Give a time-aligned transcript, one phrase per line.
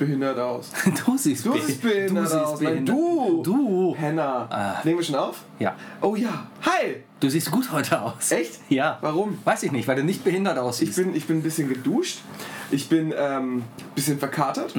[0.00, 0.72] behindert aus.
[1.06, 2.60] Du siehst, Du be- siehst behindert du siehst aus.
[2.60, 3.42] Nein, behindert- du.
[3.44, 3.94] Du.
[3.96, 4.46] Henna.
[4.50, 4.80] Ah.
[4.82, 5.42] Nehmen wir schon auf?
[5.60, 5.76] Ja.
[6.00, 6.46] Oh ja.
[6.66, 6.96] Hi.
[7.20, 8.32] Du siehst gut heute aus.
[8.32, 8.58] Echt?
[8.68, 8.98] Ja.
[9.02, 9.38] Warum?
[9.44, 10.96] Weiß ich nicht, weil du nicht behindert Ich aussiehst.
[10.96, 12.18] bin, ich bin ein bisschen geduscht.
[12.72, 13.62] Ich bin ein ähm,
[13.94, 14.74] bisschen verkatert.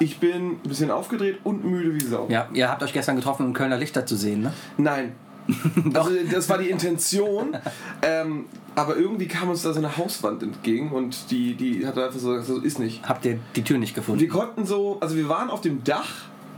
[0.00, 2.26] Ich bin ein bisschen aufgedreht und müde wie Sau.
[2.28, 4.52] ja, ihr habt euch gestern getroffen, um Kölner Lichter zu sehen, ne?
[4.76, 5.12] Nein.
[5.94, 7.56] Also das war die Intention,
[8.02, 12.18] ähm, aber irgendwie kam uns da so eine Hauswand entgegen und die, die hat einfach
[12.18, 13.08] so gesagt, so ist nicht.
[13.08, 14.20] Habt ihr die Tür nicht gefunden?
[14.20, 16.10] Wir konnten so, also wir waren auf dem Dach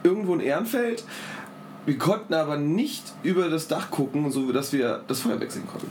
[0.02, 1.04] irgendwo in Ehrenfeld,
[1.86, 5.90] wir konnten aber nicht über das Dach gucken, so dass wir das Feuerwerk sehen konnten.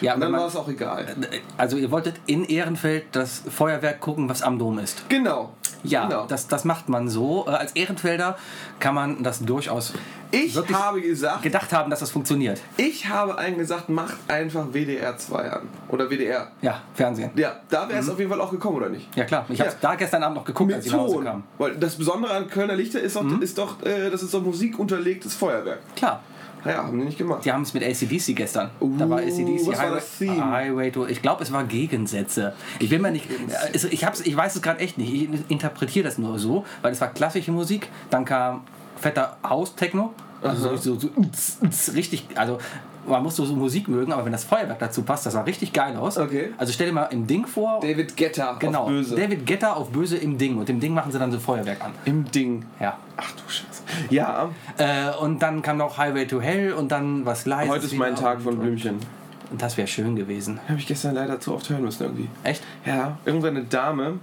[0.00, 1.14] ja, Und dann war es auch egal.
[1.58, 5.08] also ihr wolltet in Ehrenfeld das Feuerwerk gucken, was am Dom ist.
[5.08, 5.52] Genau.
[5.84, 6.26] Ja, genau.
[6.26, 7.44] das, das macht man so.
[7.46, 8.36] Äh, Als Ehrenfelder
[8.80, 9.92] kann man das durchaus
[10.30, 12.60] ich habe gesagt, gedacht haben, dass das funktioniert.
[12.76, 15.68] ich habe allen gesagt, macht einfach WDR 2 an.
[15.88, 16.48] Oder WDR.
[16.60, 17.30] Ja, Fernsehen.
[17.36, 19.14] Ja, da wäre es auf jeden Fall auch gekommen, oder nicht?
[19.16, 19.76] Ja klar, ich habe Ja.
[19.80, 21.44] da gestern Abend noch geguckt, als Mit ich nach Hause kam.
[21.58, 25.34] Weil das Besondere an Kölner Lichter ist doch, ist doch äh, das ist doch musikunterlegtes
[25.34, 25.78] Feuerwerk.
[25.94, 26.20] Klar,
[26.64, 27.44] Naja, haben die nicht gemacht.
[27.44, 28.70] die haben es mit ACDC gestern.
[28.98, 30.50] da war Uh, ACDC was war Highway, das Theme?
[30.50, 32.54] Highway to, ich glaube, es war Gegensätze.
[32.78, 33.26] Ich bin mir nicht,
[33.72, 35.12] es- ich, hab's, ich weiß es gerade echt nicht.
[35.12, 38.62] Ich interpretiere das nur so, weil es war klassische Musik, dann kam
[38.96, 41.10] fetter House-Techno, also so, so,
[41.70, 42.58] so richtig, also
[43.06, 45.96] man muss so, Musik mögen, aber wenn das Feuerwerk dazu passt, das sah richtig geil
[45.96, 46.18] aus.
[46.18, 46.52] Okay.
[46.58, 49.16] Also stell dir mal im Ding vor, David Guetta genau, auf Böse.
[49.16, 51.92] David Guetta auf Böse im Ding und im Ding machen sie dann so Feuerwerk an.
[52.04, 52.64] Im Ding.
[52.80, 52.98] Ja.
[53.16, 53.82] Ach du Scheiße.
[54.10, 57.70] Ja, Äh, und dann kam noch Highway to Hell und dann was Leises.
[57.70, 58.98] heute ist mein Tag von Blümchen.
[59.50, 60.58] Und das wäre schön gewesen.
[60.68, 62.28] Habe ich gestern leider zu oft hören müssen irgendwie.
[62.42, 62.62] Echt?
[62.84, 64.18] Ja, irgendwann eine Dame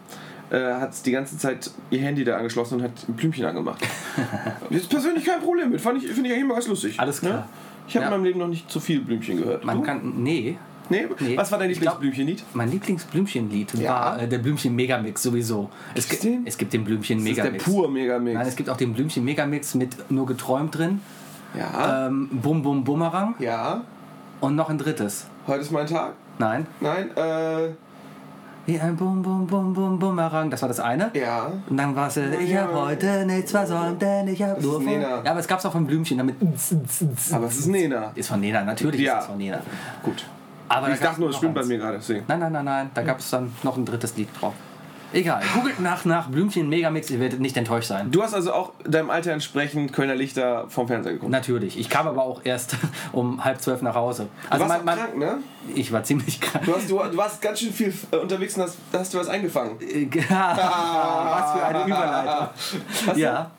[0.49, 3.81] äh, hat die ganze Zeit ihr Handy da angeschlossen und hat ein Blümchen angemacht.
[4.69, 5.79] Ist persönlich kein Problem mit.
[5.79, 6.99] Fand ich, Finde ich eigentlich immer ganz lustig.
[6.99, 7.33] Alles klar.
[7.33, 7.43] Ne?
[7.91, 8.11] Ich habe Ja.
[8.11, 9.65] in meinem Leben noch nicht zu viel Blümchen gehört.
[9.65, 9.83] Man du?
[9.83, 10.13] kann.
[10.23, 10.55] Nee.
[10.89, 11.07] Nee?
[11.19, 11.35] Nee.
[11.37, 12.41] Was war dein Lieblingsblümchenlied?
[12.53, 13.89] Mein Lieblingsblümchenlied Ja.
[13.91, 15.69] war äh, der Blümchen Megamix sowieso.
[15.93, 16.43] Es, den?
[16.45, 17.65] es gibt den Blümchen Das ist der Megamix.
[17.65, 18.33] pur Megamix.
[18.37, 21.01] Nein, es gibt auch den Blümchen Megamix mit nur geträumt drin.
[21.57, 23.81] ja, Ähm, Bum Bum Bumerang ja.
[24.39, 25.27] und noch ein drittes.
[25.47, 26.13] Heute ist mein Tag.
[26.39, 26.65] Nein.
[26.79, 27.69] Nein, äh,
[28.67, 30.49] Wie ein Bum Bum Bum Bum Bumerang.
[30.51, 31.09] Das war das eine.
[31.13, 31.51] ja.
[31.69, 32.61] Und dann war es, äh, ich Ja.
[32.63, 34.93] hab heute nichts versäumt, denn ich hab Das nur ist von...
[34.93, 35.23] Nena.
[35.23, 36.35] Ja, aber es gab es auch von Blümchen damit.
[37.33, 38.11] Aber es ist Nena.
[38.15, 39.15] Ist von Nena, natürlich Ja.
[39.17, 39.59] ist es von Nena.
[40.03, 40.25] Gut.
[40.69, 41.97] Aber Ich gab's dachte nur, es stimmt bei mir gerade.
[41.97, 42.23] Deswegen.
[42.27, 42.89] Nein, nein, nein, nein.
[42.93, 44.53] Da gab es dann noch ein drittes Lied drauf.
[45.13, 45.41] Egal.
[45.53, 48.11] Googelt nach, nach Blümchen Megamix, ihr werdet nicht enttäuscht sein.
[48.11, 51.31] Du hast also auch deinem Alter entsprechend Kölner Lichter vom Fernseher geguckt.
[51.31, 51.77] Natürlich.
[51.77, 52.75] Ich kam aber auch erst
[53.11, 54.27] um halb zwölf nach Hause.
[54.43, 55.37] Du Also warst mein, mein, krank, ne?
[55.75, 56.65] ich war ziemlich krank.
[56.65, 59.27] Du, hast, du, du warst ganz schön viel äh, unterwegs und hast, hast du was
[59.27, 59.79] eingefangen.
[59.81, 62.47] Äh, Was für eine Überleitung.
[63.07, 63.51] Hast Ja.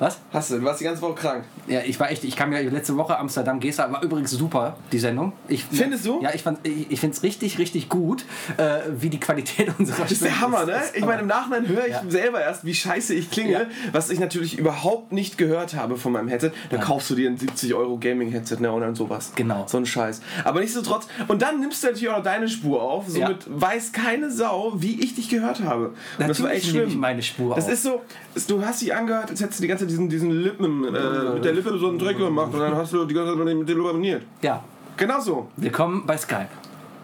[0.00, 0.18] Was?
[0.32, 1.44] Hast du, du warst die ganze Woche krank.
[1.68, 4.98] Ja, ich war echt, ich kam ja letzte Woche Amsterdam Gesta, war übrigens super, die
[4.98, 5.32] Sendung.
[5.46, 6.20] Ich, Findest du?
[6.22, 8.24] Ja, ich, fand- ich, ich finde es richtig, richtig gut,
[8.56, 10.80] äh, wie die Qualität unserer Das ist der Hammer, ne?
[10.94, 12.02] Ich meine, im Nachhinein höre ich Ja.
[12.08, 13.66] selber erst, wie scheiße ich klinge, Ja.
[13.92, 16.50] was ich natürlich überhaupt nicht gehört habe von meinem Headset.
[16.70, 16.82] Da Ja.
[16.82, 19.32] kaufst du dir ein 70 Euro Gaming-Headset ne, und dann sowas.
[19.36, 19.64] Genau.
[19.68, 20.22] So ein Scheiß.
[20.44, 24.30] Aber nichtsdestotrotz, und dann nimmst du natürlich auch noch deine Spur auf, somit weiß keine
[24.30, 25.88] Sau, wie ich dich gehört habe.
[25.88, 26.98] Und das war Natürlich echt schlimm.
[26.98, 27.72] meine Spur Das auf.
[27.72, 28.00] ist so,
[28.48, 31.44] du hast dich angehört, als hättest du die ganze Zeit diesen, diesen Lippen, äh, mit
[31.44, 33.84] der Lippe so einen Dreck gemacht und dann hast du die ganze Zeit mit dem
[33.86, 34.22] abonniert.
[34.42, 34.62] Ja,
[34.96, 35.48] Genau so.
[35.56, 36.48] willkommen bei Skype.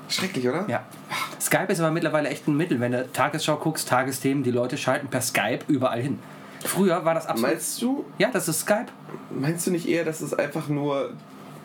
[0.09, 0.65] Schrecklich, oder?
[0.69, 0.85] Ja.
[1.41, 2.79] Skype ist aber mittlerweile echt ein Mittel.
[2.79, 6.19] Wenn du Tagesschau guckst, Tagesthemen, die Leute schalten per Skype überall hin.
[6.65, 7.51] Früher war das absolut.
[7.53, 8.87] Meinst du, ja, das ist Skype.
[9.31, 11.11] meinst du nicht eher, dass es einfach nur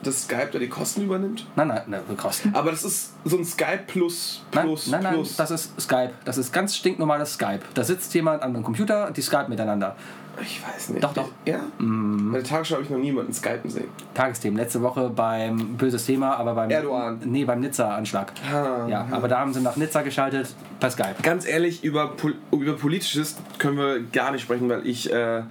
[0.03, 1.45] das Skype da die Kosten übernimmt?
[1.55, 2.51] Nein, nein, nein, Kosten.
[2.55, 5.35] Aber das ist so ein Skype plus, Nein, plus, nein, nein, plus.
[5.35, 6.11] das ist Skype.
[6.25, 7.59] Das ist ganz stinknormales Skype.
[7.75, 9.95] Da sitzt jemand an einem Computer, die Skype miteinander.
[10.41, 11.03] Ich weiß nicht.
[11.03, 11.29] Doch, doch.
[11.45, 11.59] Ja?
[11.77, 13.87] Bei der Tagesschau habe ich noch niemanden Skypen sehen.
[14.13, 14.57] Tagesthemen.
[14.57, 17.19] Letzte Woche beim böses Thema, aber beim Erdogan.
[17.25, 18.33] Nee, beim Nizza-Anschlag.
[18.51, 21.15] Ah, ja, aber da haben sie nach Nizza geschaltet per Skype.
[21.21, 25.43] Ganz ehrlich, über, Pol über Politisches können wir gar nicht sprechen, weil ich, äh,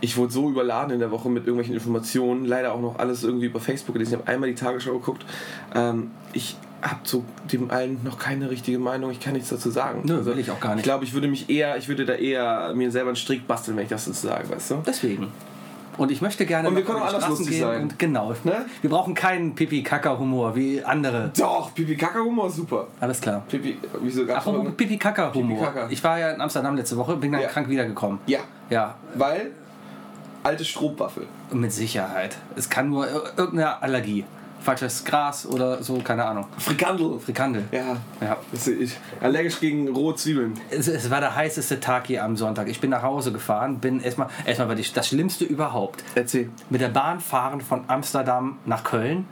[0.00, 2.44] ich wurde so überladen in der Woche mit irgendwelchen Informationen.
[2.44, 4.14] Leider auch noch alles irgendwie über Facebook gelesen.
[4.14, 5.24] Ich habe einmal die Tagesschau geguckt.
[5.74, 9.10] Ähm, ich habe zu dem allen noch keine richtige Meinung.
[9.12, 10.02] Ich kann nichts dazu sagen.
[10.04, 10.80] Nö, will ich auch gar nicht.
[10.80, 13.76] Ich glaube, ich würde mich eher, ich würde da eher mir selber einen Strick basteln,
[13.76, 14.82] wenn ich das dazu sage, weißt du?
[14.86, 15.28] Deswegen.
[15.98, 17.82] Und ich möchte gerne Und wir können auch anders Straßen lustig gehen sein.
[17.82, 18.34] Und genau.
[18.44, 18.64] Ne?
[18.80, 21.30] Wir brauchen keinen Pipi-Kaka-Humor wie andere.
[21.38, 22.86] Doch, Pipi Kaka Humor ist super.
[22.98, 23.42] Alles klar.
[23.46, 25.58] Pipi, wieso gab's noch- Pipi-Kaka-Humor.
[25.58, 25.88] Pipi-Kaka.
[25.90, 27.48] Ich war ja in Amsterdam letzte Woche, bin dann Ja.
[27.48, 28.18] krank wiedergekommen.
[28.26, 28.40] Ja,
[28.70, 29.50] Ja, weil
[30.42, 31.26] alte Strohwaffel.
[31.52, 32.36] mit Sicherheit.
[32.56, 34.24] Es kann nur ir- irgendeine Allergie.
[34.62, 36.46] Falsches Gras oder so, keine Ahnung.
[36.58, 37.18] Frikandel.
[37.18, 37.64] Frikandel.
[37.72, 37.96] Ja.
[38.20, 38.36] Ja.
[38.52, 38.96] Ich.
[39.20, 40.54] Allergisch gegen rohe Zwiebeln.
[40.70, 42.68] Es, es war der heißeste Tag hier am Sonntag.
[42.68, 46.04] Ich bin nach Hause gefahren, bin erstmal, erstmal war die, das Schlimmste überhaupt.
[46.14, 46.50] Erzähl.
[46.70, 49.26] Mit der Bahn fahren von Amsterdam nach Köln,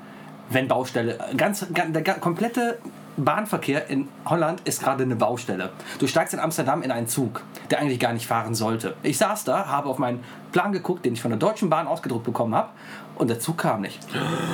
[0.51, 2.79] wenn Baustelle, ganz, ganz der komplette
[3.25, 5.71] Bahnverkehr in Holland ist gerade eine Baustelle.
[5.99, 8.95] Du steigst in Amsterdam in einen Zug, der eigentlich gar nicht fahren sollte.
[9.03, 10.21] Ich saß da, habe auf meinen
[10.53, 12.71] Plan geguckt, den ich von der Deutschen Bahn ausgedruckt bekommen habe.
[13.17, 13.99] Und der Zug kam nicht.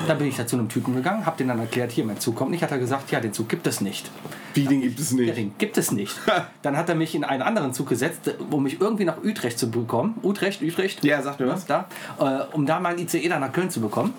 [0.09, 2.35] Da bin ich da zu einem Typen gegangen, habe den dann erklärt, hier, mein Zug
[2.35, 2.65] kommt nicht.
[2.65, 4.11] Hat er gesagt, ja, den Zug gibt es nicht.
[4.55, 5.37] Wie, den gibt es Ja, nicht?
[5.37, 6.19] den gibt es nicht.
[6.63, 9.71] Dann hat er mich in einen anderen Zug gesetzt, um mich irgendwie nach Utrecht zu
[9.71, 10.19] bekommen.
[10.25, 11.05] Utrecht, Utrecht.
[11.05, 11.65] Ja, sag mir was.
[11.67, 11.85] Da,
[12.19, 14.15] äh, um da meinen ICE dann nach Köln zu bekommen.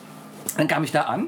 [0.56, 1.28] Dann kam ich da an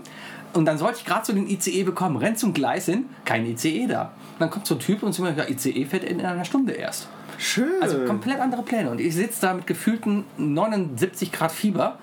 [0.54, 2.18] und dann sollte ich gerade so den ICE bekommen.
[2.18, 4.02] Renn zum Gleis hin, kein ICE da.
[4.04, 6.74] Und dann kommt so ein Typ und sagt mir, ja, ICE fährt in einer Stunde
[6.74, 7.08] erst.
[7.38, 7.82] Schön.
[7.82, 8.90] Also komplett andere Pläne.
[8.90, 11.98] Und ich sitze da mit gefühlten 79 Grad Fieber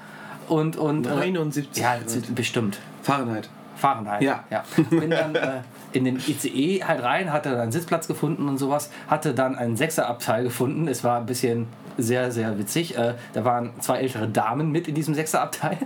[0.48, 0.76] und.
[0.76, 2.34] und äh, 79 Ja, Grad.
[2.34, 2.78] bestimmt.
[3.02, 3.48] Fahrenheit.
[3.76, 4.22] Fahrenheit.
[4.22, 4.44] Ja.
[4.50, 4.64] ja.
[4.90, 5.60] Bin dann äh,
[5.92, 9.76] in den ICE halt rein, hatte dann einen Sitzplatz gefunden und sowas, hatte dann einen
[9.76, 10.88] Sechserabteil gefunden.
[10.88, 11.66] Es war ein bisschen
[11.98, 12.96] sehr, sehr witzig.
[12.96, 15.76] Äh, da waren zwei ältere Damen mit in diesem Sechserabteil.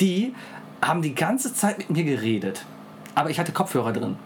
[0.00, 0.34] Die
[0.82, 2.64] haben die ganze Zeit mit mir geredet.
[3.14, 4.16] Aber ich hatte Kopfhörer drin.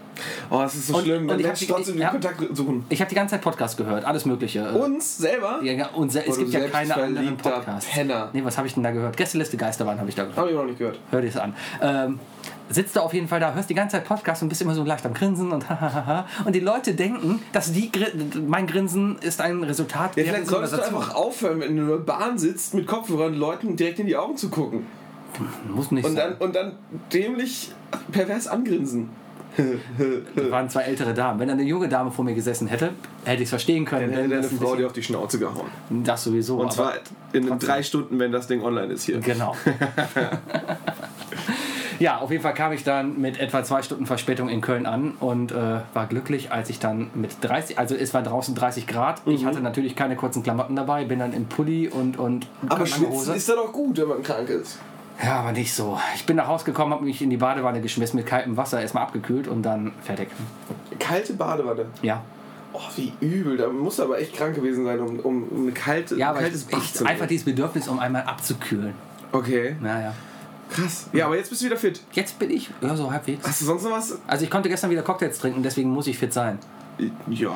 [0.51, 1.29] Oh, es ist so Und- schlimm.
[1.31, 2.11] und ich hab möchte ich die- trotzdem den ja.
[2.11, 2.85] Kontakt suchen.
[2.91, 4.59] Ich habe die ganze Zeit Podcast gehört, alles Mögliche.
[4.61, 5.61] Äh, Uns selber?
[5.63, 7.89] ja, ja, und se- Oh, es gibt ja keine anderen Podcasts.
[7.91, 8.29] Penner.
[8.33, 9.17] Nee, was habe ich denn da gehört?
[9.17, 10.37] Gästeliste Geisterbahn habe ich da gehört.
[10.39, 10.99] Habe ich noch nicht gehört.
[11.11, 11.55] Hör dir es an.
[11.81, 12.19] Ähm,
[12.69, 14.85] sitzt du auf jeden Fall da, hörst die ganze Zeit Podcast und bist immer so
[14.85, 16.27] leicht am Grinsen und hahaha.
[16.45, 18.07] Und die Leute denken, dass die Gri
[18.47, 21.97] mein Grinsen ist ein Resultat Ja, vielleicht solltest du einfach aufhören, wenn du in der
[21.97, 24.85] Bahn sitzt, mit Kopfhörern Leuten direkt in die Augen zu gucken.
[25.69, 26.39] Muss nicht Und dann, sein.
[26.41, 26.73] und dann
[27.13, 27.73] dämlich
[28.13, 29.11] pervers angrinsen.
[30.37, 31.41] Das waren zwei ältere Damen.
[31.41, 32.91] Wenn eine junge Dame vor mir gesessen hätte,
[33.25, 34.11] hätte ich es verstehen können.
[34.11, 35.69] Dann hätte deine Frau dir auf die Schnauze gehauen.
[36.05, 36.61] das sowieso.
[36.61, 36.95] Und zwar
[37.33, 37.69] in trotzdem.
[37.69, 39.19] drei Stunden, wenn das Ding online ist hier.
[39.19, 39.57] Genau.
[41.99, 45.13] ja, auf jeden Fall kam ich dann mit etwa zwei Stunden Verspätung in Köln an
[45.21, 49.27] und äh, war glücklich, als ich dann mit 30, also es war draußen 30 Grad.
[49.27, 49.35] Mhm.
[49.35, 53.35] Ich hatte natürlich keine kurzen Klamotten dabei, bin dann im Pulli und, und Aber schwitzen
[53.35, 54.79] ist da doch gut, wenn man krank ist.
[55.23, 55.99] Ja, aber nicht so.
[56.15, 59.03] Ich bin nach Hause gekommen, habe mich in die Badewanne geschmissen mit kaltem Wasser, erstmal
[59.03, 60.29] abgekühlt und dann fertig.
[60.99, 61.87] Kalte Badewanne.
[62.03, 62.23] Ja.
[62.73, 63.57] Oh, wie übel.
[63.57, 66.39] Da muss er aber echt krank gewesen sein, um, um, um eine kalte, Ja, ein
[66.41, 68.95] kaltes Bad zu einfach dieses Bedürfnis, um einmal abzukühlen.
[69.33, 70.15] Okay, Naja.
[70.71, 71.09] krass.
[71.13, 72.01] Ja, aber jetzt bist du wieder fit.
[72.13, 73.47] Jetzt bin ich, ja, so halbwegs.
[73.47, 74.19] Hast du sonst noch was?
[74.27, 76.59] Also ich konnte gestern wieder Cocktails trinken, deswegen muss ich fit sein.
[77.29, 77.51] Ja,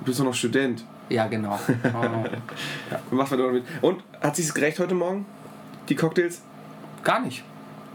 [0.00, 0.84] du bist doch noch Student.
[1.08, 1.58] Ja, genau.
[1.84, 3.14] Oh.
[3.14, 3.64] Mach wir doch mit.
[3.80, 5.24] Und hat sich's gerecht heute Morgen?
[5.88, 6.42] Die Cocktails?
[7.06, 7.44] Gar nicht.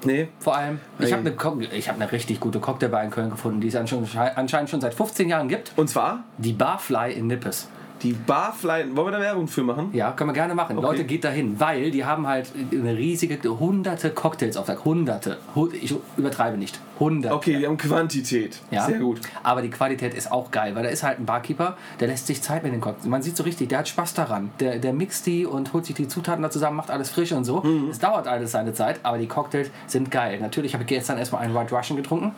[0.06, 0.30] Nee.
[0.40, 3.68] Vor allem, ich habe eine, ich hab eine richtig gute Cocktailbar in Köln gefunden, die
[3.68, 5.74] es anscheinend anscheinend schon seit 15 Jahren gibt.
[5.76, 7.68] Und zwar Die Barfly in Nippes.
[8.04, 8.86] Die Barfly.
[8.96, 9.90] Wollen wir da Werbung für machen?
[9.94, 10.78] Ja, können wir gerne machen.
[10.78, 10.86] Okay.
[10.88, 15.38] Leute, geht dahin, weil die haben halt eine riesige, hunderte Cocktails auf der Hunderte.
[15.56, 16.80] Hu- Ich übertreibe nicht.
[17.00, 17.36] Hunderte.
[17.36, 18.60] Okay, wir haben Quantität.
[18.72, 18.86] Ja?
[18.86, 19.22] Sehr gut.
[19.44, 22.42] Aber die Qualität ist auch geil, weil da ist halt ein Barkeeper, der lässt sich
[22.42, 23.08] Zeit mit den Cocktails.
[23.08, 24.52] Man sieht so richtig, der hat Spaß daran.
[24.60, 27.44] Der, der mixt die und holt sich die Zutaten da zusammen, macht alles frisch und
[27.46, 27.62] so.
[27.62, 27.90] Mhm.
[27.90, 30.40] Es dauert alles seine Zeit, aber die Cocktails sind geil.
[30.40, 32.34] Natürlich habe ich gestern erstmal einen White Russian getrunken.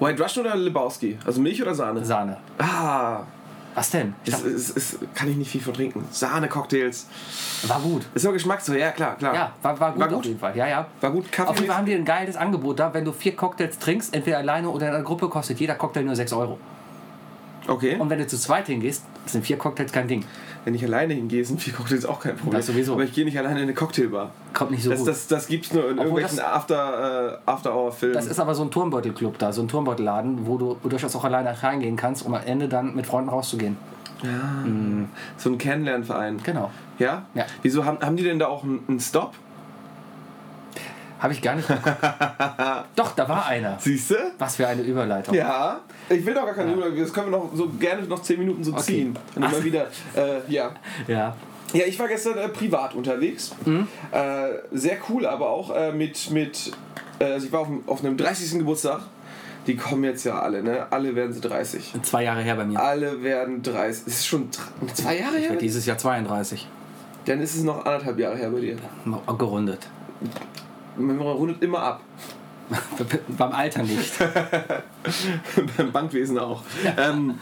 [0.00, 1.18] White Russian oder Lebowski?
[1.26, 2.04] Also Milch oder Sahne?
[2.04, 2.36] Sahne.
[2.58, 3.22] Ah,
[3.78, 4.12] Was denn?
[4.24, 6.04] Ich dachte, ist, ist, kann ich nicht viel von trinken.
[6.10, 7.06] Sahne-Cocktails.
[7.68, 8.06] war gut.
[8.12, 9.32] Ist nur Geschmackssache, ja klar, klar.
[9.32, 10.26] Ja, war, war gut War auf gut?
[10.26, 10.56] jeden Fall.
[10.56, 10.86] Ja, ja.
[11.00, 11.30] War gut.
[11.30, 11.48] Kaffee.
[11.48, 12.92] Auf jeden Fall haben die ein geiles Angebot da.
[12.92, 16.16] Wenn du vier Cocktails trinkst, entweder alleine oder in einer Gruppe, kostet jeder Cocktail nur
[16.16, 16.58] 6 Euro.
[17.68, 17.94] Okay.
[17.96, 20.24] Und wenn du zu zweit hingehst, sind vier Cocktails kein Ding.
[20.68, 22.58] Wenn ich alleine hingehe, sind vier Cocktails auch kein Problem.
[22.58, 22.92] Das sowieso.
[22.92, 24.32] Aber ich gehe nicht alleine in eine Cocktailbar.
[24.52, 25.08] Kommt nicht so Das, gut.
[25.08, 28.14] das, das gibt's nur in Obwohl irgendwelchen After, äh, After-Hour-Filmen.
[28.14, 31.62] Das ist aber so ein Turmbeutelclub da, so ein Turmbeutelladen, wo du durchaus auch alleine
[31.62, 33.78] reingehen kannst, um am Ende dann mit Freunden rauszugehen.
[35.38, 36.42] so ein Kennenlernverein.
[36.42, 36.70] Genau.
[36.98, 37.22] Ja?
[37.32, 37.46] Ja.
[37.62, 39.32] Wieso haben, haben die denn da auch einen Stop?
[41.20, 41.86] Habe ich gar nicht geguckt.
[42.96, 43.76] Doch, da war einer.
[43.80, 44.14] Siehst du?
[44.38, 45.34] Was für eine Überleitung.
[45.34, 45.80] Ja.
[46.08, 46.98] Ich will doch gar keine Überleitung.
[47.00, 48.82] Das können wir noch so gerne noch 10 Minuten so Okay.
[48.82, 49.18] ziehen.
[49.34, 50.70] Und immer wieder, äh, ja.
[51.06, 51.34] Ja.
[51.72, 53.54] Ja, ich war gestern äh, privat unterwegs.
[53.66, 53.86] Mhm.
[54.10, 56.72] Äh, sehr cool, aber auch äh, mit, mit
[57.18, 58.58] äh, also ich war auf, auf einem 30.
[58.58, 59.00] Geburtstag.
[59.66, 60.86] Die kommen jetzt ja alle, ne?
[60.90, 61.92] Alle werden sie 30.
[62.02, 62.80] Zwei Jahre her bei mir.
[62.80, 64.06] Alle werden 30.
[64.06, 64.48] Ist es schon
[64.94, 65.50] zwei Jahre Ich her?
[65.50, 66.66] werde dieses Jahr 32.
[67.26, 68.76] Dann ist es noch anderthalb Jahre her bei dir.
[69.36, 69.86] Gerundet.
[70.98, 72.00] Man rundet immer ab.
[73.38, 74.12] Beim Alter nicht.
[75.76, 76.62] Beim Bankwesen auch.
[76.84, 77.10] Ja.
[77.10, 77.34] Ähm,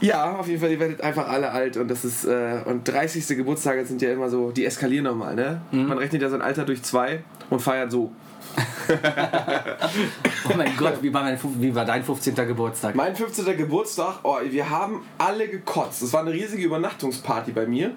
[0.00, 3.36] ja, auf jeden Fall, ihr werdet einfach alle alt und das ist äh, und 30.
[3.36, 5.60] Geburtstage sind ja immer so, die eskalieren nochmal, ne?
[5.70, 8.10] Man rechnet ja sein Alter durch zwei und feiert so.
[10.48, 12.34] Oh mein Gott, wie war, mein, wie war dein 15.
[12.34, 12.94] Geburtstag?
[12.94, 13.56] Mein 15.
[13.56, 16.02] Geburtstag, oh, wir haben alle gekotzt.
[16.02, 17.92] Es war eine riesige Übernachtungsparty bei mir.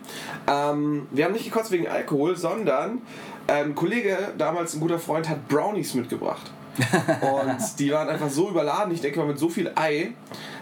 [0.48, 3.02] Ähm, wir haben nicht gekotzt wegen Alkohol, sondern
[3.48, 6.52] ein Kollege, damals ein guter Freund, hat Brownies mitgebracht.
[7.22, 10.14] Und die waren einfach so überladen, ich denke mal mit so viel Ei,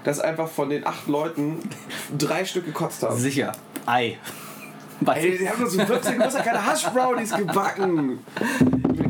[0.03, 1.59] dass einfach von den acht Leuten
[2.17, 3.17] drei Stück gekotzt haben.
[3.17, 3.51] Sicher.
[3.85, 4.17] Ei.
[5.07, 6.13] Ey, die haben doch zum 14.
[6.13, 8.19] Geburtstag keine Hash-Brownies gebacken.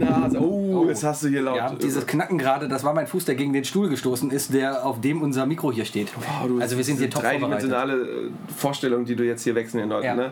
[0.04, 0.40] Nase.
[0.42, 1.58] Oh, jetzt hast du hier laut.
[1.58, 4.86] Ja, dieses Knacken gerade, das war mein Fuß, der gegen den Stuhl gestoßen ist, der
[4.86, 6.10] auf dem unser Mikro hier steht.
[6.18, 9.84] Oh, du, also wir sind hier top dreidimensionale äh, Vorstellung, die du jetzt hier wechseln
[9.84, 10.06] in Leuten.
[10.06, 10.16] Ja.
[10.16, 10.32] Ne?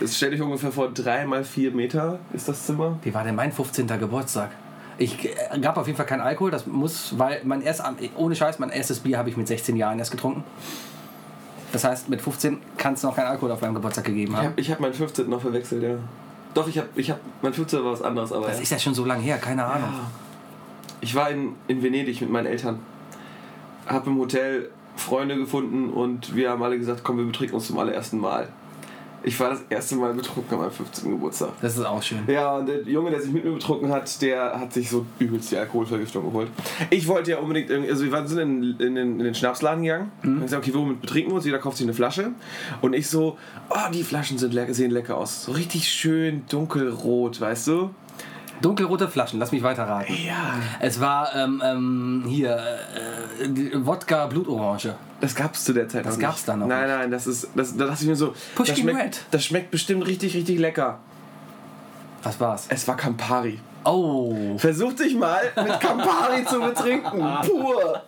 [0.00, 2.98] Das stell dich ungefähr vor drei mal vier Meter ist das Zimmer.
[3.02, 3.86] Wie war denn mein 15.
[3.86, 4.50] Geburtstag?
[4.98, 7.82] Ich äh, gab auf jeden Fall keinen Alkohol, das muss, weil mein erst,
[8.16, 10.44] ohne Scheiß, mein erstes Bier habe ich mit 16 Jahren erst getrunken.
[11.72, 14.46] Das heißt, mit 15 kann es noch keinen Alkohol auf meinem Geburtstag gegeben Ich haben.
[14.48, 15.28] habe ich hab meinen 15.
[15.28, 15.94] noch verwechselt, ja.
[16.54, 17.82] Doch, ich habe, ich hab, mein 15.
[17.82, 18.62] war was anderes, aber Das ja.
[18.62, 19.88] ist ja schon so lange her, keine Ahnung.
[21.00, 22.78] ich war in, in Venedig mit meinen Eltern.
[23.86, 27.78] Hab im Hotel Freunde gefunden und wir haben alle gesagt, komm, wir betrinken uns zum
[27.78, 28.48] allerersten Mal.
[29.24, 31.10] Ich war das erste Mal betrunken an meinem 15.
[31.10, 31.50] Geburtstag.
[31.60, 32.18] Das ist auch schön.
[32.26, 35.52] Ja, und der Junge, der sich mit mir betrunken hat, der hat sich so übelst
[35.52, 36.48] die Alkoholvergiftung geholt.
[36.90, 40.10] Ich wollte ja unbedingt, also wir waren- sind in, in, den, in den Schnapsladen gegangen
[40.24, 41.44] und gesagt, okay, womit betrinken wir uns?
[41.44, 42.30] Jeder kauft sich eine Flasche.
[42.80, 43.36] Und ich so,
[43.70, 45.44] oh, die Flaschen sind lecker, sehen lecker aus.
[45.44, 47.90] So richtig schön dunkelrot, weißt du?
[48.62, 50.14] Dunkelrote Flaschen, lass mich weiter raten.
[50.26, 50.54] Ja.
[50.80, 53.46] Es war ähm, ähm, hier äh,
[53.86, 54.94] Wodka Blutorange.
[55.20, 56.48] Das gab's zu der Zeit Das noch gab's nicht.
[56.48, 56.96] da noch Nein, nicht.
[56.98, 59.24] nein, das ist, das, da dachte ich mir so, Pushkin das schmeckt, Red.
[59.30, 60.98] das schmeckt bestimmt richtig, richtig lecker.
[62.22, 62.66] Was war's?
[62.68, 63.58] Es war Campari.
[63.84, 64.56] Oh.
[64.58, 67.18] Versuch dich mal mit Campari zu betrinken.
[67.42, 68.00] Pur.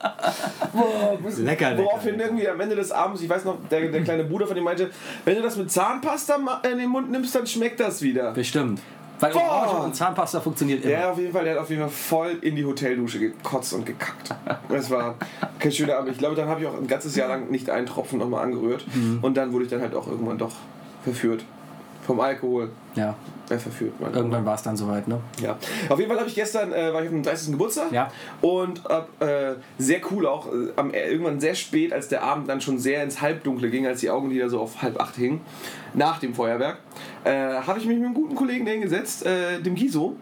[0.73, 4.25] Boah, Lecker, lecker, Woraufhin irgendwie am Ende des Abends, ich weiß noch, der, der kleine
[4.25, 4.91] Bruder von ihm meinte,
[5.25, 6.37] wenn du das mit Zahnpasta
[6.71, 8.33] in den Mund nimmst, dann schmeckt das wieder.
[8.33, 8.81] Bestimmt.
[9.21, 9.33] Weil.
[9.33, 10.95] Orange und Zahnpasta funktioniert immer.
[10.95, 13.87] Der auf jeden Fall, der hat auf jeden Fall voll in die Hoteldusche gekotzt und
[13.87, 14.35] gekackt.
[14.69, 15.15] Das war
[15.59, 16.13] kein schöner Abend.
[16.13, 18.85] Ich glaube, dann habe ich auch ein ganzes Jahr lang nicht einen Tropfen nochmal angerührt.
[18.95, 19.19] Mhm.
[19.23, 20.53] Und dann wurde ich dann halt auch irgendwann doch
[21.03, 21.45] verführt.
[22.07, 22.71] Vom Alkohol.
[22.95, 23.15] Ja.
[23.51, 24.15] Äh, verführt, man.
[24.15, 25.21] Irgendwann war es dann soweit, ne?
[25.41, 25.57] Ja.
[25.89, 27.53] Auf jeden Fall habe ich gestern, äh, war ich auf dem 30.
[27.53, 28.11] Geburtstag Ja.
[28.41, 32.49] und hab, äh, sehr cool auch, äh, am, äh, irgendwann sehr spät, als der Abend
[32.49, 35.41] dann schon sehr ins Halbdunkle ging, als die Augenlider so auf halb acht hingen,
[35.93, 36.79] nach dem Feuerwerk,
[37.25, 40.17] äh, habe ich mich mit einem guten Kollegen hingesetzt, äh, dem Giso,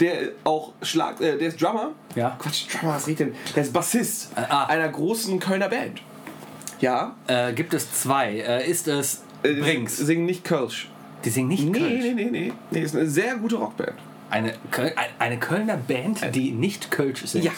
[0.00, 1.92] der auch Schlag, äh, der ist Drummer.
[2.14, 2.36] Ja.
[2.40, 3.34] Quatsch, Drummer, was redet denn?
[3.54, 4.66] Der ist Bassist ah.
[4.66, 6.00] einer großen Kölner Band.
[6.80, 7.14] Ja.
[7.26, 8.38] Äh, gibt es zwei.
[8.38, 9.96] Äh, ist es Brinks?
[9.96, 10.88] Singen nicht Kölsch.
[11.24, 12.02] Die singen nicht Nee, Kölsch.
[12.02, 12.52] nee, nee, nee.
[12.70, 13.94] Nee, ist eine sehr gute Rockband.
[14.30, 17.44] Eine, Köl ein- eine Kölner Band, die nicht Kölsch singt.
[17.44, 17.52] Ja.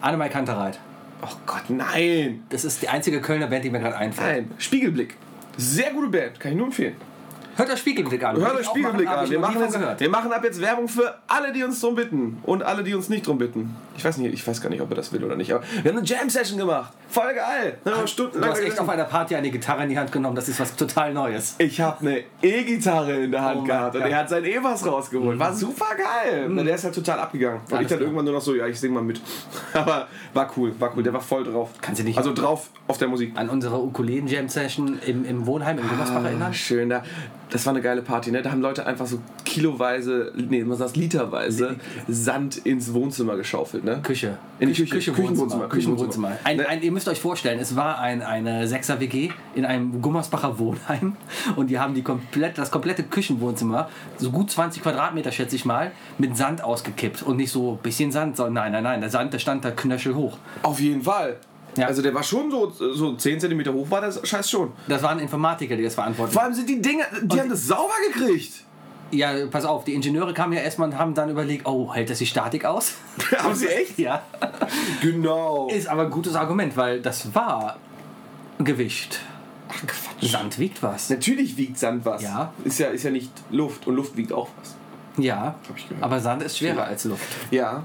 [0.00, 0.78] Annemai Kantereit.
[1.22, 2.42] Oh Gott, nein.
[2.48, 4.48] Das ist die einzige Kölner Band, die mir gerade einfällt.
[4.48, 5.16] Nein, Spiegelblick.
[5.56, 6.96] Sehr gute Band, kann ich nur empfehlen.
[7.56, 8.36] Hört euch Spiegelblick an.
[8.36, 9.30] Hört euch auch Spiegelblick machen, an.
[9.30, 12.38] Wir machen, jetzt, wir machen ab jetzt Werbung für alle, die uns drum bitten.
[12.44, 13.76] Und alle, die uns nicht drum bitten.
[13.96, 15.52] Ich weiß nicht, ich weiß gar nicht, ob er das will oder nicht.
[15.52, 16.92] Aber wir haben eine Jam-Session gemacht.
[17.08, 17.78] Voll geil.
[17.84, 20.34] Ne, Du stundenlang hast echt auf einer Party eine Gitarre in die Hand genommen.
[20.34, 21.56] Das ist was total Neues.
[21.58, 25.38] ich habe eine E-Gitarre in der Hand Oh gehabt und er hat sein E-Bass rausgeholt.
[25.38, 26.46] War super geil.
[26.46, 27.60] Und Der ist halt total abgegangen.
[27.66, 28.00] Und Alles ich dann klar.
[28.02, 29.20] irgendwann nur noch so, ja, ich sing mal mit.
[29.74, 31.02] Aber war cool, war cool.
[31.02, 31.70] Der war voll drauf.
[31.82, 33.32] Kannst du dich Also drauf auf der Musik.
[33.36, 36.48] an unsere Ukulelen-Jam-Session im, im Wohnheim in Gummersbach erinnern?
[36.50, 37.02] Ah, schön, da,
[37.52, 38.40] das war eine geile Party, ne?
[38.40, 41.76] Da haben Leute einfach so kiloweise, nee, man sagt literweise
[42.08, 44.00] Sand ins Wohnzimmer geschaufelt, ne?
[44.02, 44.38] Küche.
[44.58, 44.94] In die Küche.
[44.94, 45.64] Küche, Küchenwohnzimmer.
[45.64, 45.68] Wohnzimmer.
[45.68, 46.32] Küchenwohnzimmer.
[46.44, 46.68] Ein, Ne?
[46.68, 51.16] ein, ihr müsst euch vorstellen, es war ein, eine 6er WG in einem Gummersbacher Wohnheim
[51.56, 55.92] und die haben die komplett, das komplette Küchenwohnzimmer, so gut 20 Quadratmeter schätze ich mal,
[56.16, 57.22] mit Sand ausgekippt.
[57.22, 59.70] Und nicht so ein bisschen Sand, sondern nein, nein, nein, der Sand, der stand da
[59.70, 60.38] knöchelhoch.
[60.62, 61.36] Auf jeden Fall.
[61.76, 61.86] Ja.
[61.86, 64.72] Also der war schon so, so 10 cm hoch, war das Scheiß schon.
[64.88, 66.32] Das waren Informatiker, die das verantworten.
[66.32, 68.64] Vor allem sind die Dinge, die haben das sauber gekriegt.
[69.10, 72.18] Ja, pass auf, die Ingenieure kamen ja erstmal und haben dann überlegt, oh, hält das
[72.18, 72.94] die Statik aus?
[73.38, 73.98] haben sie echt?
[73.98, 74.22] ja.
[75.02, 75.68] Genau.
[75.68, 77.76] Ist aber ein gutes Argument, weil das war
[78.58, 79.20] Gewicht.
[79.68, 80.30] Ach Quatsch.
[80.30, 81.10] Sand wiegt was.
[81.10, 82.22] Natürlich wiegt Sand was.
[82.22, 82.52] Ja.
[82.64, 84.74] Ist ja, ist ja nicht Luft und Luft wiegt auch was.
[85.22, 86.04] Ja, Hab ich gehört.
[86.04, 87.26] aber Sand ist schwerer als Luft.
[87.50, 87.82] Ja,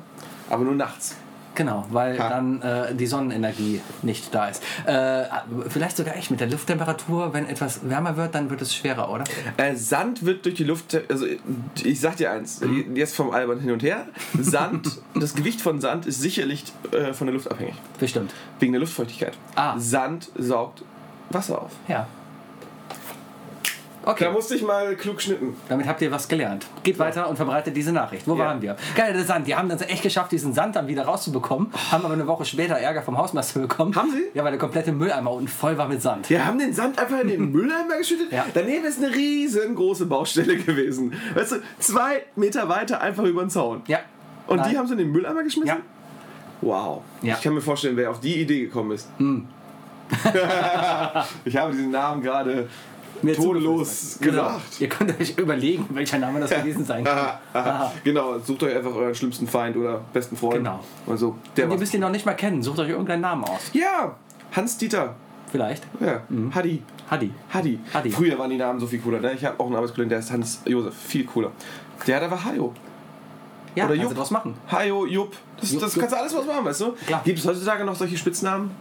[0.49, 1.15] aber nur nachts.
[1.57, 2.29] Genau, weil Ha.
[2.29, 4.61] dann äh, die Sonnenenergie nicht da ist.
[4.85, 5.23] Äh,
[5.69, 9.23] vielleicht sogar echt mit der Lufttemperatur, wenn etwas wärmer wird, dann wird es schwerer, oder?
[9.57, 11.25] Äh, Sand wird durch die Luft, also
[11.83, 12.61] ich sag dir eins,
[12.93, 14.05] jetzt vom Albern hin und her,
[14.39, 18.35] Sand, das Gewicht von Sand ist sicherlich äh, von der Luft abhängig, Bestimmt.
[18.59, 19.33] wegen der Luftfeuchtigkeit.
[19.55, 19.73] Ah.
[19.79, 20.83] Sand saugt
[21.31, 21.71] Wasser auf.
[21.87, 22.05] Ja.
[24.07, 25.55] Da Okay, musste ich mal klug schnitten.
[25.67, 26.65] damit habt ihr was gelernt.
[26.83, 28.25] Geht weiter und verbreitet diese Nachricht.
[28.25, 28.45] Wo Ja.
[28.45, 28.77] waren wir?
[28.95, 29.47] Geil, der Sand.
[29.47, 32.75] Die haben dann echt geschafft, diesen Sand dann wieder rauszubekommen, haben aber eine Woche später
[32.75, 33.93] Ärger vom Hausmeister bekommen.
[33.95, 34.23] Haben sie?
[34.33, 36.29] Ja, weil der komplette Mülleimer unten voll war mit Sand.
[36.29, 38.31] Wir haben den Sand einfach in den Mülleimer geschüttet.
[38.31, 38.45] Ja.
[38.53, 41.13] Daneben ist eine riesengroße Baustelle gewesen.
[41.35, 43.81] Weißt du, zwei Meter weiter einfach über den Zaun.
[43.87, 43.99] Ja.
[44.47, 44.77] Und die Nein.
[44.77, 45.67] haben sie in den Mülleimer geschmissen?
[45.67, 45.77] Ja.
[46.61, 47.01] Wow.
[47.21, 47.35] Ja.
[47.35, 49.09] Ich kann mir vorstellen, wer auf die Idee gekommen ist.
[49.17, 49.47] Hm.
[51.45, 52.69] ich habe diesen Namen gerade
[53.21, 54.21] Mir tonlos zugeflüstert.
[54.21, 54.43] Genau.
[54.47, 54.81] gesagt.
[54.81, 57.91] Ihr könnt euch überlegen, welcher Name das gewesen sein könnte.
[58.03, 60.55] Genau, sucht euch einfach euren schlimmsten Feind oder besten Freund.
[60.57, 60.79] Genau.
[61.05, 61.35] Oder so.
[61.55, 62.61] Der Und ihr müsst ihn noch nicht mal kennen.
[62.63, 63.71] Sucht euch irgendeinen Namen aus.
[63.73, 64.15] ja,
[64.55, 65.15] Hans-Dieter.
[65.51, 65.83] Vielleicht.
[66.01, 66.21] Ja,
[66.53, 66.81] Hadi.
[67.09, 67.31] Hadi.
[67.53, 67.79] Hadi.
[67.93, 68.11] Hadi.
[68.11, 69.19] Früher waren die Namen so viel cooler.
[69.21, 69.33] Ne?
[69.33, 70.93] Ich habe auch einen Arbeitskollegen, der ist Hans-Josef.
[70.93, 71.51] Viel cooler.
[72.05, 72.73] Der hat einfach Hajo.
[73.75, 74.11] Ja, Oder kannst Jupp.
[74.11, 74.55] du draus machen.
[74.71, 75.35] Hajo, Jupp.
[75.59, 76.01] Das, Jupp, das Jupp.
[76.01, 76.91] kannst du alles was machen, weißt du?
[77.05, 77.21] Klar.
[77.23, 78.71] Gibt es heutzutage noch solche Spitznamen?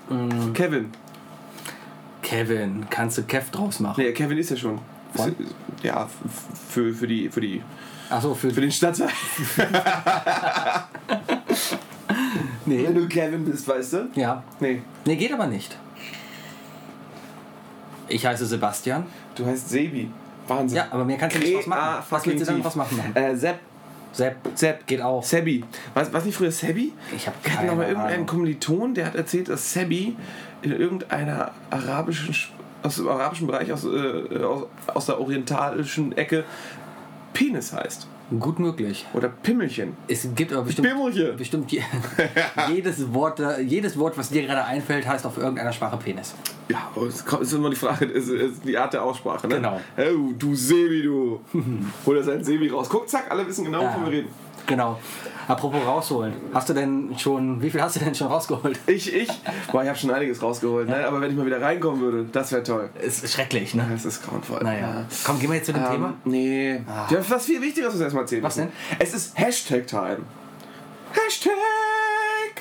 [0.54, 0.90] Kevin.
[2.26, 4.02] Kevin, kannst du Kev draus machen?
[4.02, 4.80] Nee, Kevin ist ja schon.
[5.14, 5.30] Ist-
[5.84, 6.08] Ja,
[6.68, 7.62] für, für, die, für, die,
[8.10, 9.08] Achso, für, für den Stadtteil.
[12.68, 12.84] Nee.
[12.84, 14.08] Wenn du Kevin bist, weißt du?
[14.16, 14.42] Ja.
[14.58, 14.82] Nee.
[15.04, 15.76] Nee, geht aber nicht.
[18.08, 19.06] Ich heiße Sebastian.
[19.36, 20.10] Du heißt Sebi.
[20.48, 20.78] Wahnsinn.
[20.78, 22.04] Ja, aber mir kannst du nicht was machen.
[22.10, 23.14] Was willst du dann was machen?
[23.14, 23.60] Äh, Sepp.
[24.12, 24.36] Sepp.
[24.54, 24.86] Sepp.
[24.86, 25.22] Geht auch.
[25.22, 25.62] Sebi.
[25.94, 26.92] Was, was nicht früher Sebi?
[27.14, 28.26] Ich hab Wir hatten keine noch mal irgendeinen Ahnung.
[28.26, 30.16] Kommiliton, der hat erzählt, dass Sebi
[30.62, 32.48] in irgendeiner arabischen, Sch-
[32.82, 36.44] aus dem arabischen Bereich, aus, äh, aus, aus der orientalischen Ecke,
[37.34, 38.08] Penis heißt.
[38.40, 39.06] Gut möglich.
[39.14, 39.96] Oder Pimmelchen.
[40.08, 41.36] Es gibt aber bestimmt, Pimmelchen.
[41.36, 41.80] bestimmt je,
[42.68, 46.34] jedes, Wort, jedes Wort, was dir gerade einfällt, heißt auf irgendeiner Sprache Penis.
[46.68, 49.46] Ja, es ist immer die Frage, ist, ist die Art der Aussprache.
[49.46, 49.56] Ne?
[49.56, 49.80] Genau.
[49.96, 51.40] Oh, du Sebi, du.
[52.04, 52.88] Hol er seinen Sebi raus.
[52.90, 54.28] Guck, zack, alle wissen genau, wovon wir reden.
[54.66, 54.98] Genau.
[55.48, 56.34] Apropos rausholen.
[56.52, 58.80] Hast du denn schon, wie viel hast du denn schon rausgeholt?
[58.88, 59.28] Ich, ich,
[59.70, 61.06] boah, ich habe schon einiges rausgeholt, ne?
[61.06, 62.90] aber wenn ich mal wieder reinkommen würde, das wäre toll.
[63.00, 63.86] Ist schrecklich, ne?
[63.90, 64.60] Das ist grauenvoll.
[64.64, 65.04] Naja.
[65.24, 66.14] Komm, gehen wir jetzt zu dem Ähm, Thema.
[66.24, 66.80] Nee.
[67.08, 68.42] Wir haben was viel Wichtigeres uns erstmal erzählen.
[68.42, 68.72] Was denn?
[68.98, 70.18] Es ist Hashtag-Time.
[71.12, 71.52] Hashtag!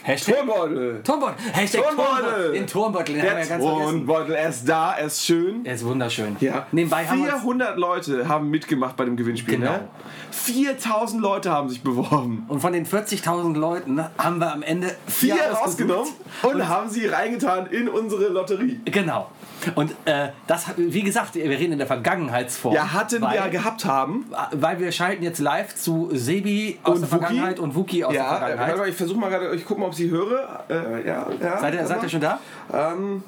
[0.06, 0.36] Hashtag?
[0.36, 1.02] Turmbeutel!
[1.04, 1.36] Turmbeutel.
[1.52, 1.82] Hashtag.
[1.82, 2.52] Turmbeutel.
[2.54, 3.64] Den Turmbeutel, den haben wir Der ja ganz.
[3.64, 5.66] Turmbeutel, er ist da, er ist schön.
[5.66, 6.38] Er ist wunderschön.
[6.42, 6.68] Ja.
[6.72, 9.58] Nebenbei haben wir uns, 400 Leute haben mitgemacht bei dem Gewinnspiel.
[9.58, 9.72] Genau.
[9.72, 9.88] Ne?
[10.30, 12.46] 4000 Leute haben sich beworben.
[12.50, 17.08] und von den 40.000 Leuten haben wir am Ende Vier vier rausgenommen und haben sie
[17.08, 18.80] reingetan in unsere Lotterie.
[18.86, 19.32] Genau.
[19.76, 22.76] Und äh, das, wie gesagt, wir reden in der Vergangenheitsform.
[22.76, 24.26] Ja, hatten weil, wir ja gehabt haben.
[24.52, 27.20] Weil wir schalten jetzt live zu Sebi aus Und der Wookie?
[27.26, 28.68] Vergangenheit und Wookie aus der Ja, äh, Vergangenheit.
[28.68, 30.64] warte mal, ich versuche mal gerade, ich gucke mal, ob sie höre.
[30.70, 31.58] Äh, ja, ja.
[31.60, 32.40] Seid ihr, seid ihr schon da?
[32.74, 33.24] Ähm,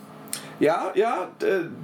[0.60, 1.28] ja, ja,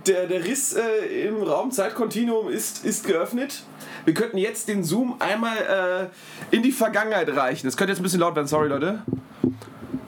[0.08, 3.64] der, der Riss äh, im Raumzeitkontinuum ist, ist geöffnet.
[4.06, 6.10] Wir könnten jetzt den Zoom einmal
[6.52, 7.68] äh, in die Vergangenheit reichen.
[7.68, 9.04] Das könnte jetzt ein bisschen laut werden, sorry Leute.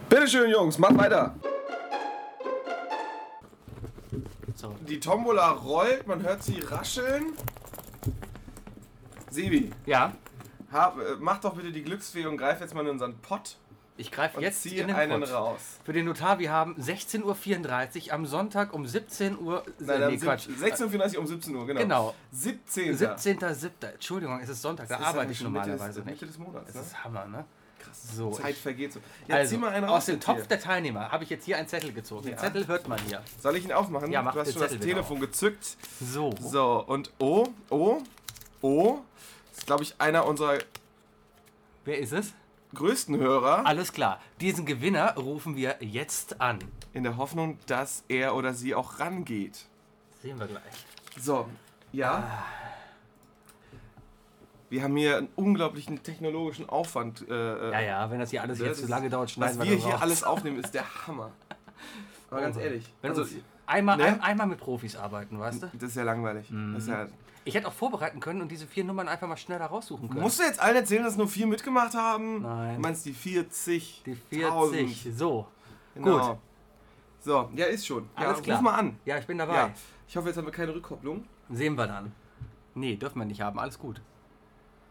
[0.09, 1.35] Bitteschön, Jungs, macht weiter.
[4.65, 4.75] So.
[4.87, 7.33] Die Tombola rollt, man hört sie rascheln.
[9.29, 10.13] Sebi, Ja,
[10.71, 13.57] hab, mach doch bitte die Glücksfee und greif jetzt mal in unseren Pott
[13.97, 15.31] ich greife jetzt zieh in den einen Pott.
[15.31, 15.61] raus.
[15.85, 19.63] Für den Notar, wir haben 16.34 Uhr am Sonntag um 17 Uhr.
[19.79, 20.49] Nein, nee, Quatsch.
[20.49, 21.79] 16.34 um 17 Uhr, genau.
[21.79, 22.15] Genau.
[22.31, 22.97] 17.
[22.97, 23.69] 17.07.
[23.93, 26.21] Entschuldigung, es ist Sonntag, da ist arbeite ja ich normalerweise Mitte des, nicht.
[26.21, 26.65] Mitte des Monats.
[26.67, 26.81] Das Ne?
[26.81, 27.45] ist Hammer, ne?
[27.85, 28.15] Krass.
[28.15, 28.99] So, Zeit vergeht so.
[29.27, 29.97] Ja, also, zieh mal einen raus.
[29.97, 30.45] aus dem Topf hier.
[30.45, 32.23] der Teilnehmer habe ich jetzt hier einen Zettel gezogen.
[32.23, 32.37] Den Ja.
[32.37, 33.21] Zettel hört man hier.
[33.41, 34.11] Soll ich ihn aufmachen?
[34.11, 35.77] Ja, mach du hast den schon das Zettel bitte Telefon gezückt.
[36.01, 36.33] So.
[36.39, 38.01] So, und O, O,
[38.61, 38.99] O,
[39.55, 40.57] ist glaube ich einer unserer
[41.85, 42.33] Wer ist es?
[42.73, 44.19] größten Hörer, Alles klar.
[44.41, 46.59] Diesen Gewinner rufen wir jetzt an.
[46.93, 49.65] in der Hoffnung, dass er oder sie auch rangeht.
[50.21, 50.61] Sehen wir gleich.
[51.17, 51.47] So,
[51.93, 52.43] ja.
[54.75, 57.25] Wir haben hier einen unglaublichen technologischen Aufwand.
[57.29, 59.69] Äh, Ja, ja, wenn das hier alles das jetzt zu lange dauert, Was schneiden wir
[59.69, 61.31] wir das hier alles aufnehmen, ist der Hammer.
[62.29, 63.25] Aber ganz ehrlich, Wenn also,
[63.67, 64.03] einmal, ne?
[64.03, 65.67] ein, einmal mit Profis arbeiten, weißt du?
[65.71, 66.49] das ist ja langweilig.
[66.51, 66.75] Mhm.
[66.75, 67.07] Ist ja,
[67.45, 70.21] Ich hätte auch vorbereiten können und diese vier Nummern einfach mal schneller raussuchen können.
[70.21, 72.41] musst du jetzt allen erzählen, dass nur vier mitgemacht haben?
[72.41, 72.75] Nein.
[72.75, 74.03] Du meinst die 40?
[74.05, 75.07] Die 40.
[75.15, 75.47] So.
[75.93, 76.31] Genau.
[76.31, 76.37] Gut.
[77.21, 78.09] So, ja, ist schon.
[78.19, 78.57] Ja, Alles klar.
[78.57, 78.99] Ruf mal an.
[79.05, 79.55] Ja, ich bin dabei.
[79.55, 79.71] Ja.
[80.05, 81.23] Ich hoffe, jetzt haben wir keine Rückkopplung.
[81.49, 82.11] Sehen wir dann.
[82.73, 83.57] Nee, dürfen wir nicht haben.
[83.57, 84.01] Alles gut.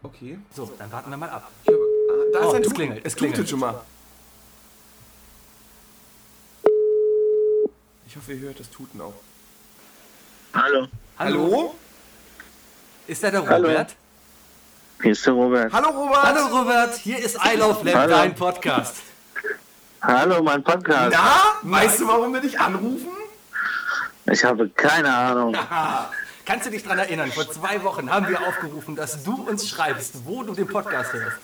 [0.05, 0.37] Okay.
[0.55, 1.49] So, dann warten wir mal ab.
[1.63, 3.49] Ich habe, ah, da Oh, ist ein es Tut- klingelt, es tutet klingelt.
[3.49, 3.81] schon mal.
[8.07, 9.13] Ich hoffe, ihr hört das Tuten auch.
[10.53, 10.87] Hallo,
[11.17, 11.75] Hallo?
[13.07, 13.67] Ist da der Hallo.
[13.67, 13.95] Robert?
[15.01, 15.73] hier ist der Robert.
[15.73, 16.23] Hallo, Robert!
[16.23, 18.15] Hallo Robert, hier ist I Love Lab, Hallo.
[18.15, 18.95] dein Podcast.
[20.01, 21.11] Hallo, mein Podcast.
[21.17, 23.09] Na, weißt du, warum wir dich anrufen?
[24.31, 25.55] Ich habe keine Ahnung.
[26.45, 30.25] Kannst du dich daran erinnern, vor zwei Wochen haben wir aufgerufen, dass du uns schreibst,
[30.25, 31.37] wo du den Podcast hörst.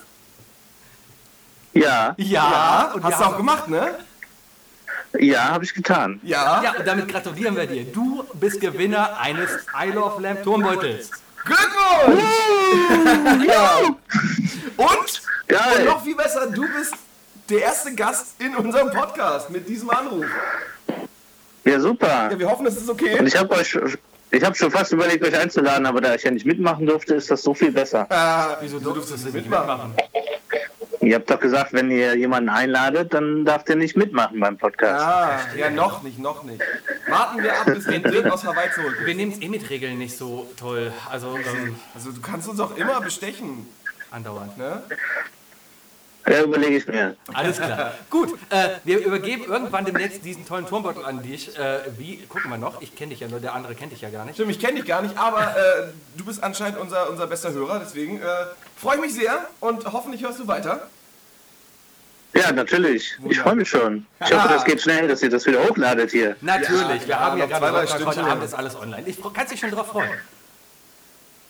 [1.74, 3.96] Ja, Ja, und Hast du auch gemacht, ne?
[5.20, 6.20] ja, habe ich getan.
[6.24, 6.62] Ja.
[6.62, 7.84] Ja, und damit gratulieren wir dir.
[7.86, 9.50] Du bist Gewinner eines
[9.82, 11.10] I Love Lamp Turmbeutels.
[11.44, 12.24] Glückwunsch!
[13.48, 13.78] ja.
[14.78, 14.88] Und?
[14.88, 15.86] Und Geil.
[15.86, 16.94] noch viel besser, du bist
[17.50, 20.26] der erste Gast in unserem Podcast mit diesem Anruf.
[21.66, 22.30] Ja, super.
[22.32, 23.20] Ja, wir hoffen, das ist Und okay.
[23.26, 23.78] ich habe euch,
[24.32, 27.30] ich habe schon fast überlegt, euch einzuladen, aber da ich ja nicht mitmachen durfte, ist
[27.32, 28.08] das so viel besser.
[28.10, 29.94] Äh, Wieso durftest du nicht mitmachen?
[31.02, 35.04] Ihr habt doch gesagt, wenn ihr jemanden einladet, dann darf der nicht mitmachen beim Podcast.
[35.04, 36.62] Ah, ja, noch nicht, noch nicht.
[37.08, 38.98] Warten wir ab, bis wir den aus Hawaii zurück.
[39.04, 40.94] Wir nehmen es eh mit Regeln nicht so toll.
[41.10, 43.66] Also ähm, Also du kannst uns auch immer bestechen,
[44.12, 44.58] andauernd.
[44.60, 44.84] ne?
[46.28, 47.16] Ja, überlege ich mir.
[47.34, 47.94] Alles klar.
[48.10, 51.58] Gut, äh, wir übergeben irgendwann demnächst diesen tollen Turmbeutel an dich.
[51.58, 54.10] Äh, wie, gucken wir noch, ich kenne dich ja nur, der andere kennt dich ja
[54.10, 54.36] gar nicht.
[54.36, 57.80] Stimmt, ich kenne dich gar nicht, aber äh, du bist anscheinend unser, unser bester Hörer,
[57.80, 58.26] deswegen äh,
[58.78, 60.88] freue ich mich sehr und hoffentlich hörst du weiter.
[62.34, 63.18] Ja, natürlich.
[63.28, 64.06] Ich freue mich schon.
[64.24, 66.36] Ich hoffe, das geht schnell, dass ihr das wieder hochladet hier.
[66.42, 68.32] Natürlich, wir ja, haben ja noch gerade zwei, drei Sonntag, heute.
[68.32, 69.04] Abend ist alles online.
[69.06, 70.12] Ich kannst dich schon drauf freuen.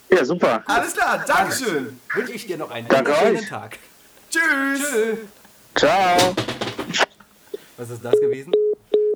[0.09, 0.63] Ja, super.
[0.65, 1.99] Alles klar, Dankeschön.
[2.13, 3.47] Wünsche ich dir noch einen Danke schönen euch.
[3.47, 3.77] Tag.
[4.31, 5.17] Tschüss.
[5.75, 6.35] Ciao.
[7.77, 8.53] Was ist das gewesen?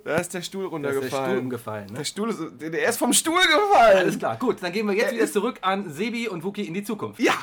[0.04, 1.40] Da ist der Stuhl Da ist der Stuhl runtergefallen.
[1.40, 1.88] umgefallen.
[1.88, 1.94] Ne?
[1.98, 3.98] Der Stuhl ist, der ist vom Stuhl gefallen.
[3.98, 6.84] Alles klar, gut, dann gehen wir jetzt wieder zurück an Sebi und Wookie in die
[6.84, 7.20] Zukunft.
[7.20, 7.34] Ja.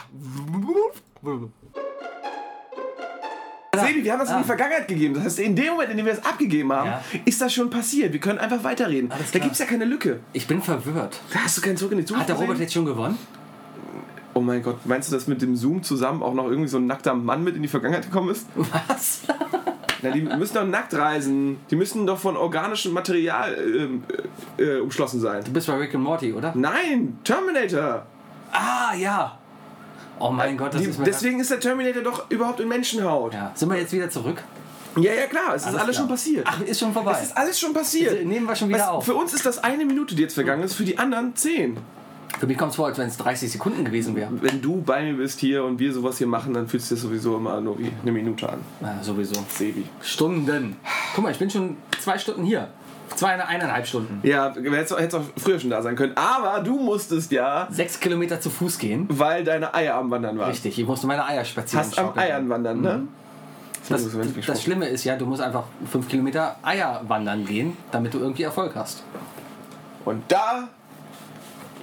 [3.74, 5.14] Sebi, wir haben das in die Vergangenheit gegeben.
[5.14, 7.02] Das heißt, in dem Moment, in dem wir das abgegeben haben, Ja.
[7.24, 8.12] ist das schon passiert.
[8.12, 9.08] Wir können einfach weiterreden.
[9.32, 10.20] Da gibt es ja keine Lücke.
[10.34, 11.20] Ich bin verwirrt.
[11.32, 12.62] Da hast du keinen Zurück in die Zukunft Hat der Robert gesehen?
[12.64, 13.18] jetzt schon gewonnen?
[14.42, 16.86] Oh mein Gott, meinst du, dass mit dem Zoom zusammen auch noch irgendwie so ein
[16.88, 18.46] nackter Mann mit in die Vergangenheit gekommen ist?
[18.56, 19.20] Was?
[20.02, 21.58] Na, die müssen doch nackt reisen.
[21.70, 24.02] Die müssen doch von organischem Material ähm,
[24.58, 25.44] äh, äh, umschlossen sein.
[25.44, 26.52] Du bist bei Rick and Morty, oder?
[26.56, 28.04] Nein, Terminator.
[28.50, 29.38] Ah, ja.
[30.18, 33.32] Oh mein Gott, das Die, ist mir deswegen ist der Terminator doch überhaupt in Menschenhaut.
[33.34, 33.52] Ja.
[33.54, 34.42] Sind wir jetzt wieder zurück?
[34.96, 36.02] Ja, ja, klar, es ist Alles alles klar.
[36.02, 36.46] schon passiert.
[36.50, 37.12] Ach, ist schon vorbei.
[37.12, 38.10] Es ist alles schon passiert.
[38.12, 39.04] Also, nehmen wir schon wieder Was- auf.
[39.04, 41.78] Für uns ist das eine Minute, die jetzt vergangen ist, für die anderen zehn.
[42.38, 44.30] Für mich kommt es vor, als wenn es 30 Sekunden gewesen wäre.
[44.40, 47.00] Wenn du bei mir bist hier und wir sowas hier machen, dann fühlt sich das
[47.00, 48.58] sowieso immer nur wie eine Minute an.
[48.80, 49.34] Ja, sowieso.
[49.48, 49.84] Sebi.
[50.00, 50.76] Stunden.
[51.14, 52.68] Guck mal, ich bin schon zwei Stunden hier.
[53.14, 54.20] Zwei, eineinhalb Stunden.
[54.26, 56.16] Ja, hättest hättest auch früher schon da sein können.
[56.16, 59.06] Aber du musstest ja, Sechs Kilometer zu Fuß gehen.
[59.10, 60.50] weil deine Eier am Wandern waren.
[60.50, 61.84] Richtig, ich musste meine Eier spazieren.
[61.84, 62.16] Hast am.
[62.16, 63.02] Eiern wandern, ne?
[63.88, 67.76] Das, Das ist das Schlimme ist ja, du musst einfach fünf Kilometer Eier wandern gehen,
[67.90, 69.02] damit du irgendwie Erfolg hast.
[70.04, 70.68] Und da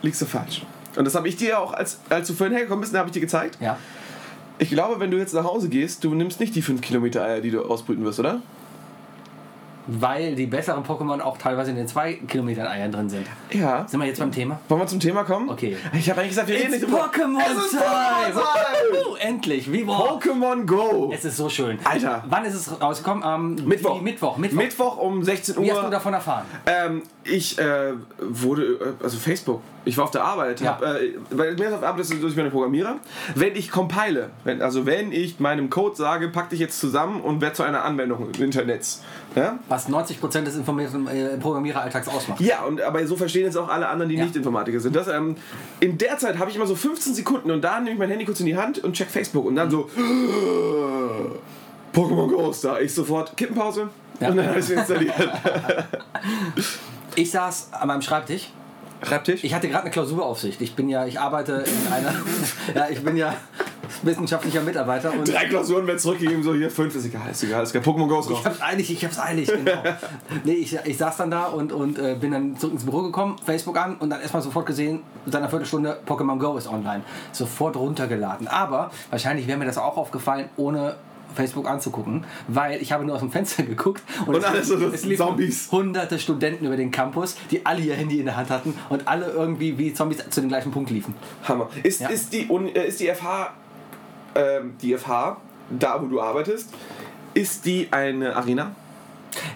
[0.01, 0.63] liegst du falsch.
[0.95, 3.21] Und das habe ich dir auch, als, als du vorhin hergekommen bist, habe ich dir
[3.21, 3.57] gezeigt.
[3.61, 3.77] Ja.
[4.57, 7.41] Ich glaube, wenn du jetzt nach Hause gehst, du nimmst nicht die 5 Kilometer Eier,
[7.41, 8.41] die du ausbrüten wirst, oder?
[9.91, 13.25] Weil die besseren Pokémon auch teilweise in den zwei Kilometern Eiern drin sind.
[13.51, 13.87] Ja.
[13.87, 14.59] Sind wir jetzt beim Thema?
[14.67, 15.49] Wollen wir zum Thema kommen?
[15.49, 15.77] Okay.
[15.97, 16.85] Ich habe eigentlich gesagt, wir reden nicht.
[16.85, 17.39] Pokémon
[17.71, 19.19] Time!
[19.19, 19.71] Endlich!
[19.71, 20.21] Wie wow.
[20.21, 21.11] Pokémon Go!
[21.11, 21.79] Es ist so schön.
[21.83, 22.23] Alter.
[22.27, 23.23] Wann ist es rausgekommen?
[23.23, 23.99] Am Mittwoch.
[24.01, 24.37] Mittwoch.
[24.37, 24.57] Mittwoch.
[24.57, 25.89] Mittwoch um 16 Wie hast du Uhr.
[25.89, 26.45] davon erfahren?
[26.67, 28.63] Ähm, ich äh, wurde,
[28.99, 30.71] äh, also Facebook, ich war auf der Arbeit, Ja.
[30.71, 32.97] hab, äh, weil mir ist auf der Arbeit, ist durch meine Programmierer.
[33.35, 37.41] Wenn ich compile, wenn, also wenn ich meinem Code sage, pack dich jetzt zusammen und
[37.41, 38.85] werde zu einer Anwendung im Internet.
[39.35, 39.59] Ja?
[39.67, 42.41] Was 90% des äh, Programmiereralltags ausmacht.
[42.41, 44.23] Ja, und aber so verstehen jetzt auch alle anderen, die Ja.
[44.25, 44.95] nicht Informatiker sind.
[44.95, 45.35] Das, ähm,
[45.79, 48.25] in der Zeit habe ich immer so 15 Sekunden und dann nehme ich mein Handy
[48.25, 49.89] kurz in die Hand und check Facebook und dann so
[51.93, 52.79] Pokémon Go ist da.
[52.79, 53.89] Ich sofort Kippenpause
[54.19, 54.29] Ja.
[54.29, 55.13] und dann habe ich es installiert.
[57.15, 58.49] Ich saß an meinem Schreibtisch.
[59.03, 59.43] Schreibtisch?
[59.43, 60.61] Ich hatte gerade eine Klausuraufsicht.
[60.61, 62.13] Ich bin ja, ich arbeite in einer,
[62.75, 63.33] ja, ich bin ja
[64.03, 67.73] wissenschaftlicher Mitarbeiter und Drei Klausuren werden zurückgegeben, so hier fünf ist egal, ist egal, ist
[67.73, 68.39] kein Pokémon Go ist raus.
[68.39, 69.83] Ich hab's eilig, ich hab's eilig, genau.
[70.43, 73.37] nee, ich, ich saß dann da und, und äh, bin dann zurück ins Büro gekommen,
[73.43, 77.03] Facebook an und dann erstmal sofort gesehen, seit einer Viertelstunde Pokémon Go ist online.
[77.31, 78.47] Sofort runtergeladen.
[78.47, 80.95] Aber wahrscheinlich wäre mir das auch aufgefallen, ohne
[81.35, 85.05] Facebook anzugucken, weil ich habe nur aus dem Fenster geguckt und, Und alles so es
[85.05, 85.71] liefen Zombies.
[85.71, 89.27] hunderte Studenten über den Campus, die alle ihr Handy in der Hand hatten und alle
[89.31, 91.13] irgendwie wie Zombies zu dem gleichen Punkt liefen.
[91.47, 91.69] Hammer.
[91.83, 92.09] Ist, Ja.
[92.09, 93.53] ist, die, äh, ist die FH,
[94.35, 95.37] ähm, die FH,
[95.69, 96.69] da wo du arbeitest,
[97.33, 98.71] ist die eine Arena?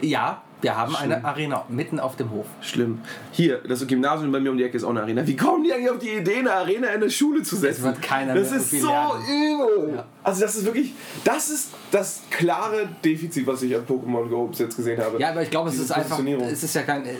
[0.02, 2.46] Ja, wir haben eine Arena mitten auf dem Hof.
[2.62, 3.02] Schlimm.
[3.32, 5.26] Hier, das Gymnasium bei mir um die Ecke ist auch eine Arena.
[5.28, 7.84] Wie kommen die eigentlich auf die Idee, eine Arena in eine Schule zu setzen?
[7.84, 9.24] wird keiner Das mehr ist so lernen.
[9.28, 9.94] übel.
[9.98, 10.06] Ja.
[10.24, 14.60] Also das ist wirklich, das ist das klare Defizit, was ich an Pokémon Go bis
[14.60, 15.20] jetzt gesehen habe.
[15.20, 17.12] Ja, aber ich glaube, es ist einfach, es ist ja kein, äh,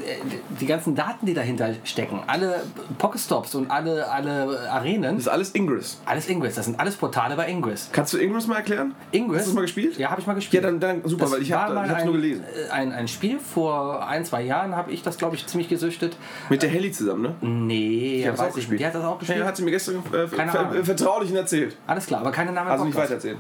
[0.60, 2.64] die ganzen Daten, die dahinter stecken, alle
[2.98, 6.00] Pokestops und alle, alle Arenen, Das ist alles Ingress.
[6.06, 7.90] alles Ingress, das sind alles Portale bei Ingress.
[7.92, 8.96] Kannst du Ingress mal erklären?
[9.12, 9.40] Ingress?
[9.40, 9.98] Hast du das mal gespielt?
[9.98, 10.64] Ja, habe ich mal Ja, gespielt.
[10.64, 12.44] dann, dann super, Das weil ich habe ein, nur gelesen.
[12.44, 16.16] äh, Ein, ein Spiel vor ein, zwei Jahren habe ich das, glaube ich, ziemlich gesüchtet.
[16.50, 17.36] Mit der Helly zusammen, ne?
[17.42, 18.72] Nee, Die hat das weiß auch ich gespielt.
[18.72, 18.82] nicht.
[18.82, 19.40] Die hat das auch gespielt.
[19.40, 20.76] Ja, hat sie mir gestern äh, ver Ahnung.
[20.78, 21.76] äh, vertraulichen erzählt.
[21.86, 22.70] Alles klar, aber keine Namen.
[22.72, 23.38] Also nicht weitererzählen.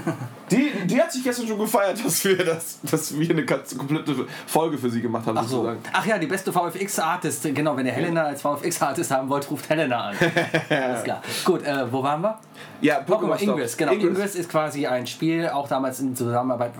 [0.50, 4.14] die, die hat sich gestern schon gefeiert, dass wir, das, dass wir eine ganz komplette
[4.46, 5.56] Folge für sie gemacht haben, Ach so.
[5.56, 5.80] sozusagen.
[5.92, 7.54] Ach ja, die beste VFX-Artist.
[7.54, 10.16] Genau, wenn ihr Helena als VFX-Artist haben wollt, ruft Helena an.
[10.70, 11.22] Alles klar.
[11.44, 12.38] Gut, äh, wo waren wir?
[12.80, 13.40] Ja, Pokémon.
[13.40, 13.92] Ingress, genau.
[13.92, 14.08] Ingress.
[14.08, 16.72] Ingress ist quasi ein Spiel, auch damals in Zusammenarbeit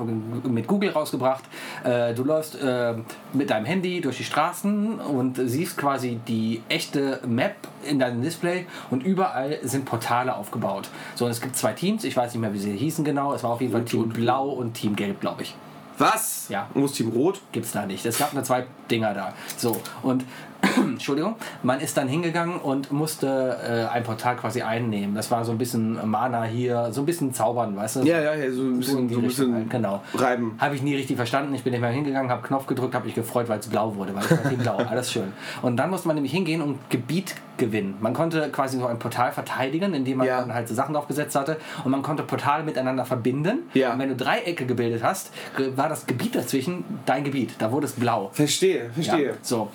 [0.45, 1.45] mit Google rausgebracht.
[1.85, 2.95] Äh, du läufst äh,
[3.33, 8.67] mit deinem Handy durch die Straßen und siehst quasi die echte Map in deinem Display
[8.91, 10.89] und überall sind Portale aufgebaut.
[11.15, 13.33] So, und es gibt zwei Teams, ich weiß nicht mehr, wie sie hießen genau.
[13.33, 15.55] Es war auf jeden Fall Team Blau und Team Gelb, glaube ich.
[15.99, 16.47] Was?
[16.51, 16.69] Ja.
[16.75, 17.41] und ist Team Rot?
[17.53, 18.05] Gibt's da nicht.
[18.05, 19.33] Es gab nur zwei Dinger da.
[19.57, 20.25] So, und
[20.77, 25.15] Entschuldigung, man ist dann hingegangen und musste äh, ein Portal quasi einnehmen.
[25.15, 28.01] Das war so ein bisschen Mana hier, so ein bisschen zaubern, weißt du?
[28.03, 30.03] Ja, ja, ja so ein bisschen, so ein bisschen halt, genau.
[30.15, 30.57] reiben.
[30.59, 31.55] Habe ich nie richtig verstanden.
[31.55, 34.15] Ich bin nicht mehr hingegangen, habe Knopf gedrückt, habe mich gefreut, weil es blau wurde,
[34.15, 35.33] weil es war blau, alles schön.
[35.63, 37.97] Und dann musste man nämlich hingehen und Gebiet gewinnen.
[38.01, 40.41] Man konnte quasi so ein Portal verteidigen, indem man Ja.
[40.41, 43.61] dann halt so Sachen draufgesetzt hatte und man konnte Portale miteinander verbinden.
[43.75, 43.93] Ja.
[43.93, 45.31] Und wenn du Dreiecke gebildet hast,
[45.75, 47.55] war das Gebiet dazwischen dein Gebiet.
[47.59, 48.31] Da wurde es blau.
[48.33, 49.27] Verstehe, verstehe.
[49.29, 49.71] Ja, so.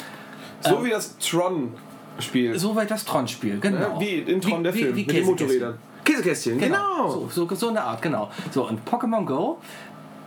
[0.62, 2.58] So wie das Tron-Spiel.
[2.58, 4.00] Soweit das Tron-Spiel, genau.
[4.00, 5.26] Wie in Tron der wie, Film wie mit den.
[5.26, 5.78] Motorrädern.
[6.04, 7.10] Käsekästchen, genau.
[7.30, 8.30] So, so, so eine Art, genau.
[8.52, 9.60] So, und Pokémon Go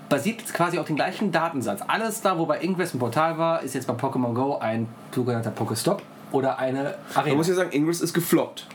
[0.08, 1.80] basiert jetzt quasi auf dem gleichen Datensatz.
[1.86, 5.50] Alles da, wo bei Ingress ein Portal war, ist jetzt bei Pokémon Go ein sogenannter
[5.50, 7.34] Pokestop oder eine Man Arena.
[7.36, 8.66] muss ja sagen, Ingress ist gefloppt.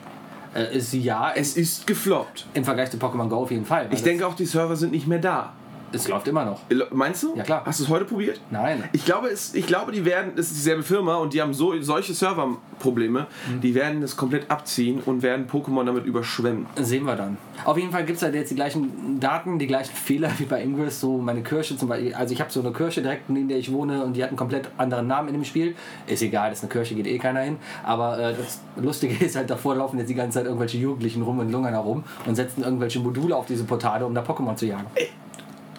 [0.56, 2.48] Äh, ist ja Es ist gefloppt.
[2.54, 3.88] im Vergleich zu Pokémon Go auf jeden Fall.
[3.92, 5.54] Ich denke auch, die Server sind nicht mehr da.
[5.92, 6.60] Es läuft immer noch.
[6.92, 7.36] Meinst du?
[7.36, 7.64] Ja, klar.
[7.66, 8.40] Hast du es heute probiert?
[8.52, 8.84] Nein.
[8.94, 11.74] Ich glaube, es, ich glaube, die werden, es ist dieselbe Firma und die haben so,
[11.82, 13.62] solche Serverprobleme, Mhm.
[13.62, 16.66] die werden das komplett abziehen und werden Pokémon damit überschwemmen.
[16.76, 17.38] Sehen wir dann.
[17.66, 20.62] Auf jeden Fall gibt es halt jetzt die gleichen Daten, die gleichen Fehler wie bei
[20.64, 21.00] Ingress.
[21.02, 22.14] So meine Kirche zum Beispiel.
[22.14, 24.38] Also ich habe so eine Kirche direkt neben der ich wohne und die hat einen
[24.38, 25.76] komplett anderen Namen in dem Spiel.
[26.08, 27.58] Ist egal, das ist eine Kirche, geht eh keiner hin.
[27.84, 31.40] Aber äh, das Lustige ist halt, davor laufen jetzt die ganze Zeit irgendwelche Jugendlichen rum
[31.40, 34.88] und lungern herum und setzen irgendwelche Module auf diese Portale, um da Pokémon zu jagen.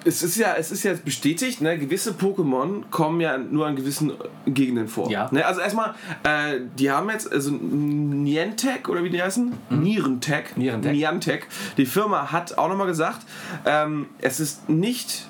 [0.05, 4.13] Es ist ja, es ist ja bestätigt, ne, gewisse Pokémon kommen ja nur an gewissen
[4.47, 5.11] Gegenden vor.
[5.11, 5.29] Ja.
[5.31, 9.53] Ne, also erstmal, äh, die haben jetzt, also Niantic oder wie die heißen?
[9.71, 10.57] Nierentech.
[10.57, 10.63] Mhm.
[10.63, 10.93] Nierentech.
[10.93, 11.47] Niantic.
[11.77, 13.21] Die Firma hat auch nochmal gesagt,
[13.67, 15.27] ähm, es ist nicht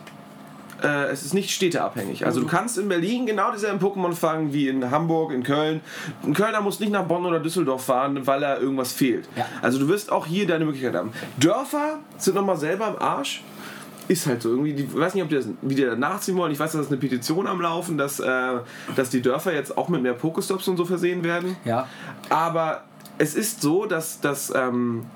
[0.83, 2.25] äh, es ist nicht städteabhängig.
[2.25, 2.51] Also du Mhm.
[2.51, 5.83] kannst in Berlin genau dieselben Pokémon fangen wie in Hamburg, in Köln.
[6.25, 9.29] Ein Kölner muss nicht nach Bonn oder Düsseldorf fahren, weil er irgendwas fehlt.
[9.37, 9.45] Ja.
[9.61, 11.13] Also du wirst auch hier deine Möglichkeit haben.
[11.39, 13.43] Dörfer sind nochmal selber am Arsch.
[14.11, 16.51] Ist halt so irgendwie, ich weiß nicht, ob die das, wie die da nachziehen wollen.
[16.51, 18.59] Ich weiß, dass es eine Petition am Laufen, dass, äh,
[18.97, 21.57] dass die Dörfer jetzt auch mit mehr Pokestops und so versehen werden.
[21.65, 21.87] Ja.
[22.29, 22.83] Aber
[23.19, 25.07] es ist so, dass, dass, ähm,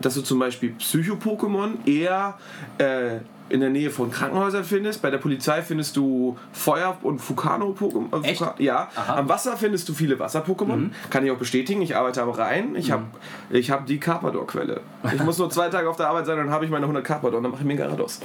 [0.00, 2.38] dass du zum Beispiel Psycho-Pokémon eher
[2.78, 3.16] äh,
[3.48, 5.02] in der Nähe von Krankenhäusern findest.
[5.02, 8.24] Bei der Polizei findest du Feuer- und Fukano-Pokémon.
[8.24, 8.88] Äh, ja.
[8.94, 9.16] Aha.
[9.16, 10.90] Am Wasser findest du viele Wasser-Pokémon.
[11.10, 11.82] Kann ich auch bestätigen.
[11.82, 12.74] Ich arbeite am Rhein.
[12.76, 13.04] Ich habe
[13.50, 14.80] ich hab die Carpador-Quelle.
[15.14, 17.38] Ich muss nur zwei Tage auf der Arbeit sein, dann habe ich meine 100 Carpador
[17.38, 18.20] und dann mache ich mir Garados.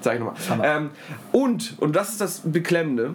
[0.00, 0.36] Sag ich nochmal.
[0.62, 0.90] Ähm,
[1.32, 3.14] und, und das ist das Beklemmende,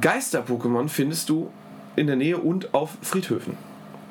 [0.00, 1.50] Geister-Pokémon findest du
[1.96, 3.56] in der Nähe und auf Friedhöfen.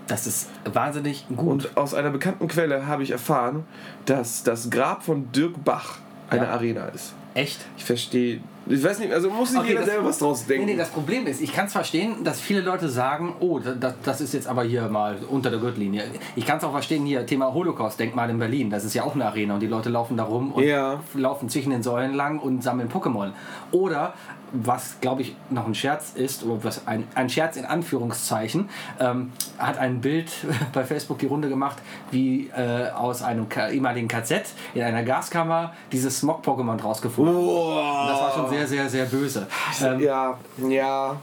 [0.08, 1.48] Das ist wahnsinnig gut.
[1.48, 3.64] Und aus einer bekannten Quelle habe ich erfahren,
[4.06, 6.00] dass das Grab von Dirk Bach
[6.32, 6.52] eine Ja.
[6.54, 7.14] Arena ist.
[7.34, 7.60] Echt?
[7.78, 8.42] Ich verstehe.
[8.68, 10.66] Ich weiß nicht, also muss sich Okay, jeder selber was draus denken.
[10.66, 13.94] Nee, nee, das Problem ist, ich kann es verstehen, dass viele Leute sagen, oh, das,
[14.04, 16.04] das ist jetzt aber hier mal unter der Gürtellinie.
[16.36, 19.26] Ich kann es auch verstehen, hier Thema Holocaust-Denkmal in Berlin, das ist ja auch eine
[19.26, 21.00] Arena und die Leute laufen da rum und Ja.
[21.16, 23.32] laufen zwischen den Säulen lang und sammeln Pokémon.
[23.72, 24.14] Oder,
[24.54, 29.32] was glaube ich noch ein Scherz ist, oder was ein, ein Scherz in Anführungszeichen, ähm,
[29.58, 30.32] hat ein Bild
[30.74, 31.78] bei Facebook die Runde gemacht,
[32.12, 37.36] wie äh, aus einem K ehemaligen KZ in einer Gaskammer dieses Smog-Pokémon rausgefunden.
[37.36, 38.08] Boah.
[38.10, 39.48] Das war schon sehr, sehr, sehr böse.
[39.82, 40.38] Ähm, Ja,
[40.68, 41.16] ja.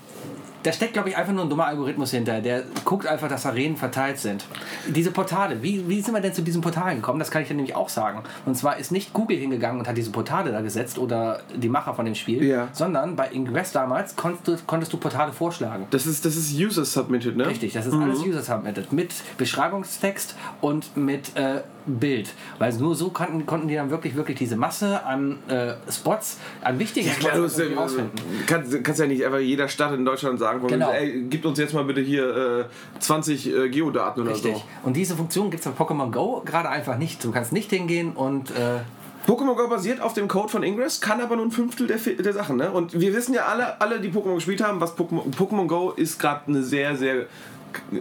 [0.68, 2.42] Da steckt, glaube ich, einfach nur ein dummer Algorithmus hinter.
[2.42, 4.44] Der guckt einfach, dass Arenen verteilt sind.
[4.86, 7.18] Diese Portale, wie, wie sind wir denn zu diesen Portalen gekommen?
[7.18, 8.22] Das kann ich dir nämlich auch sagen.
[8.44, 11.94] Und zwar ist nicht Google hingegangen und hat diese Portale da gesetzt oder die Macher
[11.94, 12.68] von dem Spiel, Ja.
[12.72, 15.86] sondern bei Ingress damals konntest du, konntest du Portale vorschlagen.
[15.90, 17.46] Das ist, das ist User Submitted, ne?
[17.46, 22.30] Richtig, das ist alles User Submitted mit Beschreibungstext und mit äh, Bild.
[22.58, 26.78] Weil nur so konnten, konnten die dann wirklich, wirklich diese Masse an äh, Spots, an
[26.78, 28.12] wichtigen Ja, klar, du Spots ja, rausfinden.
[28.46, 30.90] kannst, kannst ja nicht einfach jeder Stadt in Deutschland sagen, von Genau.
[30.90, 34.54] ey, gib uns jetzt mal bitte hier äh, 20 äh, Geodaten oder Richtig.
[34.56, 34.62] so.
[34.82, 37.24] Und diese Funktion gibt es bei Pokémon Go gerade einfach nicht.
[37.24, 38.80] Du kannst nicht hingehen und äh,
[39.26, 42.32] Pokémon Go basiert auf dem Code von Ingress, kann aber nur ein Fünftel der, der
[42.32, 42.56] Sachen.
[42.56, 42.70] Ne?
[42.70, 46.18] Und wir wissen ja alle, alle die Pokémon gespielt haben, was Pokémon, Pokémon Go ist
[46.18, 47.26] gerade eine sehr, sehr,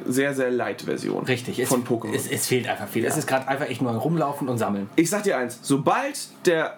[0.06, 2.13] sehr, sehr Light-Version richtig, von Pokémon.
[2.13, 3.06] es, es fehlt einfach viel.
[3.06, 4.89] Es ist gerade einfach echt nur Rumlaufen und Sammeln.
[4.95, 6.77] ich sag dir eins, sobald der,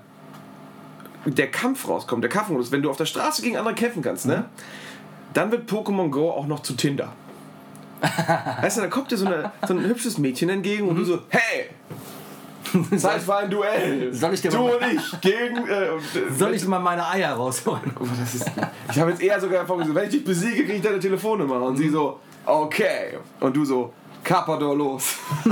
[1.26, 4.46] der Kampf rauskommt, der Kampfmodus, wenn du auf der Straße gegen andere kämpfen kannst, ne?
[5.34, 7.14] dann wird Pokémon Go auch noch zu Tinder.
[8.62, 11.20] weißt du, da kommt dir so, eine, so ein hübsches Mädchen entgegen und du so,
[11.30, 11.70] hey!
[12.98, 14.14] Zeit für ein Duell!
[14.14, 15.68] Soll ich dir du mal- und ich gegen.
[15.68, 15.90] Äh,
[16.38, 17.92] Soll ich mal meine Eier rausholen?
[18.00, 18.52] Oh, ist,
[18.92, 21.62] ich habe jetzt eher sogar vorgesehen, wenn ich dich besiege, kriege ich deine Telefonnummer.
[21.62, 23.18] Und sie so, okay.
[23.40, 25.16] Und du so, Carpador los.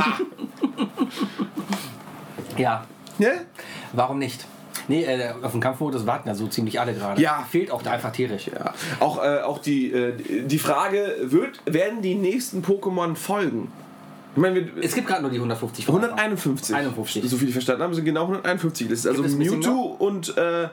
[2.58, 2.86] Ja,
[3.20, 3.46] ne?
[3.94, 4.46] warum nicht?
[4.88, 7.22] Nee, äh, auf dem Kampfmodus warten ja so ziemlich alle gerade.
[7.22, 7.46] Ja.
[7.50, 8.48] Fehlt auch da einfach tierisch.
[8.48, 8.74] Ja.
[9.00, 10.14] Auch, äh, auch die, äh,
[10.46, 13.72] die Frage, wird, werden die nächsten Pokémon folgen?
[14.36, 16.76] Ich meine, wir, Es gibt gerade nur die 150 151.
[16.76, 17.30] 51.
[17.30, 19.12] So viel ich verstanden habe, sind genau 151 gelistet.
[19.12, 20.70] Also Gibt es ein bisschen Mewtwo und, äh,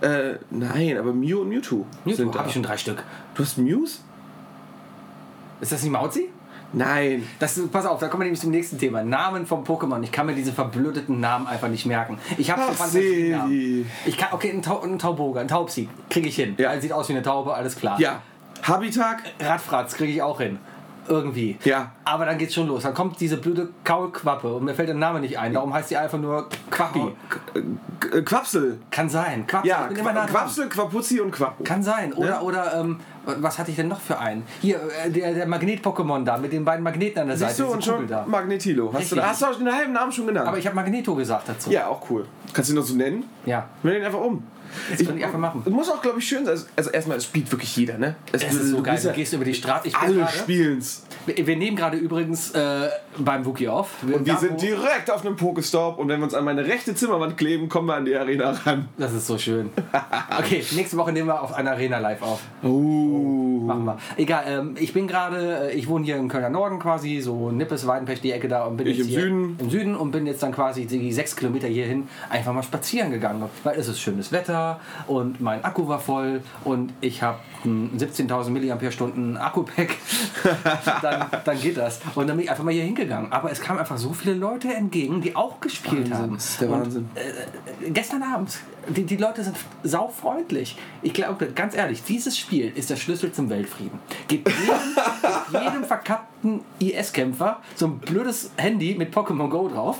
[0.00, 2.38] Äh, nein, aber Mew und Mewtwo, Mewtwo sind da.
[2.38, 3.02] habe ich schon drei Stück.
[3.34, 4.04] Du hast Mews?
[5.60, 6.30] Ist das nicht Mauzi?
[6.72, 7.26] Nein.
[7.38, 9.02] Das, pass auf, da kommen wir nämlich zum nächsten Thema.
[9.02, 10.02] Namen vom Pokémon.
[10.02, 12.18] Ich kann mir diese verblödeten Namen einfach nicht merken.
[12.36, 13.48] Ich habe Fantasienamen.
[13.50, 13.86] Sevi.
[14.04, 16.54] Ich kann, okay, ein, Tau, ein Tauboga, ein Taubsi, kriege ich hin.
[16.58, 16.78] Ja.
[16.78, 17.98] Sieht aus wie eine Taube, alles klar.
[17.98, 18.20] Ja.
[18.62, 19.22] Habitak?
[19.40, 20.58] Radfratz kriege ich auch hin.
[21.08, 21.56] Irgendwie.
[21.64, 21.92] Ja.
[22.04, 22.82] Aber dann geht's schon los.
[22.82, 25.54] Dann kommt diese blöde Kaulquappe und mir fällt der Name nicht ein.
[25.54, 27.00] Darum heißt sie einfach nur Quappi.
[27.30, 27.60] K-
[28.18, 28.78] äh, Quapsel.
[28.90, 29.46] Kann sein.
[29.46, 29.68] Quapsi.
[29.68, 29.88] Ja.
[29.88, 31.64] Quapsel, Quapuzzi und Quappo.
[31.64, 32.12] Kann sein.
[32.12, 32.40] Oder, Ja.
[32.42, 33.00] oder ähm,
[33.38, 34.42] was hatte ich denn noch für einen?
[34.60, 37.68] Hier, äh, der, der Magnet-Pokémon da mit den beiden Magneten an der Siehst Seite.
[37.68, 38.24] du, und schon da.
[38.26, 38.92] Magnetilo.
[38.92, 40.48] Hast du, hast du auch den halben Namen schon genannt?
[40.48, 41.70] Aber ich habe Magneto gesagt dazu.
[41.70, 42.26] ja, auch cool.
[42.52, 43.24] Kannst du ihn noch so nennen?
[43.46, 43.68] Ja.
[43.82, 44.42] Wir nennen ihn einfach um.
[44.90, 45.62] Das könnte ich einfach machen.
[45.64, 46.58] Es muss auch, glaube ich, schön sein.
[46.76, 48.16] Also erstmal, es spielt wirklich jeder, ne?
[48.32, 49.00] Es ist so geil.
[49.02, 49.88] Du gehst über die Straße.
[49.88, 51.04] Ich alle spielen's.
[51.36, 52.88] Wir wir nehmen gerade übrigens äh,
[53.18, 54.02] beim Wookie auf.
[54.02, 57.36] Und wir sind direkt auf einem Pokestop und wenn wir uns an meine rechte Zimmerwand
[57.36, 58.88] kleben, kommen wir an die Arena ran.
[58.96, 59.70] Das ist so schön.
[60.38, 62.40] Okay, nächste Woche nehmen wir auf einer Arena live auf.
[62.62, 63.47] Oh.
[63.68, 63.98] Machen wir.
[64.16, 67.86] Egal, ähm, ich bin gerade, äh, ich wohne hier im Kölner Norden quasi, so Nippes,
[67.86, 69.56] Weidenpech, die Ecke da und bin Ich jetzt im hier Süden.
[69.60, 73.42] im Süden und bin jetzt dann quasi die sechs Kilometer hierhin einfach mal spazieren gegangen,
[73.64, 79.40] weil es ist schönes Wetter und mein Akku war voll und ich habe 17.000 mAh
[79.40, 79.90] Akku-Pack.
[81.02, 82.00] dann, dann geht das.
[82.14, 83.32] Und dann bin ich einfach mal hier hingegangen.
[83.32, 86.34] Aber es kamen einfach so viele Leute entgegen, die auch gespielt haben.
[86.34, 87.08] das ist der Und, Wahnsinn.
[87.14, 90.76] äh, gestern Abend, die, die Leute sind saufreundlich.
[91.02, 93.98] Ich glaube, ganz ehrlich, dieses Spiel ist der Schlüssel zum Weltfrieden.
[94.28, 99.98] Gebt jedem, jedem verkappten IS-Kämpfer so ein blödes Handy mit Pokémon Go drauf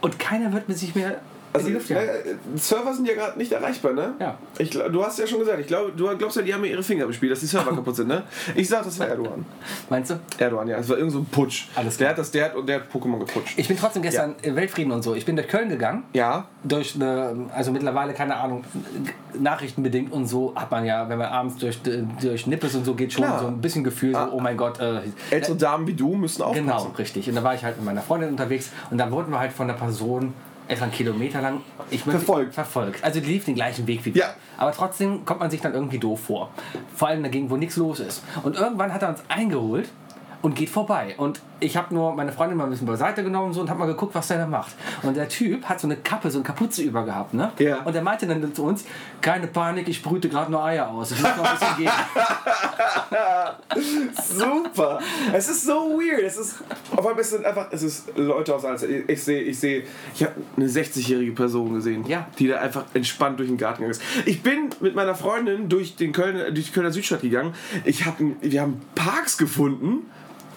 [0.00, 1.20] und keiner wird mit sich mehr
[1.52, 2.08] Also, Luft jagen.
[2.08, 4.14] äh, Server sind ja gerade nicht erreichbar, ne?
[4.18, 4.38] Ja.
[4.58, 6.82] Ich, du hast ja schon gesagt, ich glaube, du glaubst ja, die haben mir ihre
[6.82, 8.22] Finger bespielt, dass die Server kaputt sind, ne?
[8.54, 9.44] Ich sag, das war Erdogan.
[9.90, 10.20] Meinst du?
[10.38, 10.78] Erdogan, ja.
[10.78, 11.66] Es war irgend so ein Putsch.
[11.74, 12.10] Alles der klar.
[12.10, 13.58] hat das, der hat, und der hat Pokémon geputscht.
[13.58, 15.14] Ich bin trotzdem gestern im Weltfrieden und so.
[15.14, 16.04] Ich bin durch Köln gegangen.
[16.14, 16.46] ja.
[16.64, 18.64] durch eine, also mittlerweile, keine Ahnung,
[19.38, 21.80] nachrichtenbedingt und so hat man ja, wenn man abends durch,
[22.20, 23.40] durch Nippes und so geht, schon Klar.
[23.40, 24.80] so ein bisschen Gefühl, so, oh mein Gott.
[24.80, 26.66] Äh, Ältere Damen wie du müssen aufpassen.
[26.66, 27.28] Genau, richtig.
[27.28, 29.66] Und da war ich halt mit meiner Freundin unterwegs und dann wurden wir halt von
[29.66, 30.32] der Person
[30.72, 32.54] etwa einen Kilometer lang ich möchte- Verfolgt.
[32.54, 33.04] verfolgt.
[33.04, 34.14] Also die lief den gleichen Weg wie Ja.
[34.26, 34.34] wir.
[34.58, 36.50] Aber trotzdem kommt man sich dann irgendwie doof vor.
[36.94, 38.22] Vor allem dagegen, wo nichts los ist.
[38.42, 39.88] Und irgendwann hat er uns eingeholt
[40.42, 41.14] und geht vorbei.
[41.18, 43.78] Und ich habe nur meine Freundin mal ein bisschen beiseite genommen und, so und habe
[43.78, 44.72] mal geguckt, was der da macht.
[45.02, 47.34] Und der Typ hat so eine Kappe, so eine Kapuze über gehabt.
[47.34, 47.52] Ne?
[47.58, 47.82] Ja.
[47.82, 48.84] Und er meinte dann zu uns,
[49.20, 51.12] keine Panik, ich brüte gerade nur Eier aus.
[51.12, 51.92] Ich muss noch ein bisschen gehen.
[54.22, 55.00] Super.
[55.32, 56.22] Es ist so weird.
[56.22, 56.56] Es ist,
[56.90, 58.82] auf einmal ist es einfach, es ist Leute aus alles.
[58.82, 62.26] Ich, ich sehe, ich sehe, ich habe eine 60-jährige Person gesehen, Ja.
[62.38, 64.02] die da einfach entspannt durch den Garten gegangen ist.
[64.26, 67.54] Ich bin mit meiner Freundin durch, den Köln, durch die Kölner Südstadt gegangen.
[67.84, 70.10] Ich hab, wir haben Parks gefunden.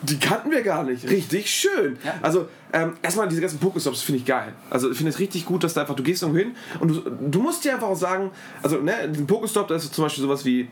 [0.06, 1.10] Die kannten wir gar nicht.
[1.10, 1.98] Richtig schön.
[2.04, 2.16] Ja.
[2.22, 4.54] Also, ähm, erstmal diese ganzen Pokestops finde ich geil.
[4.70, 7.02] Also, ich finde es richtig gut, dass da einfach, du gehst irgendwo hin und du,
[7.10, 10.46] du musst dir einfach auch sagen, also, ne, ein Pokestop, da ist zum Beispiel sowas
[10.46, 10.70] wie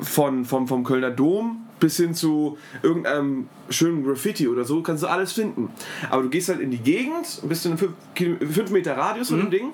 [0.00, 5.06] von, vom, vom Kölner Dom bis hin zu irgendeinem schönen Graffiti oder so, kannst du
[5.06, 5.70] alles finden.
[6.10, 9.50] Aber du gehst halt in die Gegend, bist in einem 5 Meter Radius von dem
[9.50, 9.70] Ding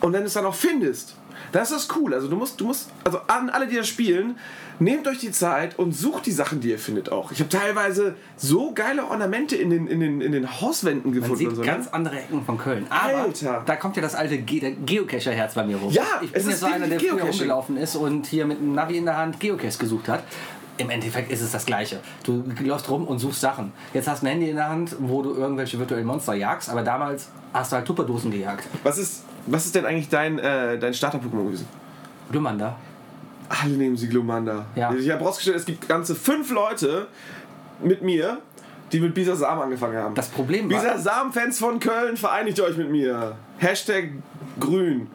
[0.00, 1.16] und wenn du es dann auch findest,
[1.52, 2.14] das ist cool.
[2.14, 4.38] Also du musst, du musst, also an alle, die das spielen,
[4.78, 7.32] nehmt euch die Zeit und sucht die Sachen, die ihr findet auch.
[7.32, 11.36] Ich habe teilweise so geile Ornamente in den, in den, in den Hauswänden Man gefunden
[11.38, 11.62] sieht und so.
[11.62, 11.92] ganz Ne?
[11.94, 12.86] andere Ecken von Köln.
[12.88, 13.62] Aber Alter.
[13.66, 15.92] da kommt ja das alte Ge Geocacher-Herz bei mir hoch.
[15.92, 18.58] Ja, ich es bin ja ist so einer, der früher rumgelaufen ist und hier mit
[18.58, 20.22] einem Navi in der Hand Geocache gesucht hat.
[20.80, 22.00] Im Endeffekt ist es das Gleiche.
[22.24, 23.72] Du läufst rum und suchst Sachen.
[23.92, 26.82] Jetzt hast du ein Handy in der Hand, wo du irgendwelche virtuellen Monster jagst, aber
[26.82, 28.66] damals hast du halt Tupperdosen gejagt.
[28.82, 31.68] Was ist, was ist denn eigentlich dein, äh, dein Starter-Pokémon gewesen?
[32.32, 32.76] Glumanda.
[33.50, 34.64] Alle nehmen sie Glumanda.
[34.74, 34.90] Ja.
[34.94, 37.08] Ich habe rausgestellt, es gibt ganze fünf Leute
[37.82, 38.38] mit mir,
[38.92, 40.14] die mit Bisasam angefangen haben.
[40.14, 43.36] Das Problem war, Bisasam-Fans von Köln, vereinigt euch mit mir.
[43.58, 44.10] Hashtag
[44.58, 45.08] grün.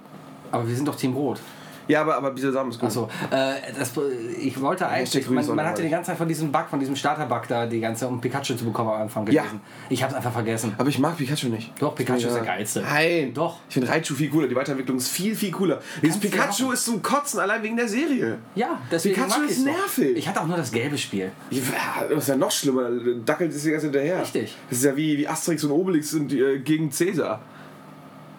[0.52, 1.40] aber wir sind doch Team Rot.
[1.88, 2.88] Ja, aber, aber Bisasam ist gut.
[2.88, 3.94] Achso, äh, das,
[4.42, 7.48] ich wollte eigentlich, man, man hatte die ganze Zeit von diesem Bug, von diesem Starter-Bug
[7.48, 9.44] da, die ganze, um Pikachu zu bekommen am Anfang Ja.
[9.44, 9.62] gelesen.
[9.90, 10.74] Ich hab's einfach vergessen.
[10.78, 11.72] Aber ich mag Pikachu nicht.
[11.80, 12.28] Doch, Pikachu Ja.
[12.28, 12.82] ist der geilste.
[12.82, 13.34] Nein.
[13.34, 13.60] Doch.
[13.68, 14.48] Ich finde Raichu viel cooler.
[14.48, 15.80] Die Weiterentwicklung ist viel, viel cooler.
[16.02, 18.38] Dieses Pikachu ist zum Kotzen, allein wegen der Serie.
[18.56, 19.72] Ja, deswegen Pikachu mag ist ich's doch.
[19.74, 20.18] nervig.
[20.18, 21.32] Ich hatte auch nur das gelbe Spiel.
[21.52, 21.62] Ja,
[22.10, 22.90] das ist ja noch schlimmer.
[23.26, 24.22] Dackelt ist die ganze hinterher.
[24.22, 24.56] Richtig.
[24.70, 27.42] Das ist ja wie, wie Asterix und Obelix sind, äh, gegen Cäsar.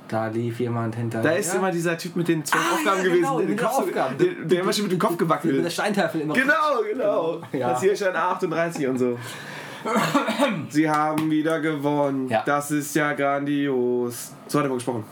[0.09, 1.21] Da lief jemand hinter.
[1.23, 3.57] Da ist ja, immer dieser Typ mit den zwei Ah, Aufgaben ja, gewesen, genau, den
[3.57, 4.19] Kopf, Aufgaben.
[4.19, 5.73] der, der immer schon mit dem Kopf mit der gewackelt.
[5.73, 6.35] Steintafel immer.
[6.35, 6.55] Genau,
[6.91, 7.41] genau.
[7.53, 7.71] Ja.
[7.71, 9.19] Das hier ist ein 38 und so.
[10.69, 12.29] Sie haben wieder gewonnen.
[12.29, 12.43] Ja.
[12.47, 14.33] Das ist ja grandios.
[14.47, 15.05] So hat er mal gesprochen.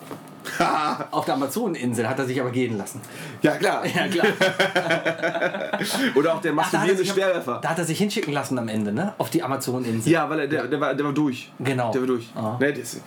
[1.11, 3.01] Auf der Amazoneninsel hat er sich aber gehen lassen.
[3.43, 3.85] Ja, klar.
[3.95, 4.27] Ja, klar.
[6.15, 7.61] Oder auch der er sich, Speerwerfer.
[7.63, 9.15] da hat er sich hinschicken lassen am Ende, ne?
[9.19, 10.11] Auf die Amazoneninsel.
[10.11, 11.51] Ja, weil er, der, der, war, der war durch.
[11.61, 11.93] Genau.
[11.93, 12.29] Der war durch.
[12.35, 12.57] Ah.
[12.59, 13.03] Ne, das ist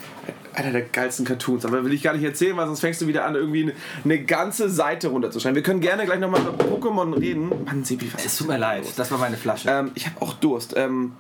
[0.58, 1.66] einer der geilsten Cartoons.
[1.66, 3.74] Aber will ich gar nicht erzählen, weil sonst fängst du wieder an, irgendwie eine,
[4.04, 5.56] eine ganze Seite runterzuschreiben.
[5.56, 7.52] Wir können gerne gleich nochmal über Pokémon reden.
[7.66, 9.70] Mann, Sebi, was Es tut mir leid, das war meine Flasche.
[9.70, 10.74] Ähm, ich habe auch Durst.
[10.76, 11.14] Ähm,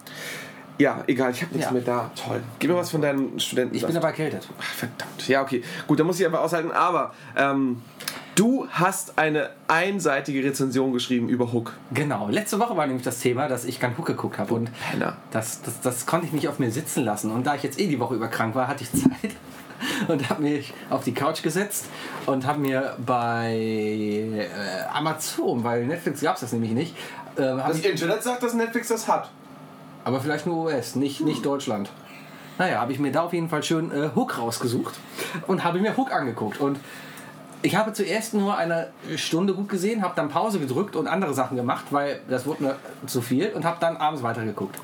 [0.78, 1.73] ja, egal, ich habe nichts Ja.
[1.73, 2.11] mehr da.
[2.15, 2.41] Toll.
[2.59, 3.75] Gib mir was von deinen Studenten.
[3.75, 4.47] ich bin aber erkältet.
[4.59, 5.28] Ach, verdammt.
[5.28, 5.63] Ja, okay.
[5.88, 6.71] Gut, dann muss ich einfach aushalten.
[6.71, 7.82] Aber ähm,
[8.36, 11.73] du hast eine einseitige Rezension geschrieben über Hook.
[11.93, 12.30] Genau.
[12.30, 14.53] Letzte Woche war nämlich das Thema, dass ich kein Hook geguckt habe.
[14.53, 14.69] Und
[15.32, 17.32] das, das, das konnte ich nicht auf mir sitzen lassen.
[17.32, 19.32] Und da ich jetzt eh die Woche über krank war, hatte ich Zeit.
[20.07, 21.86] Und habe mich auf die Couch gesetzt
[22.25, 24.47] und habe mir bei äh,
[24.91, 26.95] Amazon, weil Netflix gab es das nämlich nicht,
[27.36, 29.30] äh, Das Internet sagt, dass Netflix das hat.
[30.07, 31.89] Aber vielleicht nur US, nicht, nicht Deutschland.
[32.57, 34.95] Naja, habe ich mir da auf jeden Fall schön äh, Hook rausgesucht
[35.47, 36.61] und habe mir Hook angeguckt.
[36.61, 36.79] Und
[37.61, 41.57] ich habe zuerst nur eine Stunde gut gesehen, habe dann Pause gedrückt und andere Sachen
[41.57, 42.75] gemacht, weil das wurde mir
[43.07, 44.77] zu viel und habe dann abends weitergeguckt.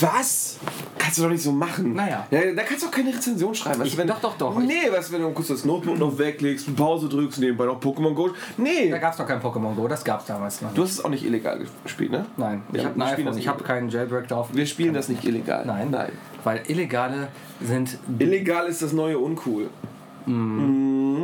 [0.00, 0.58] Was?
[0.98, 1.92] Kannst du doch nicht so machen.
[1.94, 2.26] Naja.
[2.30, 3.80] Ja, da kannst du auch keine Rezension schreiben.
[3.80, 4.58] Weißt Ich- wenn, doch, doch, doch.
[4.58, 8.30] Nee, du, wenn du kurz das Notebook noch weglegst, Pause drückst, nebenbei noch Pokémon Go.
[8.56, 8.88] Nee.
[8.90, 10.72] Da gab es noch kein Pokémon Go, das gab es damals noch.
[10.72, 12.24] Du hast es auch nicht illegal gespielt, ne?
[12.38, 13.66] Nein, ich Ja, habe ein iPhone, das ich habe nicht.
[13.66, 14.48] keinen Jailbreak drauf.
[14.52, 15.64] Wir spielen das nicht illegal.
[15.66, 16.12] Nein, Nein.
[16.42, 17.28] weil Illegale
[17.62, 17.98] sind.
[18.18, 19.68] Illegal ist das neue Uncool.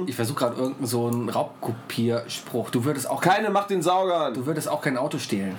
[0.06, 2.70] Ich versuche gerade irgendeinen so einen Raubkopierspruch.
[2.70, 4.34] Du würdest auch, Keine macht den Saugern.
[4.34, 5.58] du würdest auch kein Auto stehlen.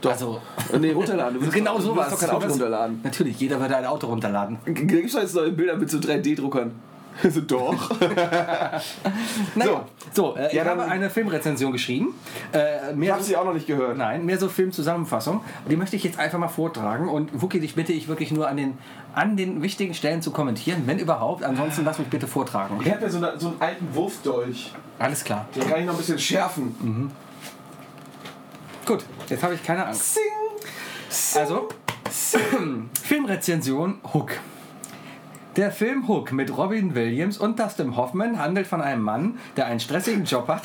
[0.00, 0.10] Doch.
[0.10, 0.40] Also,
[0.80, 1.40] Nee, runterladen.
[1.40, 2.10] Du genau doch, du sowas.
[2.10, 3.00] willst doch kein Du Auto runterladen.
[3.04, 4.58] Natürlich, jeder würde ein Auto runterladen.
[4.64, 6.72] Gibt es jetzt neue Bilder mit so 3D-Druckern.
[7.30, 7.90] so, doch.
[9.54, 12.14] Naja, so, äh, ich Ja, dann- habe eine Filmrezension geschrieben.
[12.52, 13.96] Äh, Ich mehr habe sie auch noch nicht gehört.
[13.96, 15.42] Nein, mehr so Filmzusammenfassung.
[15.70, 17.08] Die möchte ich jetzt einfach mal vortragen.
[17.08, 18.78] Und Wookie, dich bitte ich wirklich nur an den,
[19.14, 21.42] an den wichtigen Stellen zu kommentieren, wenn überhaupt.
[21.44, 22.78] Ansonsten lass mich bitte vortragen.
[22.84, 24.72] Ich habe ja so, eine, so einen alten Wurfdolch.
[24.98, 25.46] Alles klar.
[25.54, 27.10] Den kann ich noch ein bisschen schärfen.
[28.86, 30.14] Gut, jetzt habe ich keine Angst.
[30.14, 30.22] Sing.
[31.40, 31.68] Also,
[33.02, 34.32] Filmrezension Hook.
[35.56, 39.80] Der Film Hook mit Robin Williams und Dustin Hoffman handelt von einem Mann, der einen
[39.80, 40.62] stressigen Job hat,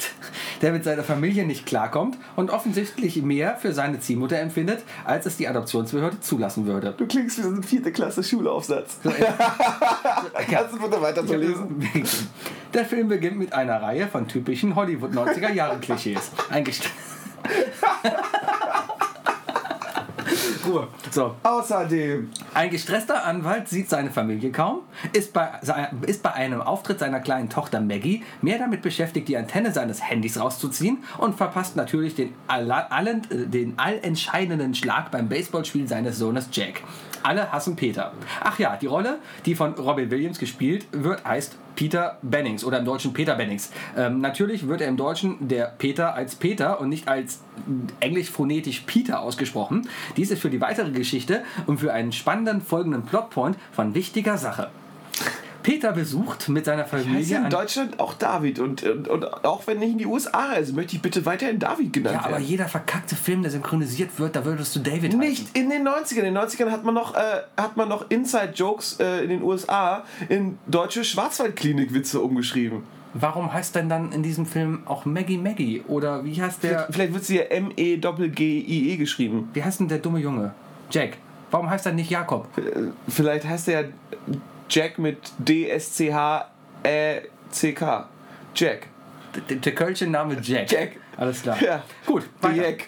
[0.61, 5.35] der mit seiner Familie nicht klarkommt und offensichtlich mehr für seine Ziehmutter empfindet, als es
[5.35, 6.93] die Adoptionsbehörde zulassen würde.
[6.97, 8.99] Du klingst wie so ein vierte Klasse Schulaufsatz.
[10.49, 11.85] Kannst du bitte weiter so lesen?
[12.73, 16.31] Der Film beginnt mit einer Reihe von typischen Hollywood 90er Jahre Klischees.
[16.49, 16.89] Eingest
[20.65, 20.87] Ruhe.
[21.11, 21.35] So.
[21.43, 22.29] Außerdem.
[22.53, 24.81] Ein gestresster Anwalt sieht seine Familie kaum,
[25.13, 25.49] ist bei,
[26.05, 30.39] ist bei einem Auftritt seiner kleinen Tochter Maggie mehr damit beschäftigt, die Antenne seines Handys
[30.39, 36.81] rauszuziehen und verpasst natürlich den, allen, äh, den allentscheidenden Schlag beim Baseballspiel seines Sohnes Jack.
[37.27, 38.13] Alle hassen Peter.
[38.39, 42.85] Ach ja, die Rolle, die von Robin Williams gespielt wird, heißt Peter Bennings oder im
[42.85, 43.69] Deutschen Peter Bennings.
[43.97, 47.41] Ähm, natürlich wird er im Deutschen der Peter als Peter und nicht als
[47.99, 49.89] englisch phonetisch Peter ausgesprochen.
[50.15, 54.69] Dies ist für die weitere Geschichte und für einen spannenden folgenden Plotpoint von wichtiger Sache.
[55.67, 58.59] Peter besucht mit seiner Heißt Familie in Deutschland auch David.
[58.59, 61.91] Und, und, und auch wenn ich in die USA reise, möchte ich bitte weiterhin David
[61.91, 62.45] genannt ja, aber werden.
[62.45, 65.17] jeder verkackte Film, der synchronisiert wird, da würdest du David.
[65.17, 66.19] Nicht in den 90ern.
[66.19, 70.05] In den 90ern hat man noch, äh, hat man noch Inside-Jokes äh, in den USA
[70.29, 72.83] in deutsche Schwarzwaldklinik-Witze umgeschrieben.
[73.13, 75.83] Warum heißt denn dann in diesem Film auch Maggie Maggie?
[75.89, 79.49] Oder wie heißt der, Vielleicht wird sie ja M-E-G-G-I-E geschrieben.
[79.53, 80.53] wie heißt denn der dumme Junge?
[80.91, 81.17] Jack.
[81.51, 82.47] Warum heißt er nicht Jakob?
[82.57, 83.89] Äh, Vielleicht heißt er
[84.69, 86.09] Jack mit D-S-C-H-E-C-K.
[88.55, 88.87] Jack.
[89.49, 89.73] Der, der
[90.07, 90.71] Name Jack.
[90.71, 90.91] Jack.
[91.15, 91.61] Alles klar.
[91.61, 91.83] Ja.
[92.05, 92.55] Gut, weiter.
[92.55, 92.87] Jack.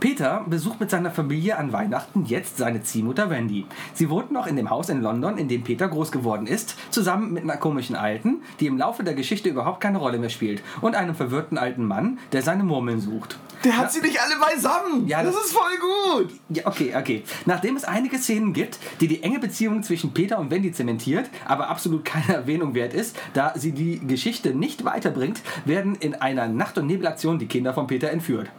[0.00, 3.64] Peter besucht mit seiner Familie an Weihnachten jetzt seine Ziehmutter Wendy.
[3.94, 7.32] Sie wohnt noch in dem Haus in London, in dem Peter groß geworden ist, zusammen
[7.32, 10.94] mit einer komischen Alten, die im Laufe der Geschichte überhaupt keine Rolle mehr spielt, und
[10.94, 13.38] einem verwirrten alten Mann, der seine Murmeln sucht.
[13.64, 15.08] Der hat sie nicht alle beisammen.
[15.08, 16.30] Ja, das, das- ist voll gut.
[16.50, 17.24] Ja, okay, okay.
[17.46, 21.68] Nachdem es einige Szenen gibt, die die enge Beziehung zwischen Peter und Wendy zementiert, aber
[21.70, 26.76] absolut keine Erwähnung wert ist, da sie die Geschichte nicht weiterbringt, werden in einer Nacht-
[26.78, 28.50] und Nebelaktion die Kinder von Peter entführt.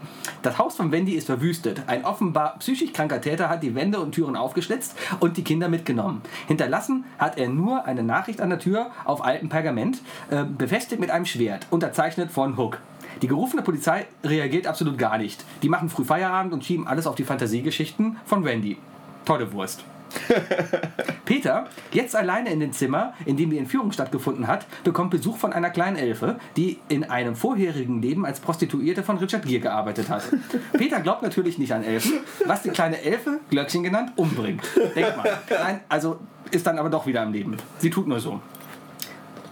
[0.42, 1.84] Das Haus von Wendy ist verwüstet.
[1.88, 6.22] Ein offenbar psychisch kranker Täter hat die Wände und Türen aufgeschlitzt und die Kinder mitgenommen.
[6.48, 10.02] Hinterlassen hat er nur eine Nachricht an der Tür auf altem Pergament,
[10.32, 12.80] äh, befestigt mit einem Schwert, unterzeichnet von Hook.
[13.22, 15.44] Die gerufene Polizei reagiert absolut gar nicht.
[15.64, 18.78] Die machen früh Feierabend und schieben alles auf die Fantasiegeschichten von Wendy.
[19.26, 19.84] Tolle Wurst.
[21.26, 25.54] Peter, jetzt alleine in dem Zimmer, in dem die Entführung stattgefunden hat, bekommt Besuch von
[25.54, 30.24] einer kleinen Elfe, die in einem vorherigen Leben als Prostituierte von Richard Gere gearbeitet hat.
[30.74, 34.62] Peter glaubt natürlich nicht an Elfen, was die kleine Elfe, Glöckchen genannt, umbringt.
[34.96, 35.38] Denkt mal.
[35.50, 36.20] Nein, also
[36.52, 37.58] ist dann aber doch wieder am Leben.
[37.80, 38.40] Sie tut nur so.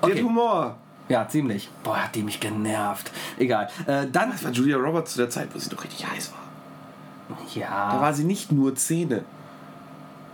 [0.02, 0.20] Der Okay.
[0.20, 0.76] hat Humor.
[1.08, 1.70] Ja, ziemlich.
[1.84, 3.12] Boah, hat die mich genervt.
[3.38, 3.68] Egal.
[3.86, 4.32] Äh, dann.
[4.32, 6.40] Das war Julia Roberts zu der Zeit, wo sie noch richtig heiß war.
[7.54, 8.02] Da Ja.
[8.02, 9.24] war sie nicht nur Zähne.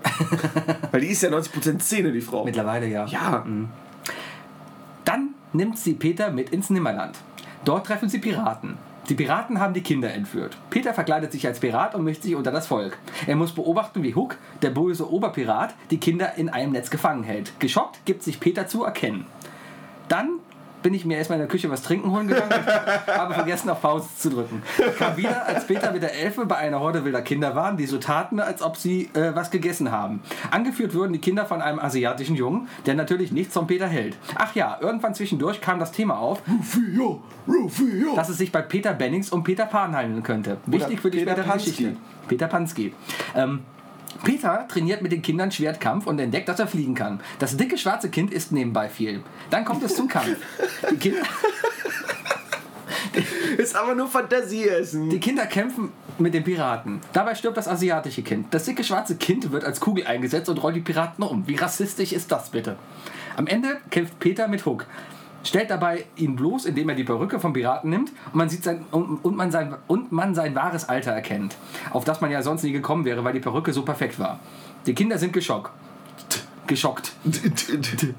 [0.91, 2.43] Weil die ist ja 90% Zähne, die Frau.
[2.43, 3.05] Mittlerweile ja.
[3.05, 3.45] Ja.
[5.05, 7.17] Dann nimmt sie Peter mit ins Nimmerland.
[7.65, 8.77] Dort treffen sie Piraten.
[9.09, 10.57] Die Piraten haben die Kinder entführt.
[10.69, 12.97] Peter verkleidet sich als Pirat und mischt sich unter das Volk.
[13.27, 17.59] Er muss beobachten, wie Hook, der böse Oberpirat, die Kinder in einem Netz gefangen hält.
[17.59, 19.25] Geschockt gibt sich Peter zu erkennen.
[20.07, 20.39] Dann
[20.81, 22.51] bin ich mir erstmal in der Küche was trinken holen gegangen,
[23.07, 24.61] habe vergessen auf Pause zu drücken.
[24.97, 27.97] Kam wieder, als Peter mit der Elfe bei einer Horde wilder Kinder waren, die so
[27.97, 30.21] taten, als ob sie äh, was gegessen haben.
[30.51, 34.17] Angeführt wurden die Kinder von einem asiatischen Jungen, der natürlich nichts von Peter hält.
[34.35, 38.15] Ach ja, irgendwann zwischendurch kam das Thema auf, Rufio, Rufio.
[38.15, 40.57] dass es sich bei Peter Bennings um Peter Pan handeln könnte.
[40.65, 41.69] Wichtig für die Peter spätere Pansky.
[41.69, 41.95] Geschichte.
[42.27, 42.93] Peter Pansky.
[43.35, 43.59] Ähm,
[44.23, 47.19] Peter trainiert mit den Kindern Schwertkampf und entdeckt, dass er fliegen kann.
[47.39, 49.21] Das dicke schwarze Kind isst nebenbei viel.
[49.49, 50.37] Dann kommt es zum Kampf.
[50.91, 51.21] Die Kinder,
[53.57, 55.09] Ist aber nur Fantasieessen.
[55.09, 57.01] die Kinder kämpfen mit den Piraten.
[57.13, 58.47] Dabei stirbt das asiatische Kind.
[58.53, 61.47] Das dicke schwarze Kind wird als Kugel eingesetzt und rollt die Piraten um.
[61.47, 62.77] Wie rassistisch ist das bitte?
[63.35, 64.85] Am Ende kämpft Peter mit Hook.
[65.43, 68.85] Stellt dabei ihn bloß, indem er die Perücke vom Piraten nimmt und man, sieht sein,
[68.91, 71.55] und, und, man sein, und man sein wahres Alter erkennt.
[71.91, 74.39] Auf das man ja sonst nie gekommen wäre, weil die Perücke so perfekt war.
[74.85, 75.71] Die Kinder sind geschockt.
[76.67, 77.11] Geschockt.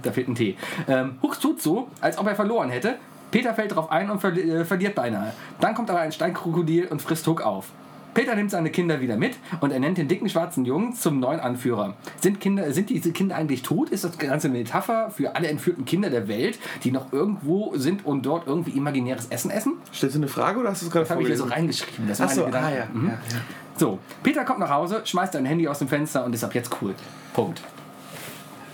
[0.03, 0.57] Da fehlt ein T.
[0.89, 2.97] Ähm, Hux tut so, als ob er verloren hätte.
[3.31, 5.33] Peter fällt darauf ein und äh, verliert beinahe.
[5.61, 7.69] Dann kommt aber ein Steinkrokodil und frisst Hook auf.
[8.15, 11.41] Peter nimmt seine Kinder wieder mit und er nennt den dicken schwarzen Jungen zum neuen
[11.41, 11.95] Anführer.
[12.21, 13.91] Sind, Kinder, sind diese Kinder eigentlich tot?
[13.91, 18.05] Ist das Ganze eine Metapher für alle entführten Kinder der Welt, die noch irgendwo sind
[18.05, 19.75] und dort irgendwie imaginäres Essen essen?
[19.95, 22.07] Stellst du eine Frage oder hast du es gerade Das habe ich hier so reingeschrieben.
[22.07, 22.87] Das Achso, ah ja.
[22.93, 23.09] Mhm.
[23.09, 23.41] ja, ja.
[23.77, 26.71] So, Peter kommt nach Hause, schmeißt sein Handy aus dem Fenster und ist ab jetzt
[26.83, 26.95] cool.
[27.33, 27.63] Punkt.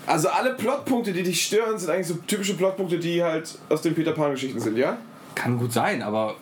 [0.05, 3.93] Also alle Plotpunkte, die dich stören, sind eigentlich so typische Plotpunkte, die halt aus den
[3.93, 4.97] Peter Pan Geschichten sind, ja?
[5.35, 6.35] Kann gut sein, aber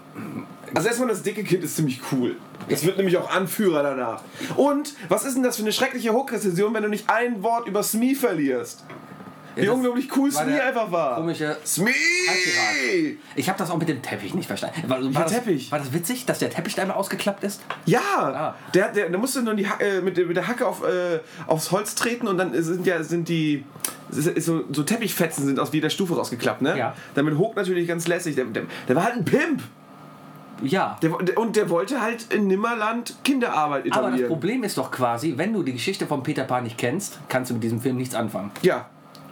[0.74, 2.36] Also erstmal das dicke Kind ist ziemlich cool.
[2.70, 4.22] Das wird nämlich auch Anführer danach.
[4.58, 7.82] Und was ist denn das für eine schreckliche Hook-Rezession, wenn du nicht ein Wort über
[7.84, 8.84] Smee verlierst?
[9.56, 11.16] Wie unglaublich cool Smee einfach war.
[11.16, 11.92] komische Smee!
[13.36, 14.84] Ich habe das auch mit dem Teppich nicht verstanden.
[14.88, 15.72] War, war, das, Teppich?
[15.72, 17.62] war das witzig, dass der Teppich da einmal ausgeklappt ist?
[17.86, 18.56] Ja, Ah.
[18.74, 21.72] der, der, der musste nur die äh, mit, der- mit der Hacke auf, äh, aufs
[21.72, 23.64] Holz treten und dann sind ja sind die
[24.12, 26.78] es so, so Teppichfetzen sind aus jeder Stufe rausgeklappt, ne?
[26.78, 26.94] Ja.
[27.16, 28.36] Damit Hook natürlich ganz lässig.
[28.36, 29.64] Der, der, der war halt ein Pimp.
[30.64, 30.98] Ja.
[31.02, 34.28] Der, und der wollte halt in Nimmerland Kinderarbeit Aber das etablieren.
[34.30, 37.56] Problem ist doch quasi, wenn du die Geschichte von Peter Pan nicht kennst, kannst du
[37.56, 38.52] mit diesem Film nichts anfangen.
[38.62, 38.88] ja,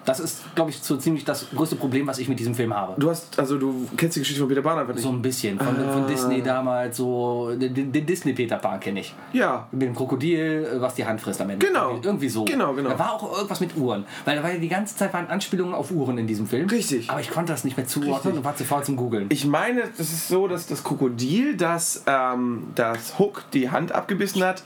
[0.05, 2.93] Das ist, glaube ich, so ziemlich das größte Problem, was ich mit diesem Film habe.
[2.99, 5.03] du hast, also du kennst die Geschichte von Peter Pan einfach nicht.
[5.03, 5.57] So ein bisschen.
[5.59, 5.91] Von, Ah.
[5.93, 7.51] von Disney damals, so.
[7.55, 9.13] Den, den Disney Peter Pan kenne ich.
[9.33, 9.67] ja.
[9.71, 11.65] Mit dem Krokodil, was die Hand frisst am Ende.
[11.65, 11.99] Genau.
[12.01, 12.45] Irgendwie, so.
[12.45, 12.89] Genau, genau.
[12.89, 14.05] Da war auch irgendwas mit Uhren.
[14.25, 16.69] Weil ja die ganze Zeit waren Anspielungen auf Uhren in diesem Film.
[16.69, 17.09] Richtig.
[17.09, 18.37] Aber ich konnte das nicht mehr zuordnen Richtig.
[18.37, 19.25] und war zu faul zum Googeln.
[19.29, 24.43] Ich meine, das ist so, dass das Krokodil, das, ähm, das Hook die Hand abgebissen
[24.43, 24.63] hat,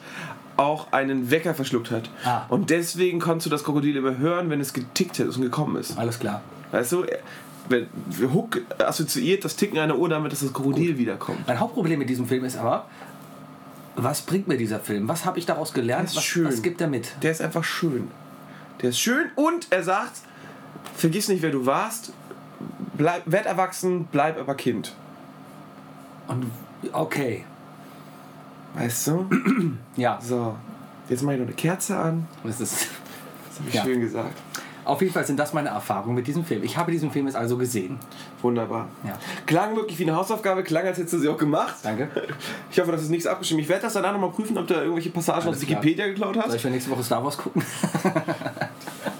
[0.59, 2.09] auch einen Wecker verschluckt hat.
[2.25, 2.41] Ah.
[2.49, 5.97] Und deswegen konntest du das Krokodil immer hören, wenn es getickt hat und gekommen ist.
[5.97, 6.41] Alles klar.
[6.71, 7.05] Weißt du,
[7.69, 7.87] wenn
[8.33, 11.47] Hook assoziiert das Ticken einer Uhr damit, dass das Krokodil wiederkommt.
[11.47, 12.87] Mein Hauptproblem mit diesem Film ist aber,
[13.95, 15.07] was bringt mir dieser Film?
[15.07, 16.13] Was habe ich daraus gelernt?
[16.15, 16.45] Was, schön.
[16.45, 17.13] was gibt er mit?
[17.21, 18.09] Der ist einfach schön.
[18.81, 20.21] Der ist schön und er sagt,
[20.95, 22.11] vergiss nicht, wer du warst,
[22.97, 24.93] bleib, werd erwachsen, bleib aber Kind.
[26.27, 26.47] Und
[26.91, 27.45] okay.
[28.75, 29.25] Weißt du?
[29.97, 30.55] Ja, So,
[31.09, 32.27] jetzt mache ich noch eine Kerze an.
[32.43, 32.87] das ist.
[33.49, 33.83] Das habe ich Ja.
[33.83, 34.33] schön gesagt.
[34.85, 36.63] Auf jeden Fall sind das meine Erfahrungen mit diesem Film.
[36.63, 37.99] Ich habe diesen Film jetzt also gesehen.
[38.41, 38.87] Wunderbar.
[39.05, 39.19] Ja.
[39.45, 41.75] Klang wirklich wie eine Hausaufgabe, klang, als hättest du sie auch gemacht.
[41.83, 42.09] Danke.
[42.71, 43.61] Ich hoffe, das ist nichts abgestimmt.
[43.61, 45.81] Ich werde das danach nochmal prüfen, ob du da irgendwelche Passagen Alles aus klar.
[45.83, 46.55] Wikipedia geklaut Soll hast.
[46.55, 47.61] ich für nächste Woche Star Wars gucken?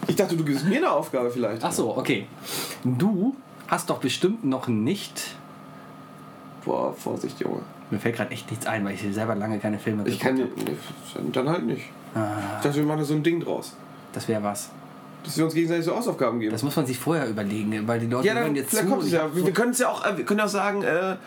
[0.07, 1.63] Ich dachte, du gibst mir eine Aufgabe vielleicht.
[1.63, 2.25] Ach so, okay.
[2.83, 3.35] Du
[3.67, 5.35] hast doch bestimmt noch nicht.
[6.65, 7.61] Boah, Vorsicht, Junge.
[7.91, 10.37] Mir fällt gerade echt nichts ein, weil ich selber lange keine Filme Ich kann.
[10.39, 10.49] habe.
[11.33, 11.85] Dann halt nicht.
[12.13, 13.75] Ah, Ich dachte, wir machen da so ein Ding draus.
[14.13, 14.69] das wäre was.
[15.23, 16.51] Dass wir uns gegenseitig so Hausaufgaben geben.
[16.53, 18.85] Das muss man sich vorher überlegen, weil die Leute ja, dann jetzt zu.
[18.85, 19.35] kommt es und ja.
[19.35, 21.17] Wir, wir können es ja auch, äh, wir können auch sagen, äh, ja,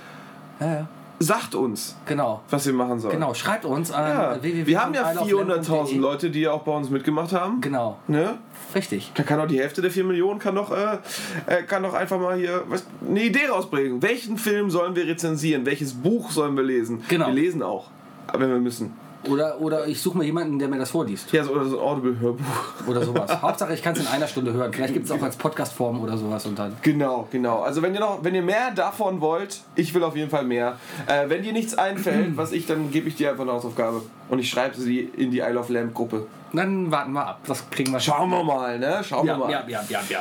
[0.61, 0.89] ja.
[1.23, 2.41] Sagt uns, Genau.
[2.51, 3.15] was wir machen sollen.
[3.15, 4.43] Genau, schreibt uns an Ja.
[4.43, 4.67] www.
[4.67, 7.61] Wir haben ja 400.000 Leute, die ja auch bei uns mitgemacht haben.
[7.61, 8.39] Genau, Ne?
[8.75, 9.13] richtig.
[9.15, 10.99] Da kann auch die Hälfte der 4 Millionen kann doch, äh,
[11.47, 14.03] äh, kann doch einfach mal hier was, eine Idee rausbringen.
[14.03, 15.67] Welchen Film sollen wir rezensieren?
[15.67, 17.03] Welches Buch sollen wir lesen?
[17.09, 17.27] Genau.
[17.29, 17.89] Wir lesen auch,
[18.33, 18.93] wenn wir müssen.
[19.29, 21.33] Oder, oder ich suche mir jemanden, der mir das vorliest.
[21.33, 22.87] Ja, so, oder so ein Audible-Hörbuch.
[22.89, 23.31] Oder sowas.
[23.43, 24.73] Hauptsache, ich kann es in einer Stunde hören.
[24.73, 26.77] Vielleicht gibt es auch als Podcast-Form oder sowas und dann.
[26.83, 27.61] Genau, genau.
[27.63, 30.77] Also wenn ihr noch, wenn ihr mehr davon wollt, ich will auf jeden Fall mehr.
[31.07, 34.03] Äh, wenn dir nichts einfällt, was ich, dann gebe ich dir einfach eine Hausaufgabe.
[34.29, 36.27] Und ich schreibe sie in die Isle of Lamp Gruppe.
[36.53, 37.41] Dann warten wir ab.
[37.47, 39.01] Das kriegen wir Schauen wir mal, ne?
[39.03, 39.51] Schauen Ja, wir mal.
[39.53, 40.19] ja, ja, ja, ja.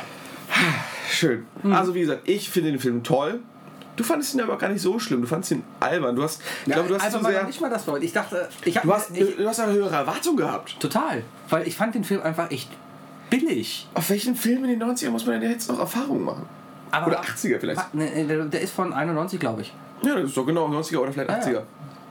[1.10, 1.46] Schön.
[1.70, 3.40] Also wie gesagt, ich finde den Film toll.
[3.96, 5.20] Du fandest ihn aber gar nicht so schlimm.
[5.20, 6.16] Du fandest ihn albern.
[6.16, 8.02] Du hast, ich glaube, du hast also zu war sehr, noch nicht mal das Wort.
[8.02, 10.80] Ich dachte, ich habe du hast, du hast eine höhere Erwartung gehabt.
[10.80, 12.70] total, weil ich fand den Film einfach echt
[13.28, 13.86] billig.
[13.94, 16.46] Auf welchen Film in den 90ern muss man denn jetzt noch Erfahrungen machen?
[16.90, 17.78] Aber Oder 80er vielleicht.
[17.80, 19.72] Wa- ne, der, ist von 91, glaube ich.
[20.02, 21.52] Ja, das ist doch genau 90er oder vielleicht 80er.
[21.52, 21.62] Ja.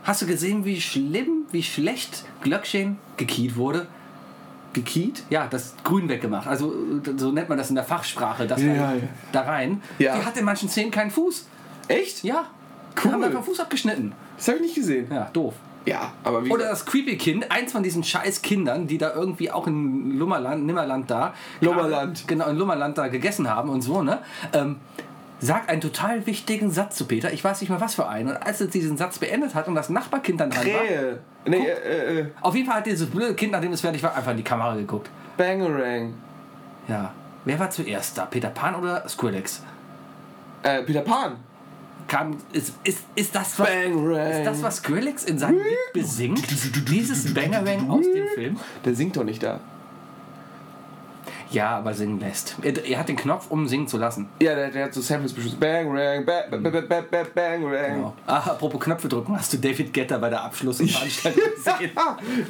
[0.04, 3.86] Hast du gesehen, wie schlimm, wie schlecht Glöckchen gekiet wurde?
[4.74, 5.24] Gekiet?
[5.30, 6.48] Ja, das Grün weggemacht.
[6.48, 6.74] Also
[7.18, 9.02] so nennt man das in der Fachsprache, das Ja, da, ja.
[9.32, 9.82] da rein.
[10.00, 10.16] Ja.
[10.18, 11.46] Die hat in manchen Szenen keinen Fuß.
[11.88, 12.24] Echt?
[12.24, 12.46] Ja.
[13.04, 13.14] Cool.
[13.14, 14.14] Haben einfach Fuß abgeschnitten.
[14.38, 15.08] Das habe ich nicht gesehen.
[15.12, 15.54] Ja, doof.
[15.86, 19.50] Ja, aber wie Oder das creepy Kind, eins von diesen scheiß Kindern, die da irgendwie
[19.50, 21.34] auch in Lummerland, Nimmerland da.
[21.60, 22.28] Lummerland.
[22.28, 24.20] Genau, in Lummerland da gegessen haben und so, ne?
[24.54, 24.78] Ähm,
[25.40, 27.34] sagt einen total wichtigen Satz zu Peter.
[27.34, 28.30] Ich weiß nicht mehr was für einen.
[28.30, 30.82] Und als er diesen Satz beendet hat und das Nachbarkind dann dran war.
[30.82, 31.20] Krähe.
[31.48, 34.32] Nee, äh, äh, Auf jeden Fall hat dieses blöde Kind, nachdem es fertig war, einfach
[34.32, 35.10] in die Kamera geguckt.
[35.38, 36.14] Bangerang.
[36.88, 37.12] Ja.
[37.44, 38.26] Wer war zuerst da?
[38.28, 39.64] Peter Pan oder Skrillex?
[40.62, 41.38] Äh, Peter Pan.
[42.12, 46.44] Kam, ist, ist, ist, das, was, ist das, was Skrillex in seinem Lied besingt?
[46.90, 48.60] Dieses Bangerang aus dem Film?
[48.84, 49.62] Der singt doch nicht da.
[51.52, 52.56] Ja, aber singen lässt.
[52.62, 54.30] Er, er hat den Knopf, um singen zu lassen.
[54.42, 55.60] Ja, der, der hat so Samples bestimmt.
[55.60, 57.96] Bangerang, ba, ba, ba, ba, ba, Bangerang.
[57.96, 58.16] Genau.
[58.26, 61.92] Ah, apropos Knöpfe drücken, hast du David Getter bei der Abschlussveranstaltung gesehen?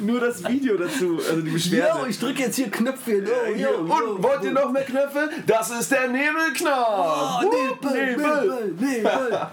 [0.06, 1.98] Nur das Video dazu, also die Beschwerde.
[2.00, 3.26] Yo, ich drücke jetzt hier Knöpfchen.
[3.26, 3.78] Oh, Hier.
[3.78, 5.30] Und wollt ihr noch mehr Knöpfe?
[5.46, 7.42] Das ist der Nebelknopf.
[7.42, 9.46] Oh, Nebel, Nebel.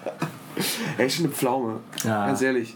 [0.97, 1.79] Ey, ist schon eine Pflaume.
[2.03, 2.27] Ja.
[2.27, 2.75] Ganz ehrlich.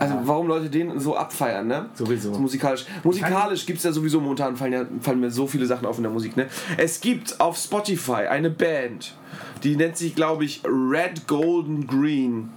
[0.00, 1.90] Also warum Leute den so abfeiern, ne?
[1.94, 2.32] Sowieso.
[2.32, 2.86] So musikalisch.
[3.04, 6.04] Musikalisch gibt es ja sowieso momentan, fallen, ja, fallen mir so viele Sachen auf in
[6.04, 6.46] der Musik, ne?
[6.78, 9.14] Es gibt auf Spotify eine Band,
[9.62, 12.48] die nennt sich, glaube ich, Red, Golden, Green.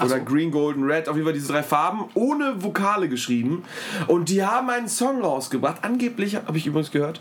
[0.00, 0.24] Oder so.
[0.24, 3.62] Green, Golden, Red, auf jeden Fall diese drei Farben, ohne Vokale geschrieben.
[4.08, 7.20] Und die haben einen Song rausgebracht, angeblich, habe ich übrigens gehört,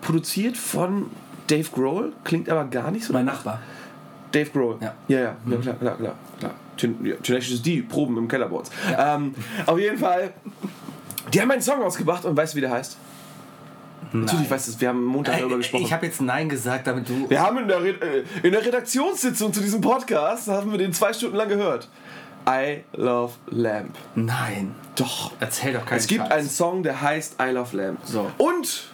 [0.00, 1.10] produziert von
[1.46, 3.12] Dave Grohl, klingt aber gar nicht so.
[3.12, 3.26] Mein.
[3.26, 3.60] Nachbar.
[4.32, 4.78] Dave Grohl.
[4.80, 4.94] Ja.
[5.08, 6.14] Ja, ja, ja klar, klar, klar.
[6.38, 6.54] klar.
[6.76, 8.70] Ten- ja, Tenacious D, Proben im Keller bei uns.
[8.98, 9.34] Ähm,
[9.66, 10.32] auf jeden Fall,
[11.32, 12.96] die haben einen Song rausgebracht und weißt du, wie der heißt?
[14.12, 15.84] Natürlich weißt du wir haben Montag darüber gesprochen.
[15.84, 17.28] Ich habe jetzt Nein gesagt, damit du.
[17.28, 21.12] wir haben in der, äh, in der Redaktionssitzung zu diesem Podcast, haben wir den zwei
[21.12, 21.88] Stunden lang gehört.
[22.48, 23.96] I Love Lamp.
[24.14, 24.74] Nein.
[24.94, 25.32] Doch.
[25.40, 26.32] Erzähl doch keinen Es gibt Scheiß.
[26.32, 27.98] einen Song, der heißt I Love Lamp.
[28.04, 28.30] So.
[28.38, 28.84] Und,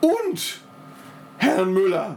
[0.00, 0.60] und,
[1.38, 2.16] Herrn Müller.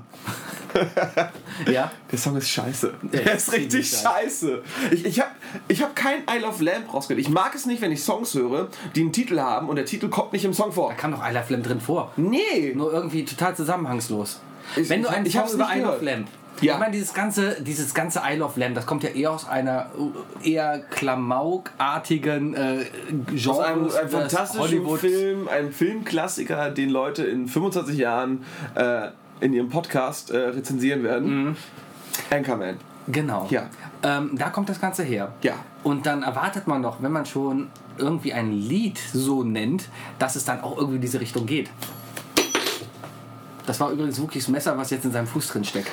[1.71, 1.91] Ja?
[2.11, 2.93] Der Song ist scheiße.
[3.03, 4.61] Der Der ist ist richtig scheiße.
[4.91, 5.31] Ich, ich habe
[5.67, 7.19] ich hab kein I Love Lamp rausgehört.
[7.19, 10.07] Ich mag es nicht, wenn ich Songs höre, die einen Titel haben und der Titel
[10.09, 10.89] kommt nicht im Song vor.
[10.89, 12.11] Da kam doch I Love Lamp drin vor.
[12.15, 12.73] Nee.
[12.75, 14.39] Nur irgendwie total zusammenhangslos.
[14.75, 16.01] Ich- Wenn du einen ich Song über nicht I Love gehört.
[16.03, 16.27] Lamp.
[16.61, 16.73] Ja.
[16.73, 19.89] Ich meine, dieses ganze, dieses ganze I Love Lamp, das kommt ja eher aus einer
[20.43, 22.85] äh, eher Klamaukartigen äh,
[23.33, 23.51] Genre.
[23.51, 28.43] Aus einem, einem fantastischen Hollywood- Film, einem Filmklassiker, den Leute in 25 Jahren
[28.75, 29.07] äh,
[29.41, 31.57] in ihrem Podcast äh, rezensieren werden.
[32.29, 32.77] Anchorman.
[33.07, 33.47] Genau.
[33.49, 33.69] Ja.
[34.03, 35.33] Ähm, da kommt das Ganze her.
[35.41, 35.53] Ja.
[35.83, 39.89] Und dann erwartet man doch, wenn man schon irgendwie ein Lied so nennt,
[40.19, 41.69] dass es dann auch irgendwie in diese Richtung geht.
[43.65, 45.91] Das war übrigens Wookies Messer, was jetzt in seinem Fuß drin steckt.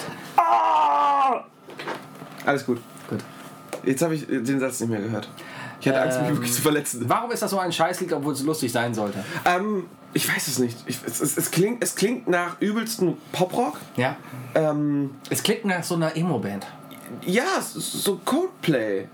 [2.44, 2.80] Alles gut.
[3.09, 3.20] Gut.
[3.84, 5.28] Jetzt habe ich den Satz nicht mehr gehört.
[5.80, 7.05] Ich hatte Angst, mich Ähm, wirklich zu verletzen.
[7.07, 9.22] Warum ist das so ein Scheißlied, obwohl es lustig sein sollte?
[9.44, 9.84] Ähm,
[10.14, 10.78] ich weiß es nicht.
[10.86, 13.78] Ich, es, es, es, klingt, es klingt nach übelsten Poprock.
[13.96, 14.16] Ja.
[14.54, 16.66] Ähm, Es klingt nach so einer Emo-Band.
[17.24, 19.06] ja, so Coldplay.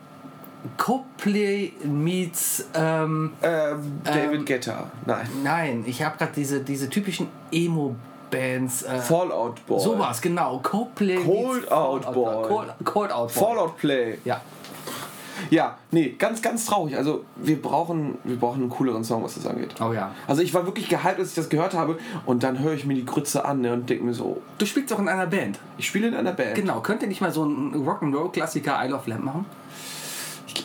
[0.76, 2.64] Coldplay meets.
[2.74, 4.90] Ähm, Ähm, David Ähm, Guetta.
[5.06, 5.28] Nein.
[5.42, 8.82] nein, ich habe gerade diese, diese typischen Emo-Bands.
[8.84, 9.80] Äh, Fallout Boy.
[9.80, 10.60] sowas, genau.
[10.62, 11.16] Coldplay.
[11.16, 12.48] Cold meets Out Fallout Boy.
[12.48, 13.42] Cold, Cold Out Boy.
[13.44, 14.18] Fallout Play.
[14.24, 14.40] Ja.
[15.50, 16.96] Ja, nee, ganz, ganz traurig.
[16.96, 19.74] Also wir brauchen, wir brauchen einen cooleren Song, was das angeht.
[19.80, 20.12] Oh ja.
[20.28, 22.94] Also ich war wirklich gehypt, als ich das gehört habe und dann höre ich mir
[22.94, 25.58] die Grütze an ne, und denke mir so, Du spielst doch in einer Band.
[25.78, 26.54] ich spiele in einer Band.
[26.54, 26.80] Genau.
[26.80, 29.46] Könnt ihr nicht mal so einen Rock'n'Roll-Klassiker I Love Lamp machen?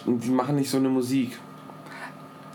[0.05, 1.37] Und die machen nicht so eine Musik.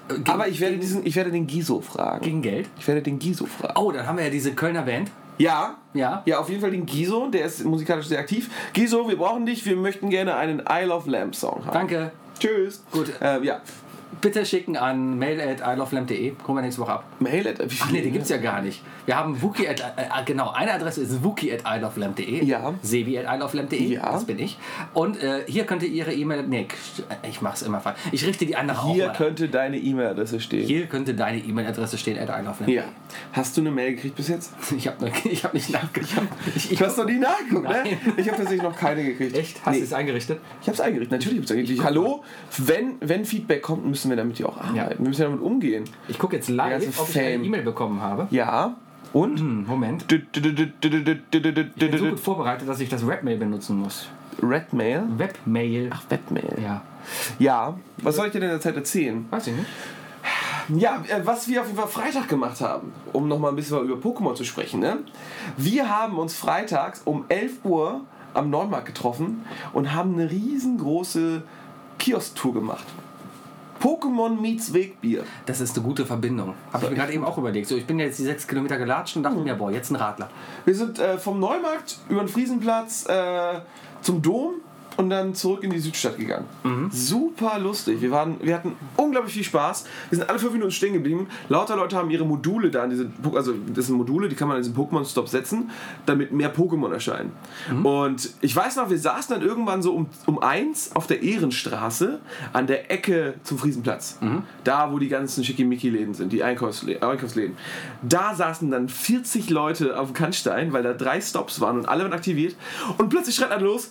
[0.08, 2.22] Äh, gegen- Aber ich werde, diesen, ich werde den Giso fragen.
[2.24, 2.68] Gegen Geld?
[2.78, 3.74] Ich werde den Giso fragen.
[3.76, 5.10] Oh, dann haben wir ja diese Kölner Band.
[5.38, 6.22] Ja, Ja.
[6.26, 8.50] ja, auf jeden Fall den Giso, der ist musikalisch sehr aktiv.
[8.72, 11.72] Giso, wir brauchen dich, wir möchten gerne einen I Love Lamp Song haben.
[11.72, 12.12] Danke.
[12.38, 12.82] Tschüss.
[12.92, 13.12] Gut.
[13.20, 13.60] Ähm, ja.
[14.24, 16.30] Bitte schicken an mail at ilovelamp.de.
[16.42, 17.04] Kommen wir nächste Woche ab.
[17.20, 18.82] Mail at, Ach nee, die gibt's ja gar nicht.
[19.04, 22.42] Wir haben Wookie at, äh, äh, genau, eine Adresse ist wookie at ilovelamp.de.
[22.42, 22.72] Ja.
[22.80, 23.82] Sebi at ilovelamp.de.
[23.82, 24.12] Ja.
[24.12, 24.56] Das bin ich.
[24.94, 26.66] Und äh, hier könnt ihr ihre E-Mail, nee,
[27.28, 27.98] ich mach's immer falsch.
[28.12, 30.66] Ich richte die andere Hier könnte deine E-Mail-Adresse stehen.
[30.66, 32.74] Hier könnte deine E-Mail-Adresse stehen at ilovelamp.de.
[32.74, 32.84] Ja.
[33.34, 34.52] Hast du eine Mail gekriegt bis jetzt?
[34.74, 36.24] Ich habe ich hab nicht nachgeschaut.
[36.56, 37.84] Ich, ich, Du hast noch nie nachgeguckt, ne?
[38.16, 39.36] Ich habe tatsächlich noch keine gekriegt.
[39.36, 39.60] Echt?
[39.64, 39.78] Hast Nee.
[39.80, 40.40] du es eingerichtet?
[40.62, 41.12] Ich habe es eingerichtet.
[41.12, 41.84] Natürlich habe ich es eingerichtet.
[41.86, 42.24] Hallo?
[42.58, 45.02] Wenn, wenn Feedback kommt, müssen wir wir damit ja auch arbeiten.
[45.02, 45.84] Wir müssen damit umgehen.
[46.08, 48.26] Ich gucke jetzt live, ob ich eine E-Mail bekommen habe.
[48.30, 48.76] Ja.
[49.12, 49.66] Und?
[49.68, 50.10] Moment.
[50.10, 54.08] Ich bin so gut vorbereitet, dass ich das Webmail benutzen muss.
[54.42, 55.04] Redmail?
[55.16, 55.90] Webmail.
[55.92, 56.58] Ach, Webmail.
[56.60, 56.82] Ja.
[57.38, 57.78] Ja.
[57.98, 59.24] Was soll ich dir denn in der Zeit erzählen?
[59.30, 59.68] Weiß ich nicht.
[60.68, 63.96] Ja, äh, was wir auf jeden Fall Freitag gemacht haben, um nochmal ein bisschen über
[63.96, 64.80] Pokémon zu sprechen.
[64.80, 64.98] Ne?
[65.56, 68.00] Wir haben uns freitags um 11 Uhr
[68.32, 71.42] am Neumarkt getroffen und haben eine riesengroße
[71.98, 72.86] Kiosk-Tour gemacht.
[73.84, 75.24] Pokémon meets Wegbier.
[75.44, 76.54] Das ist eine gute Verbindung.
[76.72, 77.68] Habe ich mir gerade eben auch überlegt.
[77.68, 80.30] So, ich bin jetzt die sechs Kilometer gelatscht und dachte mir, boah, jetzt ein Radler.
[80.64, 83.60] Wir sind äh, vom Neumarkt über den Friesenplatz äh,
[84.00, 84.54] zum Dom
[84.96, 86.46] und dann zurück in die Südstadt gegangen.
[86.90, 88.00] Super lustig.
[88.00, 89.84] Wir, waren, wir hatten unglaublich viel Spaß.
[90.10, 91.28] Wir sind alle fünf Minuten stehen geblieben.
[91.48, 94.56] Lauter Leute haben ihre Module da, an diese, also das sind Module, die kann man
[94.56, 95.70] an diesen Pokémon-Stop setzen,
[96.06, 97.32] damit mehr Pokémon erscheinen.
[97.84, 102.20] Und ich weiß noch, wir saßen dann irgendwann so um, um eins auf der Ehrenstraße
[102.52, 104.18] an der Ecke zum Friesenplatz.
[104.64, 107.56] Da, wo die ganzen Schickimicki-Läden sind, die Einkaufsläden, Einkaufsläden.
[108.02, 112.04] Da saßen dann 40 Leute auf dem Kannstein, weil da drei Stops waren und alle
[112.04, 112.56] waren aktiviert.
[112.98, 113.90] Und plötzlich schreit einer los,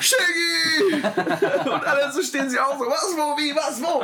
[0.00, 0.94] Shiggy!
[1.70, 4.02] und alle so stehen sie auch so, was, wo, wie, was, wo?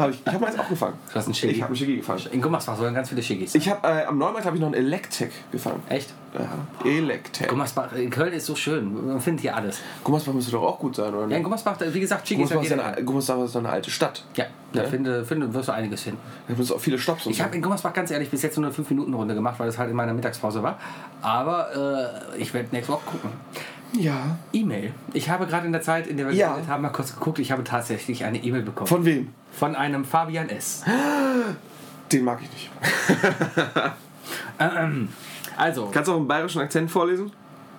[0.00, 0.94] Hab ich ich habe meins auch gefangen.
[1.08, 1.52] Du hast einen Shiggy?
[1.54, 2.22] Ich habe einen Shiggy gefangen.
[2.32, 3.54] In Gummersbach sollen ganz viele Schiggis.
[3.54, 5.82] Ich habe äh, am Neumarkt habe ich noch einen Electek gefangen.
[5.88, 6.10] Echt?
[6.34, 7.48] Ja, Electek.
[7.48, 9.06] Gummersbach, in Köln ist so schön.
[9.06, 9.78] Man findet hier alles.
[10.02, 11.28] Gummersbach müsste doch auch gut sein, oder?
[11.28, 14.24] Ja, in Gummersbach, wie gesagt, Gummersbach, ist jeder- eine, Gummersbach ist eine alte Stadt.
[14.34, 14.88] Ja, da Ja?
[14.88, 16.18] finde, finde, wirst du einiges finden.
[16.48, 17.44] Da müssen auch viele Stops und Ich so.
[17.44, 19.96] habe in Gummersbach ganz ehrlich bis jetzt nur eine 5-Minuten-Runde gemacht, weil das halt in
[19.96, 20.78] meiner Mittagspause war.
[21.22, 23.30] Aber äh, ich werde nächste Woche gucken.
[23.96, 24.38] Ja.
[24.52, 24.92] E-Mail.
[25.12, 26.50] Ich habe gerade in der Zeit, in der wir Ja.
[26.52, 27.38] geredet haben, mal kurz geguckt.
[27.38, 28.86] Ich habe tatsächlich eine E-Mail bekommen.
[28.88, 29.32] Von wem?
[29.52, 30.82] Von einem Fabian S.
[32.12, 32.70] Den mag ich nicht.
[34.58, 35.08] Ähm,
[35.56, 37.32] also, Kannst du auch einen bayerischen Akzent vorlesen?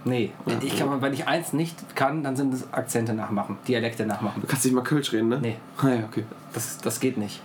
[0.03, 0.31] nee.
[0.61, 4.41] Ich kann, wenn ich eins nicht kann, dann sind es Akzente nachmachen, Dialekte nachmachen.
[4.41, 5.39] Du kannst nicht mal Kölsch reden, ne?
[5.41, 5.55] Nee.
[5.77, 6.25] Ah, ja, okay.
[6.53, 7.41] Das, das geht nicht.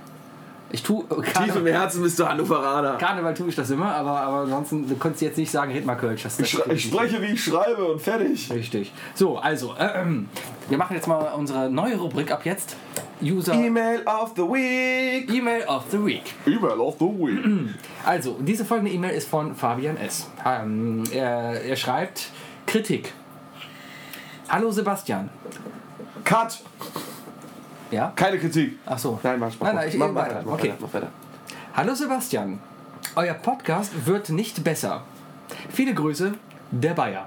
[0.73, 1.05] Ich tue.
[1.09, 2.97] Tief im Karneval, Herzen bist du Hannoveraner.
[2.97, 5.97] Karneval tue ich das immer, aber, aber ansonsten, du konntest jetzt nicht sagen, red mal
[5.97, 6.23] Kölsch.
[6.23, 8.51] Das, das Ich, ich spreche, wie ich schreibe und fertig.
[8.53, 8.93] Richtig.
[9.15, 10.29] So, also, ähm,
[10.69, 12.77] wir machen jetzt mal unsere neue Rubrik ab jetzt.
[13.23, 15.31] User E-Mail of the Week.
[15.31, 16.23] E-Mail of the Week.
[16.47, 17.75] E-Mail of the Week.
[18.07, 20.31] Also, diese folgende E-Mail ist von Fabian S.
[20.47, 22.31] Ähm, er, er schreibt
[22.67, 23.13] Kritik.
[24.49, 25.29] Hallo Sebastian.
[26.25, 26.61] Cut.
[27.91, 28.13] Ja?
[28.15, 28.79] Keine Kritik.
[28.87, 29.19] Ach so.
[29.23, 30.43] Nein, mach, mach, Nein, nein, ich- mach, mach, weiter.
[30.45, 30.69] mach, Okay.
[30.71, 31.09] weiter, mach weiter.
[31.75, 32.59] Hallo Sebastian.
[33.17, 35.03] Euer Podcast wird nicht besser.
[35.71, 36.35] Viele Grüße,
[36.71, 37.27] der Bayer.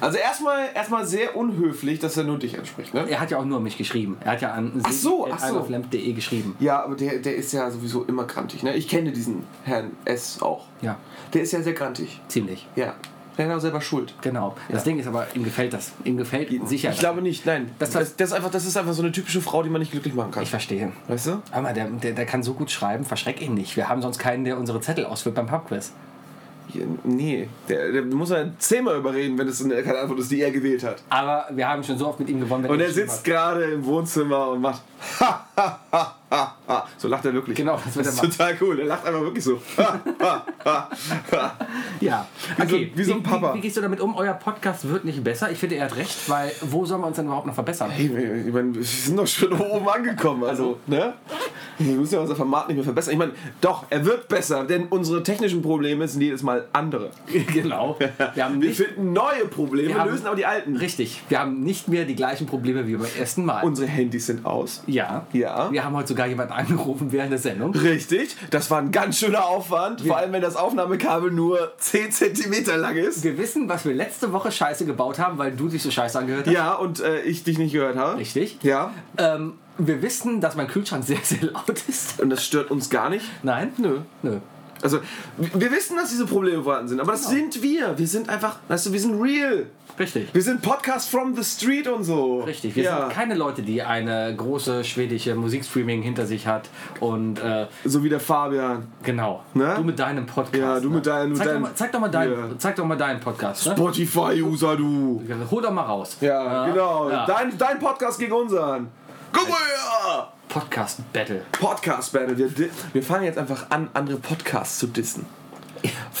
[0.00, 3.06] Also erstmal, erstmal sehr unhöflich, dass er nur dich anspricht, ne?
[3.10, 4.16] Er hat ja auch nur mich geschrieben.
[4.24, 5.66] Er hat ja an Ach so, ach so.
[6.14, 6.56] geschrieben.
[6.58, 8.74] Ja, aber der, der ist ja sowieso immer grantig, ne?
[8.76, 10.40] Ich kenne diesen Herrn S.
[10.40, 10.64] auch.
[10.80, 10.96] Ja,
[11.34, 12.20] Der ist ja sehr grantig.
[12.28, 12.66] ziemlich.
[12.76, 12.94] Ja.
[13.48, 14.14] Auch selber Schuld.
[14.22, 14.56] Genau.
[14.68, 15.92] Das Ding ist aber, ihm gefällt das.
[16.04, 16.90] Ihm gefällt sicher.
[16.90, 17.70] Ich glaube nicht, nein.
[17.78, 19.92] Das- Das, das, ist einfach, das ist einfach so eine typische Frau, die man nicht
[19.92, 20.42] glücklich machen kann.
[20.42, 20.92] Ich verstehe.
[21.08, 21.42] Weißt du?
[21.52, 23.76] Hör mal, der, der, der kann so gut schreiben, verschreck ihn nicht.
[23.76, 25.92] Wir haben sonst keinen, der unsere Zettel ausfüllt beim Pubquiz.
[27.02, 30.52] Nee, der, der muss man zehnmal überreden, wenn es eine, keine Antwort ist, die er
[30.52, 31.02] gewählt hat.
[31.08, 32.62] Aber wir haben schon so oft mit ihm gewonnen.
[32.64, 34.82] wenn Und er sitzt gerade im Wohnzimmer und macht
[36.30, 36.86] ha, ha.
[36.96, 37.56] So lacht er wirklich.
[37.56, 38.78] Genau, das wird das er ist total cool.
[38.80, 39.60] Er lacht einfach wirklich so.
[39.78, 40.88] Ha, ha, ha,
[41.32, 41.36] ha.
[41.58, 41.66] hat.
[42.00, 42.26] Ja.
[42.58, 43.54] Wie so- wie so ein Wie, Papa.
[43.54, 44.14] wie gehst du damit um?
[44.14, 45.50] Euer Podcast wird nicht besser.
[45.50, 47.90] Ich finde, er hat recht, weil wo sollen wir uns denn überhaupt noch verbessern?
[47.90, 50.44] Hey, wir, ich meine, wir sind doch schon oben angekommen.
[50.44, 51.14] Also, ne?
[51.78, 53.12] Wir müssen ja unser Format nicht mehr verbessern.
[53.12, 57.10] Ich meine, doch, er wird besser, denn unsere technischen Probleme sind jedes Mal andere.
[57.52, 57.96] genau.
[58.34, 60.76] Wir haben Wir finden neue Probleme, Wir haben- lösen aber die alten.
[60.76, 61.22] richtig.
[61.28, 63.62] Wir haben nicht mehr die gleichen Probleme wie beim ersten Mal.
[63.64, 64.82] Unsere Handys sind aus.
[64.86, 65.26] ja.
[65.32, 65.70] Ja.
[65.72, 67.74] Wir haben heute sogar jemanden angerufen während der Sendung.
[67.74, 72.64] Richtig, das war ein ganz schöner Aufwand, vor allem wenn das Aufnahmekabel nur 10 cm
[72.80, 73.22] lang ist.
[73.24, 76.46] Wir wissen, was wir letzte Woche scheiße gebaut haben, weil du dich so scheiße angehört
[76.46, 76.52] hast.
[76.52, 78.18] Ja, und äh, ich dich nicht gehört habe.
[78.18, 78.58] Richtig.
[78.62, 82.20] Ja, Ähm, wir wissen, dass mein Kühlschrank sehr, sehr laut ist.
[82.20, 83.24] und das stört uns gar nicht.
[83.42, 83.72] Nein?
[83.78, 84.00] Nö.
[84.22, 84.38] Nö.
[84.82, 84.98] Also,
[85.36, 87.98] wir wissen, dass diese Probleme vorhanden sind, aber das sind wir.
[87.98, 89.66] Wir sind einfach, weißt du, wir sind real.
[89.98, 90.32] Richtig.
[90.32, 92.40] Wir sind Podcast from the street und so.
[92.40, 93.00] Richtig, wir ja.
[93.00, 96.70] sind keine Leute, die eine große schwedische Musikstreaming hinter sich hat
[97.00, 98.86] und äh, So wie der Fabian.
[99.02, 99.44] genau.
[99.52, 99.74] Ne?
[99.76, 100.54] Du mit deinem Podcast.
[100.56, 101.10] Ja, du mit ne?
[101.12, 102.58] deinem- mit Zeig, doch deinem- mal, zeig, doch mal deinen, Ja.
[102.58, 103.66] zeig doch mal deinen Podcast.
[103.66, 103.72] Ne?
[103.72, 105.22] Spotify-User, du.
[105.50, 106.16] Hol doch mal raus.
[106.22, 107.10] Ja, genau.
[107.10, 107.26] Ja.
[107.26, 108.88] Dein, dein Podcast gegen unseren.
[109.32, 110.32] Guck mal her!
[110.50, 111.42] Podcast Battle.
[111.52, 112.36] Podcast Battle.
[112.36, 115.24] Wir, wir fangen jetzt einfach an, andere Podcasts zu dissen.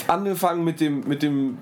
[0.06, 1.58] Angefangen mit dem, mit dem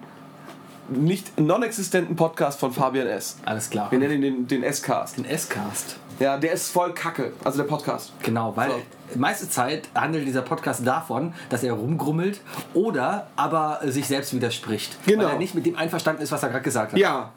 [0.90, 3.38] nicht non-existenten Podcast von Fabian S.
[3.46, 3.90] Alles klar.
[3.90, 5.16] Wir nennen ihn den, den S-Cast.
[5.16, 5.96] Den S-Cast.
[6.18, 7.32] Ja, der ist voll kacke.
[7.42, 8.12] Also der Podcast.
[8.22, 8.70] Genau, weil
[9.12, 9.18] So.
[9.18, 12.42] meiste Zeit handelt dieser Podcast davon, dass er rumgrummelt
[12.74, 14.98] oder aber sich selbst widerspricht.
[15.06, 15.24] Genau.
[15.24, 16.98] Weil er nicht mit dem einverstanden ist, was er gerade gesagt hat.
[16.98, 17.32] Ja.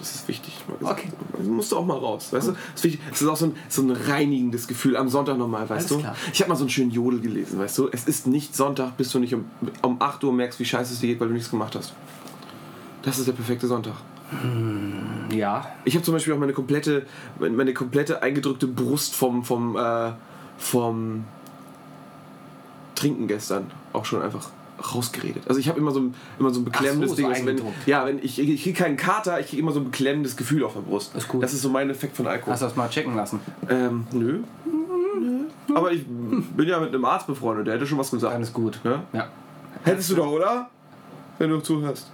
[0.00, 0.54] Das ist wichtig.
[0.80, 1.08] Okay.
[1.36, 2.32] Das musst du auch mal raus.
[2.32, 2.52] Weißt du?
[2.74, 5.72] Das ist, das ist auch so ein, so ein reinigendes Gefühl am Sonntag nochmal, weißt
[5.72, 5.98] Alles du?
[5.98, 6.16] klar.
[6.32, 7.88] Ich habe mal so einen schönen Jodel gelesen, weißt du?
[7.92, 9.44] Es ist nicht Sonntag, bis du nicht um,
[9.82, 11.92] um 8 Uhr merkst, wie scheiße es dir geht, weil du nichts gemacht hast.
[13.02, 13.94] Das ist der perfekte Sonntag.
[15.34, 15.66] Ja.
[15.84, 17.04] Ich habe zum Beispiel auch meine komplette,
[17.38, 20.12] meine komplette eingedrückte Brust vom, vom, äh,
[20.56, 21.24] vom
[22.94, 24.48] Trinken gestern auch schon einfach
[24.80, 25.42] rausgeredet.
[25.48, 27.32] Also ich habe immer so ein, immer so ein beklemmendes so, so Ding.
[27.32, 30.36] also wenn, ja, wenn ich, ich kriege keinen Kater, ich kriege immer so ein beklemmendes
[30.36, 31.14] Gefühl auf der Brust.
[31.14, 31.42] Ist gut.
[31.42, 32.52] Das ist so mein Effekt von Alkohol.
[32.52, 33.40] Hast du das mal checken lassen?
[33.68, 34.40] Ähm, nö.
[35.20, 35.40] Nö.
[35.74, 38.40] Aber ich bin ja mit einem Arzt befreundet, der hätte schon was gesagt.
[38.40, 38.80] Ist gut.
[38.84, 39.02] Ja?
[39.12, 39.28] Ja.
[39.84, 40.70] Hättest du doch, oder?
[41.38, 42.10] Wenn du zuhörst.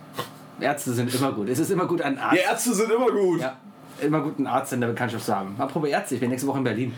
[0.61, 1.49] Ärzte sind immer gut.
[1.49, 2.37] Es ist immer gut, einen Arzt.
[2.37, 3.41] Die Ärzte sind immer gut.
[3.41, 3.57] Ja.
[4.01, 5.55] Immer gut, einen Arzt in der Bekanntschaft zu haben.
[5.59, 6.95] Apropos Ärzte, ich bin nächste Woche in Berlin.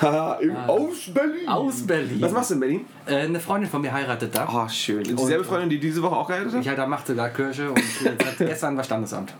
[0.00, 1.48] Haha, im- aus Berlin.
[1.48, 2.20] Aus Berlin.
[2.20, 2.84] Was machst du in Berlin?
[3.06, 4.46] Äh, eine Freundin von mir heiratet da.
[4.52, 4.98] Oh, schön.
[5.08, 6.60] Und dieselbe Freundin, die diese Woche auch geheiratet hat?
[6.60, 7.80] Ich halt, da machte da Kirche und
[8.38, 9.32] gestern war Standesamt.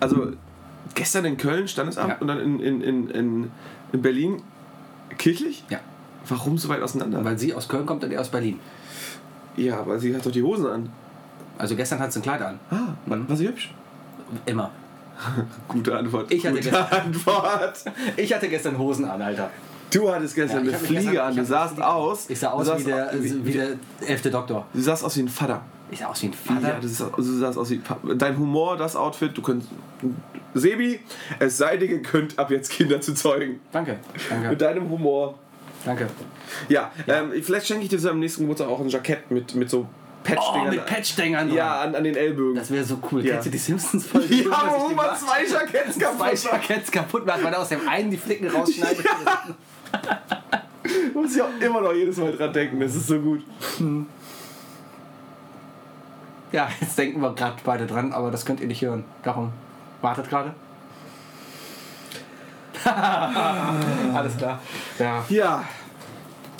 [0.00, 0.28] Also
[0.94, 2.16] gestern in Köln Standesamt Ja.
[2.18, 3.50] und dann in, in, in, in,
[3.92, 4.42] in Berlin
[5.18, 5.64] kirchlich?
[5.68, 5.80] Ja.
[6.28, 7.24] Warum so weit auseinander?
[7.24, 8.60] Weil sie aus Köln kommt und er aus Berlin.
[9.56, 10.88] ja, aber sie hat doch die Hosen an.
[11.58, 12.58] Also gestern hat sie ein Kleid an.
[12.70, 13.72] Ah, war sie hübsch?
[14.46, 14.70] Immer.
[15.68, 16.32] Gute Antwort.
[16.32, 17.84] Ich hatte Gute gestern- Antwort.
[18.16, 19.50] Ich hatte gestern Hosen an, Alter.
[19.92, 21.36] Du hattest gestern Ja, eine Fliege gestern- an.
[21.36, 22.30] Du sahst aus.
[22.30, 23.68] Ich sah aus wie der, wie, wie der
[24.06, 24.66] elfte Doktor.
[24.72, 25.62] Du sahst aus wie ein Vater.
[25.90, 26.68] Ich sah aus wie ein Vater.
[26.68, 27.80] Ja, das ist, du sahst aus wie
[28.16, 29.36] dein Humor, das Outfit.
[29.36, 29.70] Du könntest.
[30.54, 31.00] Sebi,
[31.38, 33.60] es sei dir gegönnt, ab jetzt Kinder zu zeugen.
[33.72, 33.98] Danke.
[34.28, 34.48] Danke.
[34.50, 35.34] Mit deinem Humor.
[35.84, 36.06] Danke.
[36.68, 39.80] Ja, Ähm, vielleicht schenke ich dir am nächsten Geburtstag auch ein Jackett mit, mit so
[39.80, 40.70] Oh, Patchdingern.
[40.70, 41.52] mit Patchdängern.
[41.52, 42.54] Ja, an, an den Ellbogen.
[42.54, 43.24] Das wäre so cool.
[43.26, 43.32] Ja.
[43.32, 44.32] Kennst du die Simpsons-Folge?
[44.34, 46.44] ja, Dass ich wo man Ma- zwei Jacketts zwei kaputt macht.
[46.68, 49.04] Jackets kaputt macht, weil er aus dem einen die Flicken rausschneidet.
[51.14, 52.80] Muss ich auch immer noch jedes Mal dran denken.
[52.80, 53.42] Das ist so gut.
[56.52, 59.04] ja, jetzt denken wir gerade beide dran, aber das könnt ihr nicht hören.
[59.22, 59.52] Darum
[60.00, 60.54] wartet gerade.
[64.14, 64.60] Alles klar.
[64.98, 65.24] Ja.
[65.28, 65.64] Ja,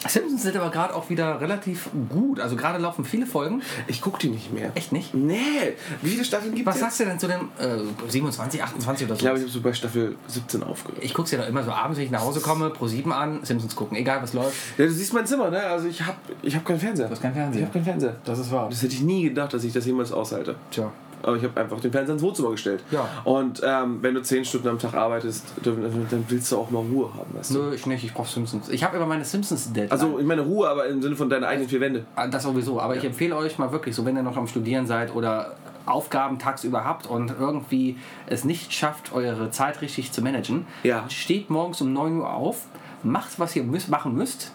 [0.08, 2.40] Simpsons sind aber gerade auch wieder relativ gut.
[2.40, 3.62] Also gerade laufen viele Folgen.
[3.86, 4.72] ich guck die nicht mehr.
[4.74, 5.14] Echt nicht?
[5.14, 5.74] Nee.
[6.00, 6.80] Wie viele Staffeln gibt Was es?
[6.80, 7.78] sagst du denn zu dem äh,
[8.08, 9.18] 27, 28 oder so?
[9.18, 11.02] Ich glaube, ich habe so bei Staffel 17 aufgehört.
[11.02, 13.44] Ich guck's ja doch immer so abends, wenn ich nach Hause komme, pro 7 an,
[13.44, 14.56] Simpsons gucken, egal was läuft.
[14.78, 15.60] Ja, du siehst mein Zimmer, ne?
[15.62, 17.06] Also ich habe ich hab keinen Fernseher.
[17.06, 17.60] Du hast keinen Fernseher.
[17.60, 18.16] Ich habe keinen Fernseher.
[18.24, 18.68] Das ist wahr.
[18.68, 20.56] Das hätte ich nie gedacht, dass ich das jemals aushalte.
[20.70, 20.92] Tja.
[21.22, 22.82] Aber ich habe einfach den Fernseher ins Wohnzimmer gestellt.
[22.90, 23.08] Ja.
[23.24, 26.80] Und ähm, wenn du 10 Stunden am Tag arbeitest, dann, dann willst du auch mal
[26.80, 27.58] Ruhe haben, weißt du?
[27.58, 28.68] Nö, ich nicht, ich brauch Simpsons.
[28.68, 29.90] Ich habe immer meine Simpsons-Deadline.
[29.92, 32.04] Also ich meine Ruhe, aber im Sinne von deinen eigenen vier Wände.
[32.16, 34.86] Ah, Das sowieso, aber ich empfehle euch mal wirklich, so wenn ihr noch am Studieren
[34.86, 35.54] seid oder
[35.86, 37.96] Aufgaben tagsüber habt und irgendwie
[38.26, 41.04] es nicht schafft, eure Zeit richtig zu managen, Ja.
[41.08, 42.66] steht morgens um 9 Uhr auf,
[43.02, 44.52] macht, was ihr müsst, machen müsst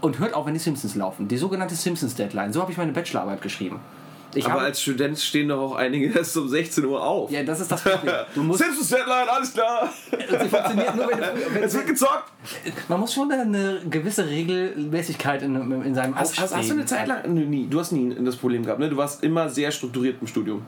[0.00, 1.28] und hört auf, wenn die Simpsons laufen.
[1.28, 2.52] Die sogenannte Simpsons-Deadline.
[2.52, 3.80] So habe ich meine Bachelorarbeit geschrieben.
[4.34, 7.30] Ich aber als Student stehen doch auch einige erst um 16 Uhr auf.
[7.30, 8.14] ja, das ist das Problem.
[8.34, 9.92] Du musst, Simpsons Deadline, alles klar.
[10.10, 12.30] sie funktioniert nur, wenn, wenn Es wird gezockt.
[12.88, 17.08] Man muss schon eine gewisse Regelmäßigkeit in, in seinem Hast, hast, hast du eine Zeit
[17.08, 17.32] lang?
[17.32, 17.66] Nie.
[17.68, 18.88] Du hast nie das Problem gehabt, ne?
[18.88, 20.62] Du warst immer sehr strukturiert im Studium.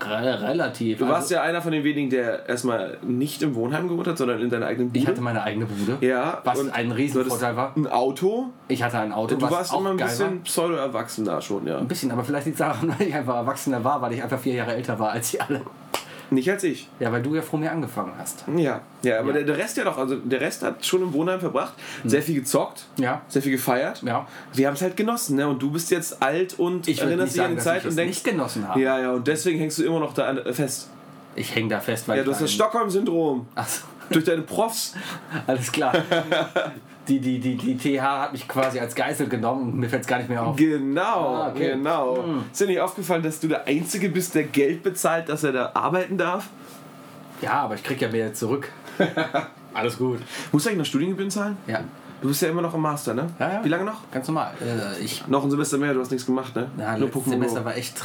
[0.00, 0.98] Re relativ.
[0.98, 4.18] Du Also, warst ja einer von den wenigen, der erstmal nicht im Wohnheim gewohnt hat,
[4.18, 4.98] sondern in deiner eigenen Bude.
[5.00, 7.72] ich hatte meine eigene Bude, ja, was ein Riesenvorteil war.
[7.76, 8.50] Ein Auto.
[8.68, 11.78] Ich hatte ein Auto, Du warst auch immer ein bisschen pseudo-erwachsen da schon, ja.
[11.78, 14.38] Ein bisschen, aber vielleicht liegt es daran, weil ich einfach Erwachsener war, weil ich einfach
[14.38, 15.60] vier Jahre älter war als sie alle.
[16.34, 16.88] Nicht als ich.
[17.00, 18.44] Ja, weil du ja vor mir angefangen hast.
[18.56, 19.32] Ja, ja, aber Ja.
[19.34, 19.96] Der, der Rest ja doch.
[19.98, 21.74] Also der Rest hat schon im Wohnheim verbracht,
[22.04, 23.22] sehr viel gezockt, Ja.
[23.28, 24.02] sehr viel gefeiert.
[24.02, 24.26] Ja.
[24.52, 25.46] Wir haben es halt genossen, ne?
[25.48, 27.96] Und du bist jetzt alt und Ich erinnerst dich an die Zeit ich es und
[27.96, 28.16] denkst.
[28.16, 28.80] nicht genossen habe.
[28.80, 30.88] Ja, ja, und deswegen hängst du immer noch da äh, fest.
[31.36, 33.46] Ich hänge da fest, weil Ja, du hast das Stockholm-Syndrom.
[33.54, 34.94] Achso, Durch deine Profs.
[35.46, 35.94] alles klar.
[37.08, 40.08] die, die, die, die TH hat mich quasi als Geisel genommen und mir fällt es
[40.08, 40.56] gar nicht mehr auf.
[40.56, 41.72] Genau, Ah, okay.
[41.72, 42.24] genau.
[42.50, 45.70] Ist dir nicht aufgefallen, dass du der Einzige bist, der Geld bezahlt, dass er da
[45.74, 46.48] arbeiten darf?
[47.42, 48.70] Ja, aber ich krieg ja mehr zurück.
[49.74, 50.20] alles gut.
[50.52, 51.56] Musst du eigentlich noch Studiengebühren zahlen?
[51.66, 51.80] Ja,
[52.22, 53.26] Du bist ja immer noch im Master, ne?
[53.38, 53.64] Ja, ja.
[53.64, 54.10] Wie lange noch?
[54.10, 54.52] ganz normal.
[54.62, 56.70] Äh, ich, Noch ein Semester mehr, du hast nichts gemacht, ne?
[56.78, 58.00] ja, Nur Pokémon Semester war echt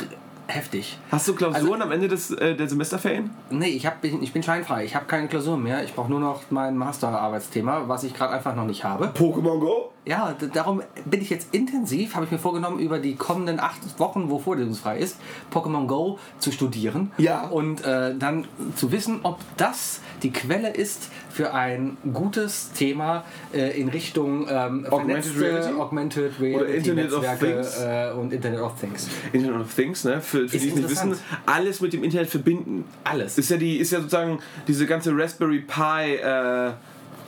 [0.50, 0.98] heftig.
[1.12, 3.30] Hast du Klausuren Also- am Ende des, äh, der Semesterferien?
[3.50, 4.84] Nee, ich, hab, ich bin scheinfrei.
[4.86, 5.84] Ich habe keine Klausuren mehr.
[5.84, 9.08] Ich brauche nur noch mein Masterarbeitsthema, was ich gerade einfach noch nicht habe.
[9.08, 9.92] Pokémon Go?
[10.10, 14.32] Ja, darum bin ich jetzt intensiv, habe ich mir vorgenommen, über die kommenden acht Wochen,
[14.32, 15.18] wo vorlesungsfrei ist,
[15.54, 17.12] Pokémon Go zu studieren.
[17.20, 17.44] Ja.
[17.44, 23.80] Und äh, dann zu wissen, ob das die Quelle ist für ein gutes Thema äh,
[23.80, 25.80] in Richtung ähm, Augmented Reality?
[25.80, 27.80] Augmented Reality Internet of Things?
[27.80, 29.08] äh, und Internet of Things.
[29.32, 30.22] Internet of Things, ne?
[30.22, 32.86] Für, für die es nicht wissen, alles mit dem Internet verbinden.
[33.04, 33.38] Alles.
[33.38, 36.72] Ist ja, die, ist ja sozusagen diese ganze Raspberry Pi äh,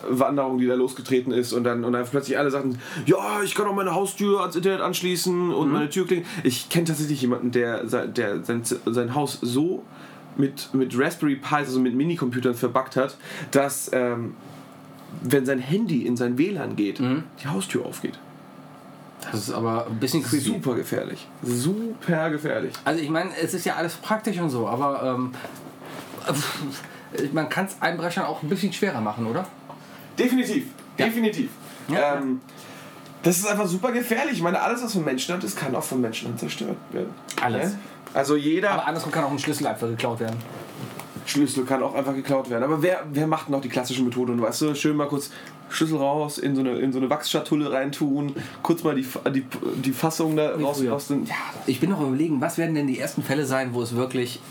[0.10, 3.66] Wanderung, die da losgetreten ist und dann, und dann plötzlich alle sagten, ja, ich kann
[3.68, 5.74] auch meine Haustür ans Internet anschließen und Mhm.
[5.74, 6.24] meine Türklinge.
[6.44, 9.84] Ich kenne tatsächlich jemanden, der, der sein, sein Haus so
[10.38, 13.18] mit, mit Raspberry Pis, also mit Minicomputern verbuggt hat,
[13.52, 14.36] dass ähm,
[15.24, 18.18] wenn sein Handy in sein WLAN geht, die Haustür aufgeht.
[19.30, 20.44] Das ist aber ein bisschen creepy.
[20.46, 21.28] Super gefährlich.
[21.44, 22.74] Super gefährlich.
[22.86, 25.32] Also ich meine, es ist ja alles praktisch und so, aber ähm,
[27.34, 29.46] man kann es Einbrechern auch ein bisschen schwerer machen, oder?
[30.18, 30.66] Definitiv.
[30.98, 31.50] Definitiv.
[31.88, 32.16] Ja.
[32.16, 32.42] Ähm,
[33.24, 34.34] das ist einfach super gefährlich.
[34.34, 37.14] Ich meine, alles, was von Menschenhand ist, kann auch von Menschenhand zerstört werden.
[37.42, 37.74] Alles.
[37.74, 37.80] Ja?
[38.14, 40.38] Also jeder Aber andersrum kann auch ein Schlüssel einfach geklaut werden.
[41.26, 42.64] Schlüssel kann auch einfach geklaut werden.
[42.64, 44.34] Aber wer, wer macht noch die klassische Methode?
[44.34, 45.30] Und weißt du, schön mal kurz
[45.70, 49.46] Schlüssel raus, in so eine, in so eine Wachsschatulle reintun, kurz mal die, die,
[49.78, 50.82] die Fassung da raus.
[50.82, 50.98] Ja,
[51.68, 54.42] Ich bin noch überlegen, was werden denn die ersten Fälle sein, wo es wirklich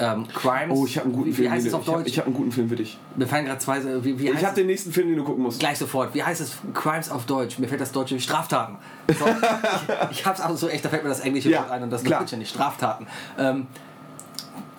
[0.00, 0.76] ähm, Crimes.
[0.78, 1.46] Oh, ich habe einen guten wie, Film.
[1.48, 1.74] Wie heißt für es dich.
[1.74, 2.06] auf ich hab- Deutsch?
[2.08, 2.98] Ich habe einen guten Film für dich.
[3.16, 4.04] Mir fallen gerade zwei.
[4.04, 5.60] Wie, wie Ich habe den nächsten Film, den du gucken musst.
[5.60, 6.14] Gleich sofort.
[6.14, 6.56] Wie heißt es?
[6.74, 7.58] Crimes auf Deutsch.
[7.58, 8.76] Mir fällt das deutsche Straftaten.
[9.18, 9.26] So,
[10.10, 11.90] ich ich hab's auch so echt, da fällt mir das englische Ja, Wort ein und
[11.90, 12.50] das deutsche nicht.
[12.50, 13.06] Straftaten.
[13.38, 13.66] Ähm,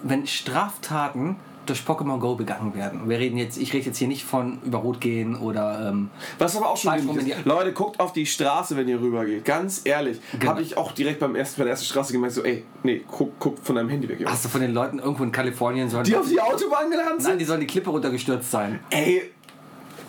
[0.04, 1.36] wenn Straftaten
[1.66, 3.08] durch Pokémon Go begangen werden.
[3.08, 6.10] Wir reden jetzt, ich rede jetzt hier nicht von über Rot gehen oder ähm,
[6.40, 7.46] Was aber auch schon ist.
[7.46, 9.46] Leute, guckt auf die Straße, wenn ihr rübergeht.
[9.46, 10.20] Ganz ehrlich.
[10.34, 10.52] Genau.
[10.52, 13.38] Habe ich auch direkt beim ersten, bei der ersten Straße gemerkt, so, ey, nee, guck,
[13.40, 14.20] guck von deinem Handy weg.
[14.20, 14.32] Junge.
[14.32, 17.22] hast du von den Leuten irgendwo in Kalifornien sollen Die auf die Autobahn gelandet Nein,
[17.22, 17.40] sind?
[17.40, 18.80] die sollen die Klippe runtergestürzt sein.
[18.90, 19.32] Ey,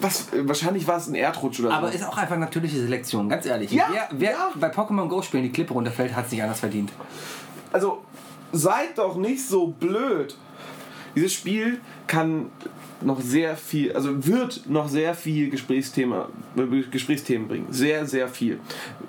[0.00, 1.94] was, wahrscheinlich war es ein Erdrutsch oder Aber so.
[1.94, 3.70] ist auch einfach natürliche Selektion, ganz ehrlich.
[3.70, 4.53] Ja, wer wer ja.
[4.57, 6.92] bei Pokémon Go spielen die Klippe runterfällt, hat es nicht anders verdient.
[7.72, 8.03] Also,
[8.53, 10.36] seid doch nicht so blöd.
[11.14, 12.50] Dieses Spiel kann
[13.04, 17.66] noch sehr viel, also wird noch sehr viel Gesprächsthema, äh, Gesprächsthemen bringen.
[17.70, 18.58] Sehr, sehr viel.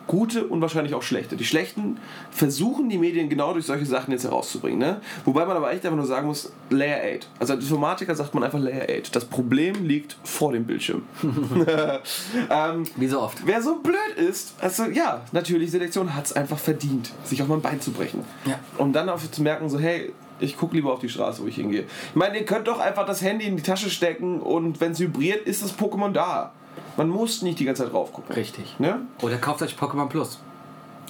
[0.08, 1.36] Gute und wahrscheinlich auch schlechte.
[1.36, 1.98] Die schlechten
[2.32, 4.80] versuchen die Medien genau durch solche Sachen jetzt herauszubringen.
[4.80, 5.02] Ne?
[5.26, 7.30] Wobei man aber echt einfach nur sagen muss, Layer 8.
[7.40, 9.16] Also als Informatiker sagt man einfach Layer 8.
[9.16, 11.04] Das Problem liegt vor dem Bildschirm.
[12.50, 13.46] ähm, Wie so oft.
[13.46, 17.56] Wer so blöd ist, also ja, natürlich, Selektion hat es einfach verdient, sich auch mal
[17.56, 18.24] ein Bein zu brechen.
[18.46, 18.60] Ja.
[18.78, 20.12] Und dann auf zu merken, so, hey,
[20.44, 21.86] ich gucke lieber auf die Straße, wo ich hingehe.
[22.10, 25.00] Ich meine, ihr könnt doch einfach das Handy in die Tasche stecken und wenn es
[25.00, 26.52] vibriert, ist das Pokémon da.
[26.98, 28.36] Man muss nicht die ganze Zeit drauf gucken.
[28.36, 28.80] Richtig.
[28.80, 29.02] Ne?
[29.22, 30.40] Oder kauft euch Pokémon Plus.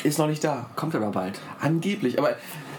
[0.03, 0.67] Ist noch nicht da.
[0.75, 1.39] Kommt aber bald.
[1.59, 2.19] Angeblich.
[2.19, 2.35] Aber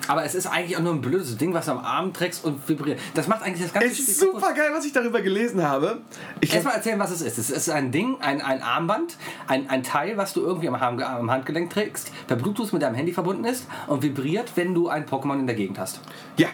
[0.08, 2.68] Aber es ist eigentlich auch nur ein blödes Ding, was du am Arm trägst und
[2.68, 2.98] vibriert.
[3.14, 5.98] Das macht eigentlich das ganze es ist super geil, was ich darüber gelesen habe.
[6.40, 7.38] Erstmal erzählen, was es ist.
[7.38, 11.00] Es ist ein Ding, ein, ein Armband, ein, ein Teil, was du irgendwie am, Arm,
[11.00, 15.06] am Handgelenk trägst, per Bluetooth mit deinem Handy verbunden ist und vibriert, wenn du ein
[15.06, 16.00] Pokémon in der Gegend hast.
[16.36, 16.48] Ja.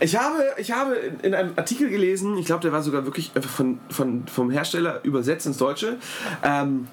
[0.00, 3.78] Ich habe, ich habe in einem Artikel gelesen, ich glaube, der war sogar wirklich von,
[3.88, 5.96] von, vom Hersteller übersetzt ins Deutsche.
[6.42, 6.86] Ähm,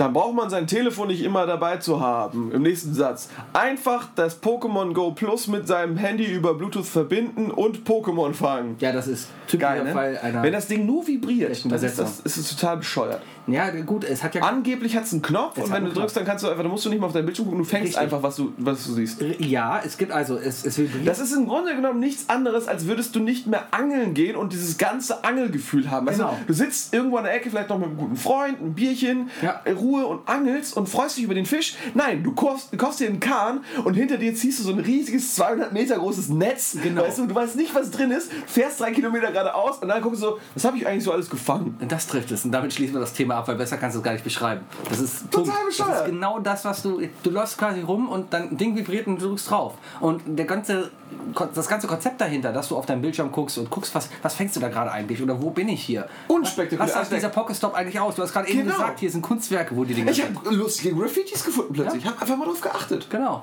[0.00, 2.50] dann braucht man sein Telefon nicht immer dabei zu haben.
[2.52, 3.28] Im nächsten Satz.
[3.52, 8.76] Einfach das Pokémon Go Plus mit seinem Handy über Bluetooth verbinden und Pokémon fangen.
[8.80, 9.92] Ja, das ist typischer Geil, ne?
[9.92, 10.42] Fall einer.
[10.42, 13.20] Wenn das Ding nur vibriert, dann ist das ist es total bescheuert.
[13.46, 14.42] Ja, gut, es hat ja.
[14.42, 16.70] Angeblich hat es einen Knopf Es und wenn du drückst, dann kannst du einfach, dann
[16.70, 18.00] musst du nicht mal auf dein Bildschirm gucken, du fängst Richtig.
[18.00, 19.20] einfach, was du, was du siehst.
[19.38, 20.80] ja, es gibt also, es, es.
[21.04, 24.52] Das ist im Grunde genommen nichts anderes, als würdest du nicht mehr angeln gehen und
[24.52, 26.06] dieses ganze Angelgefühl haben.
[26.06, 26.36] Genau.
[26.40, 29.30] du, du sitzt irgendwo an der Ecke, vielleicht noch mit einem guten Freund, ein Bierchen,
[29.42, 29.60] Ja.
[29.64, 31.74] äh, Ruhe und angelst und freust dich über den Fisch.
[31.94, 34.78] Nein, du kaufst, du kaufst dir einen Kahn und hinter dir ziehst du so ein
[34.80, 36.76] riesiges 200 Meter großes Netz.
[36.82, 37.02] Genau.
[37.02, 40.22] Weißt du, du weißt nicht, was drin ist, fährst drei Kilometer geradeaus und dann guckst
[40.22, 41.76] du so, was habe ich eigentlich so alles gefangen?
[41.80, 42.44] Und Das trifft es.
[42.44, 44.62] Und damit schließen wir das Thema ab, weil besser kannst du es gar nicht beschreiben.
[44.88, 45.48] Das ist Punkt.
[45.48, 46.00] Das bescheuert.
[46.00, 47.00] ist genau das, was du.
[47.22, 49.74] Du läufst quasi rum und dein Ding vibriert und du drückst drauf.
[50.00, 50.90] Und der ganze,
[51.54, 54.56] das ganze Konzept dahinter, dass du auf deinen Bildschirm guckst und guckst, was, was fängst
[54.56, 56.08] du da gerade eigentlich oder wo bin ich hier?
[56.28, 56.86] Unspektakulär.
[56.94, 58.14] Was sagt dieser Pokestop eigentlich aus?
[58.16, 58.72] Du hast gerade eben Genau.
[58.74, 61.98] gesagt, hier sind Kunstwerke, wo die Dinge Ich habe lustige Graffitis gefunden plötzlich.
[62.00, 62.10] Ich Ja.
[62.12, 63.06] habe einfach mal drauf geachtet.
[63.10, 63.42] Genau.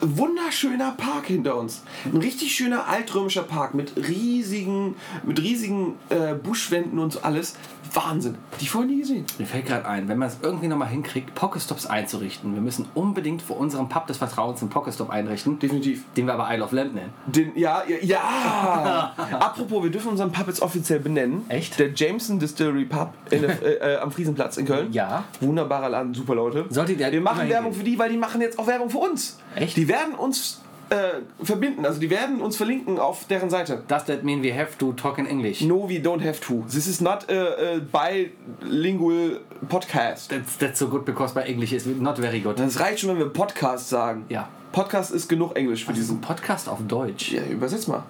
[0.00, 1.82] Wunderschöner Park hinter uns.
[2.04, 7.54] Ein richtig schöner altrömischer Park mit riesigen, mit riesigen äh, Buschwänden und so alles.
[7.94, 8.36] Wahnsinn.
[8.60, 9.24] Die vorher nie gesehen.
[9.38, 12.54] Mir fällt gerade ein, wenn man es irgendwie nochmal hinkriegt, Pokestops einzurichten.
[12.54, 16.04] Wir müssen unbedingt für unseren Pub des Vertrauens einen Pokestop einrichten, Definitiv.
[16.16, 17.12] den wir aber Isle of Lamp nennen.
[17.26, 19.12] Den, ja, ja, ja.
[19.40, 21.44] Apropos, wir dürfen unseren Pub jetzt offiziell benennen.
[21.48, 21.78] Echt?
[21.78, 24.92] Der Jameson Distillery Pub in äh, äh, am Friesenplatz in Köln.
[24.92, 25.24] Ja.
[25.40, 26.66] Wunderbarer Laden, super Leute.
[26.70, 27.78] Sollte der wir machen Werbung hingehen.
[27.78, 29.38] für die, weil die machen jetzt auch Werbung für uns.
[29.54, 29.76] Echt?
[29.76, 30.60] Die werden uns
[30.90, 33.82] äh, verbinden, also die werden uns verlinken auf deren Seite.
[33.88, 35.60] Does that mean we have to talk in English?
[35.60, 36.64] No, we don't have to.
[36.70, 40.28] This is not a, a bilingual podcast.
[40.28, 42.58] That's, that's so good because my English is not very good.
[42.58, 44.24] Das reicht schon, wenn wir Podcast sagen.
[44.28, 44.48] Ja.
[44.72, 46.20] Podcast ist genug Englisch für Das ist ein diesen.
[46.20, 47.32] Podcast auf Deutsch.
[47.32, 48.04] Ja, übersetz mal.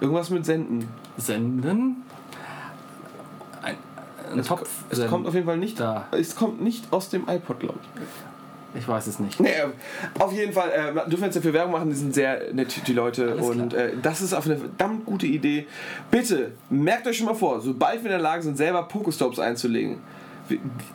[0.00, 0.88] Irgendwas mit senden.
[1.16, 2.04] Senden.
[3.62, 3.76] Ein,
[4.32, 4.68] ein Topf.
[4.88, 5.10] Es senden.
[5.10, 5.78] kommt auf jeden Fall nicht.
[5.78, 6.06] Da.
[6.12, 8.02] Es kommt nicht aus dem iPod, glaube ich.
[8.74, 9.40] Ich weiß es nicht.
[9.40, 9.66] Nee, äh,
[10.18, 12.92] auf jeden Fall äh, dürfen wir jetzt dafür Werbung machen, die sind sehr nett, die
[12.92, 13.32] Leute.
[13.32, 15.66] Alles und äh, das ist auf eine verdammt gute Idee.
[16.10, 19.98] Bitte, merkt euch schon mal vor, sobald wir in der Lage sind, selber Pokestops einzulegen,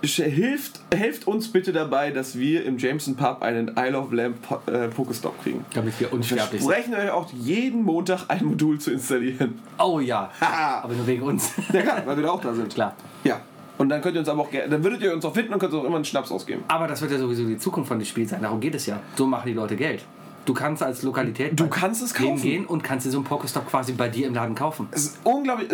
[0.01, 4.71] hilft, helft uns bitte dabei, dass wir im Jameson Pub einen Isle of Lamp Po-
[4.71, 5.65] äh, Pokestop kriegen.
[5.73, 6.69] Damit wir Wir unsterblich sind.
[6.71, 9.59] sprechen euch auch jeden Montag ein Modul zu installieren.
[9.80, 10.30] Oh ja.
[10.41, 11.51] Aber nur wegen uns.
[11.71, 12.73] Ja, klar, weil wir da auch da sind.
[12.73, 12.95] Klar.
[13.23, 13.39] Ja.
[13.78, 15.73] Und dann könnt ihr uns aber auch dann würdet ihr uns auch finden und könnt
[15.73, 16.63] uns auch immer einen Schnaps ausgeben.
[16.67, 18.41] Aber das wird ja sowieso die Zukunft von dem Spiel sein.
[18.41, 18.99] Darum geht es ja.
[19.15, 20.03] So machen die Leute Geld.
[20.45, 22.41] Du kannst als Lokalität Du kannst es kaufen.
[22.41, 24.88] gehen und kannst dir so einen Pokestop quasi bei dir im Laden kaufen.
[24.91, 25.69] Es ist unglaublich.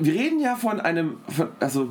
[0.00, 1.18] Wir reden ja von einem.
[1.28, 1.90] Von, also,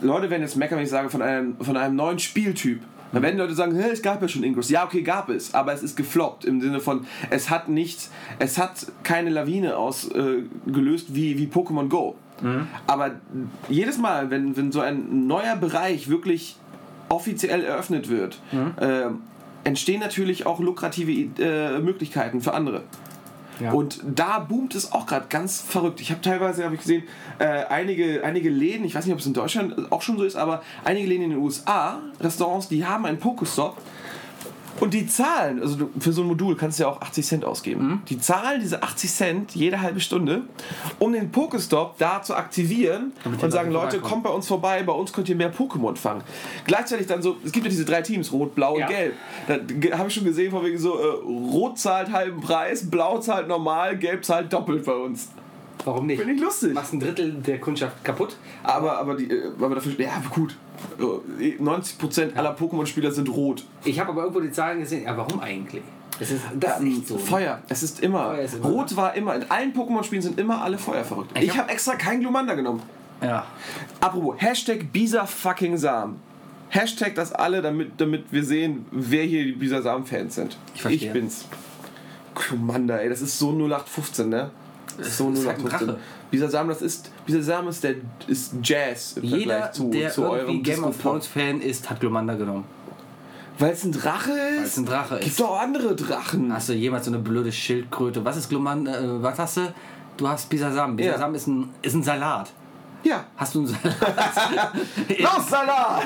[0.00, 2.80] Leute werden jetzt meckern, wenn ich sage, von einem, von einem neuen Spieltyp.
[3.12, 4.70] Dann werden die Leute sagen, "Hä, es gab ja schon Ingress.
[4.70, 8.08] Ja, okay, gab es, aber es ist gefloppt im Sinne von, es hat nicht,
[8.40, 12.16] es hat keine Lawine ausgelöst äh, wie, wie Pokémon Go.
[12.86, 13.12] Aber
[13.68, 16.56] jedes Mal, wenn, wenn so ein neuer Bereich wirklich
[17.08, 18.38] offiziell eröffnet wird,
[18.80, 19.06] äh,
[19.64, 21.12] entstehen natürlich auch lukrative
[21.42, 22.82] äh, Möglichkeiten für andere.
[23.60, 23.72] Ja.
[23.72, 26.00] Und da boomt es auch gerade ganz verrückt.
[26.00, 27.04] Ich habe teilweise, habe ich gesehen,
[27.38, 30.36] äh, einige, einige Läden, ich weiß nicht, ob es in Deutschland auch schon so ist,
[30.36, 33.78] aber einige Läden in den USA, Restaurants, die haben einen Pokestop
[34.80, 37.44] und die zahlen, also du, für so ein Modul kannst du ja auch 80 Cent
[37.44, 37.86] ausgeben.
[37.86, 38.02] Mhm.
[38.08, 40.42] Die zahlen diese 80 Cent jede halbe Stunde,
[40.98, 44.92] um den Pokestop da zu aktivieren Damit und sagen, Leute kommt bei uns vorbei, bei
[44.92, 46.22] uns könnt ihr mehr Pokémon fangen.
[46.66, 48.86] Gleichzeitig dann so, es gibt ja diese drei Teams, Rot, Blau Ja.
[48.86, 49.14] und Gelb.
[49.46, 53.48] Da habe ich schon gesehen, von wegen so, äh, Rot zahlt halben Preis, Blau zahlt
[53.48, 55.28] normal, Gelb zahlt doppelt bei uns.
[55.84, 56.18] Warum nicht?
[56.20, 56.72] Finde ich lustig.
[56.72, 58.36] Machst ein Drittel der Kundschaft kaputt.
[58.62, 60.56] Aber, aber, die, äh, aber dafür, ja gut,
[61.40, 63.64] Äh, 90% aller Pokémon-Spieler sind rot.
[63.84, 65.04] Ich habe aber irgendwo die Zahlen gesehen.
[65.04, 65.82] Ja, warum eigentlich?
[66.18, 67.18] Das ist, das echt so.
[67.18, 67.60] Feuer.
[67.68, 68.26] Es ist immer.
[68.30, 69.34] Feuer ist immer Rot war immer.
[69.34, 71.32] In allen Pokémon-Spielen sind immer alle Feuer verrückt.
[71.36, 72.82] Ich Ich hab- habe extra keinen Glumanda genommen.
[73.22, 73.44] Ja.
[74.00, 76.16] Apropos, Hashtag Bisa fucking Sam.
[76.70, 80.56] Hashtag das alle, damit, damit wir sehen, wer hier die Bisa Sam-Fans sind.
[80.74, 81.12] Ich verstehe.
[81.12, 81.46] bin's.
[82.34, 84.50] Glumanda, ey, das ist so 0815, ne?
[84.98, 85.86] Das ist so ist halt ein 0815.
[85.88, 86.00] Drache.
[86.30, 87.10] Bisa Sam, das ist.
[87.26, 87.94] Bisa Sam ist der
[88.26, 91.00] ist Jazz im Jeder, Vergleich zu, der zu irgendwie eurem Game of.
[91.00, 92.64] Thrones Fan ist, hat Glomanda genommen.
[93.58, 94.58] Weil es ein Drache ist?
[94.58, 95.40] Weil es ein Drache Gibt ist.
[95.40, 96.52] doch auch andere Drachen.
[96.52, 98.24] Hast du jemals so eine blöde Schildkröte?
[98.24, 98.98] Was ist Glomanda?
[98.98, 99.74] Äh, was hast du?
[100.16, 100.96] Du hast Bisasam.
[100.96, 102.52] Bisasam ist, ein, ist ein Salat.
[103.04, 103.24] Ja.
[103.36, 104.72] Hast du einen Salat?
[105.18, 106.04] Los, Salat!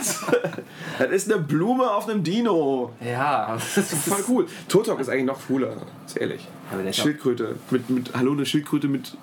[0.99, 2.93] das ist eine Blume auf einem Dino.
[3.01, 3.53] ja.
[3.55, 4.47] Das ist Voll cool.
[4.69, 5.73] Turtok ist eigentlich noch cooler,
[6.07, 6.47] ist ehrlich.
[6.71, 7.57] Aber der ist auch- Schildkröte.
[7.71, 9.17] Mit, mit, hallo, eine Schildkröte mit.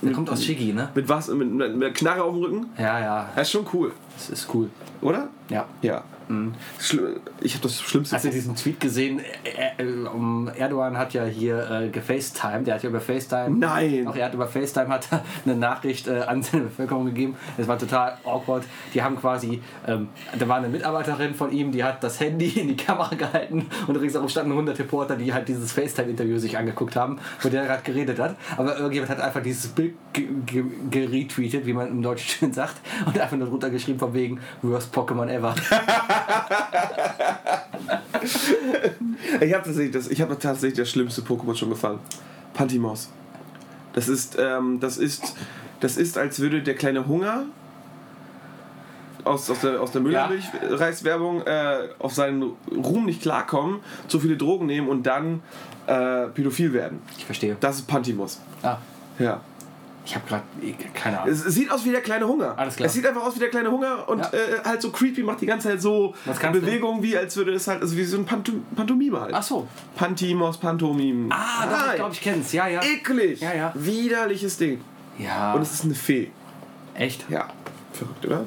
[0.00, 0.90] Der kommt aus Shiggy, ne?
[0.94, 1.28] Mit was?
[1.28, 2.66] Mit, mit einer Knarre auf dem Rücken?
[2.78, 3.28] Ja, ja.
[3.34, 4.68] Das ist schon cool, Das ist cool.
[5.00, 5.28] oder?
[5.48, 5.66] Ja.
[5.82, 6.02] Ja.
[6.78, 8.14] Schli- Ich habe das Schlimmste.
[8.16, 9.22] Hast du diesen Tweet gesehen?
[9.78, 13.50] Erdogan hat ja hier äh, gefacetime, der hat ja über FaceTime.
[13.56, 14.06] Nein.
[14.06, 15.08] Auch er hat über FaceTime hat
[15.46, 17.36] eine Nachricht äh, an seine Bevölkerung gegeben.
[17.56, 18.64] Das war total awkward.
[18.92, 20.08] Die haben quasi, ähm,
[20.38, 23.96] da war eine Mitarbeiterin von ihm, die hat das Handy in die Kamera gehalten und
[23.96, 28.18] ringsherum standen 100 Reporter, die halt dieses FaceTime-Interview sich angeguckt haben, wo der gerade geredet
[28.18, 28.36] hat.
[28.56, 33.18] Aber irgendjemand hat einfach dieses Bild ge- ge- geretweetet, wie man im Deutschen sagt, und
[33.18, 35.54] einfach nur drunter geschrieben von wegen Worst Pokémon ever.
[39.40, 41.98] Ich habe tatsächlich, das, ich hab tatsächlich das schlimmste Pokémon schon gefangen.
[42.54, 43.10] Pantimos.
[43.92, 45.34] Das ist, ähm, das ist,
[45.80, 47.44] das ist, als würde der kleine Hunger
[49.24, 54.66] aus, aus der, aus der Müllermilchreiswerbung äh, auf seinen Ruhm nicht klarkommen, zu viele Drogen
[54.66, 55.42] nehmen und dann
[55.86, 57.00] äh, pädophil werden.
[57.16, 57.56] Ich verstehe.
[57.60, 58.40] Das ist Pantimos.
[58.62, 58.78] Ah,
[59.18, 59.40] Ja.
[60.08, 60.42] Ich habe gerade
[60.94, 61.34] keine Ahnung.
[61.34, 62.54] Es, sieht aus wie der kleine Hunger.
[62.58, 62.86] Alles klar.
[62.86, 64.30] Es sieht einfach aus wie der kleine Hunger und Ja.
[64.32, 66.14] äh, halt so creepy, macht die ganze Zeit so?
[66.50, 69.34] Bewegungen, wie als würde es halt, also wie so ein Pantom Pantomime halt.
[69.34, 69.68] Ach so.
[69.96, 71.30] Pantimos, Pantomim.
[71.30, 71.96] Ah, doch, ich Nein.
[71.96, 72.52] glaube, ich kenne es.
[72.52, 72.80] Ja, ja.
[72.82, 73.40] Eklig.
[73.42, 73.72] Ja, ja.
[73.74, 74.80] Widerliches Ding.
[75.18, 75.52] Ja.
[75.52, 76.30] Und es ist eine Fee.
[76.94, 77.26] echt?
[77.28, 77.48] Ja.
[77.92, 78.44] Verrückt, oder?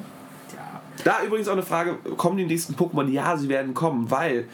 [0.56, 0.80] Ja.
[1.04, 3.08] Da übrigens auch eine Frage, kommen die nächsten Pokémon?
[3.08, 4.48] Ja, sie werden kommen, weil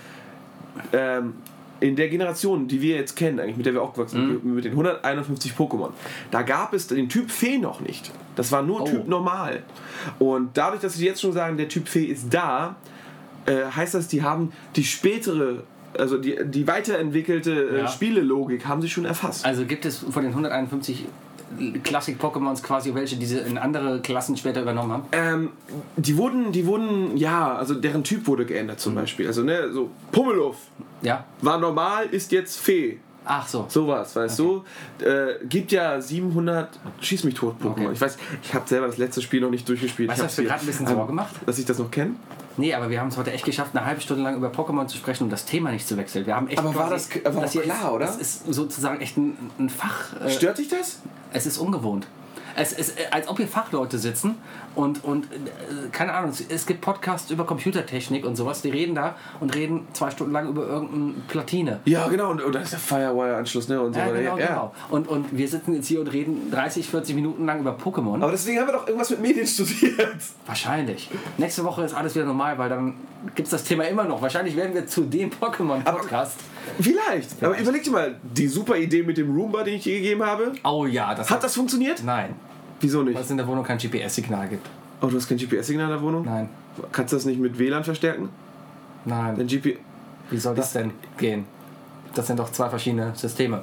[0.93, 1.35] ähm,
[1.81, 4.29] in der Generation, die wir jetzt kennen, eigentlich mit der wir aufgewachsen Mhm.
[4.31, 5.91] sind, mit den 151 Pokémon,
[6.31, 8.11] da gab es den Typ Fee noch nicht.
[8.37, 8.85] Das war nur Oh.
[8.85, 9.62] Typ Normal.
[10.18, 12.76] Und dadurch, dass sie jetzt schon sagen, der Typ Fee ist da,
[13.47, 15.62] äh, heißt das, die haben die spätere,
[15.97, 17.89] also die, die weiterentwickelte äh, Ja.
[17.89, 19.45] Spielelogik haben sie schon erfasst.
[19.45, 21.07] Also gibt es von den 151
[21.83, 25.03] Klassik-Pokémons quasi welche, die sie in andere Klassen später übernommen haben?
[25.13, 25.51] Ähm,
[25.97, 29.27] die wurden, die wurden, ja, also deren Typ wurde geändert zum Beispiel.
[29.27, 30.57] Also, ne, so Pummeluff
[31.03, 31.25] Ja.
[31.43, 32.99] war normal, ist jetzt Fee.
[33.31, 33.67] Ach so.
[33.69, 34.65] Sowas, weißt du?
[35.01, 36.71] Äh, gibt ja 700
[37.01, 37.71] Schieß mich tot Pokémon.
[37.73, 37.89] Okay.
[37.93, 40.09] Ich weiß, ich habe selber das letzte Spiel noch nicht durchgespielt.
[40.09, 41.35] Weißt Ich du, wir hier- gerade ein bisschen ähm, Sorge macht?
[41.47, 42.12] Dass ich das noch kenne?
[42.57, 44.97] Nee, aber wir haben es heute echt geschafft, eine halbe Stunde lang über Pokémon zu
[44.97, 46.25] sprechen und das Thema nicht zu wechseln.
[46.27, 48.07] Wir haben echt Aber war quasi- das- war hier klar, oder?
[48.07, 50.19] Das ist sozusagen echt ein, ein Fach.
[50.25, 51.01] Äh, Stört dich das?
[51.33, 52.07] Es ist ungewohnt.
[52.61, 54.35] Es ist, äh, als ob hier Fachleute sitzen
[54.75, 55.37] und, und äh,
[55.93, 60.11] keine Ahnung, es- gibt Podcasts über Computertechnik und sowas, die reden da und reden zwei
[60.11, 61.79] Stunden lang über irgendeine Platine.
[61.85, 63.81] Ja, genau, und, und da ist der Firewire-Anschluss, ne?
[63.81, 64.47] Und so Ja, genau, ja.
[64.49, 64.75] genau.
[64.91, 68.21] Und, und wir sitzen jetzt hier und reden 30, 40 Minuten lang über Pokémon.
[68.21, 70.17] Aber deswegen haben wir doch irgendwas mit Medien studiert.
[70.47, 71.09] Wahrscheinlich.
[71.37, 72.95] Nächste Woche ist alles wieder normal, weil dann
[73.37, 74.21] gibt es das Thema immer noch.
[74.21, 76.35] Wahrscheinlich werden wir zu dem Pokémon-Podcast.
[76.80, 77.43] Vielleicht.
[77.43, 80.52] Aber überleg dir mal, die super Idee mit dem Roomba, den ich dir gegeben habe,
[80.64, 82.02] Oh ja, das hat das funktioniert?
[82.05, 82.35] Nein,
[82.80, 83.14] Wieso nicht?
[83.16, 84.66] weil es in der Wohnung kein GPS-Signal gibt.
[85.01, 86.24] Oh, du hast kein GPS-Signal in der Wohnung?
[86.24, 86.48] Nein,
[86.93, 88.28] Kannst du das nicht mit WLAN verstärken?
[89.05, 89.35] nein.
[89.36, 89.78] Dein GP
[90.30, 91.44] Wie soll das denn gehen?
[92.14, 93.62] Das sind doch zwei verschiedene Systeme.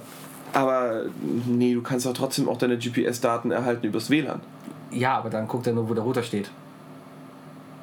[0.53, 1.03] aber
[1.47, 4.41] nee, du kannst doch trotzdem auch deine GPS-Daten erhalten übers WLAN.
[4.91, 6.49] Ja, aber dann guckt er nur, wo der Router steht.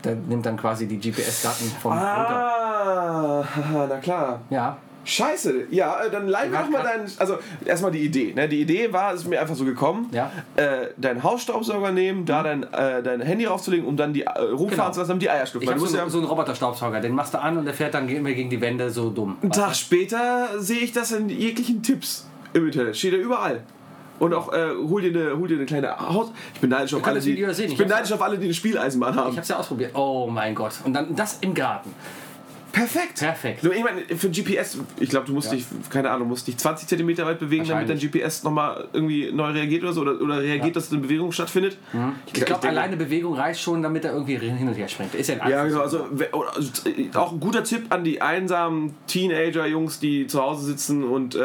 [0.05, 2.05] Der nimmt dann quasi die GPS-Daten vom Router.
[2.05, 3.45] Ah,
[3.89, 4.41] na klar.
[4.51, 7.11] Ja, Scheiße, ja, äh, dann leih mir doch mal deinen.
[7.19, 8.33] Also, erstmal die Idee.
[8.35, 8.49] Ne?
[8.49, 10.31] Die Idee war, es ist mir einfach so gekommen, Ja.
[10.57, 14.93] äh, deinen Hausstaubsauger nehmen, da dein, äh, dein Handy raufzulegen, um dann die äh, rumfahren
[14.93, 15.69] zu lassen, damit die Eier schlüpfen.
[15.69, 18.09] ich habe so, ja so einen Roboter-Staubsauger, den machst du an und der fährt dann
[18.09, 19.37] immer gegen die Wände so dumm.
[19.43, 22.97] einen Tag später sehe ich das in jeglichen Tipps im Internet.
[22.97, 23.63] Steht ja überall.
[24.19, 26.31] Und auch, äh, hol, dir eine, hol dir eine kleine Haus.
[26.55, 29.17] Ich bin neidisch auf alle, die, ich Ich bin neidisch auf alle, die eine Spieleisenbahn
[29.17, 29.33] haben.
[29.33, 29.97] Ich hab's ja ausprobiert.
[29.97, 30.75] Oh mein Gott.
[30.85, 31.93] Und dann das im Garten.
[32.73, 33.19] Perfekt.
[33.21, 33.63] Perfekt.
[33.63, 35.57] Nur, Ich meine, für GPS, ich glaube, du musst Ja.
[35.57, 37.99] dich, keine Ahnung, musst dich 20 cm weit bewegen, damit dein.
[37.99, 40.01] GPS nochmal irgendwie neu reagiert oder so.
[40.01, 40.73] Oder, oder reagiert, Ja.
[40.73, 41.77] dass eine Bewegung stattfindet.
[42.27, 45.15] Ich glaube, denke- alleine Bewegung reicht schon, damit er irgendwie hin und her springt.
[45.15, 45.81] Ist ja ein Ja, genau.
[45.81, 46.05] Also,
[46.55, 51.39] also, auch ein guter Tipp an die einsamen Teenager-Jungs, die zu Hause sitzen und äh,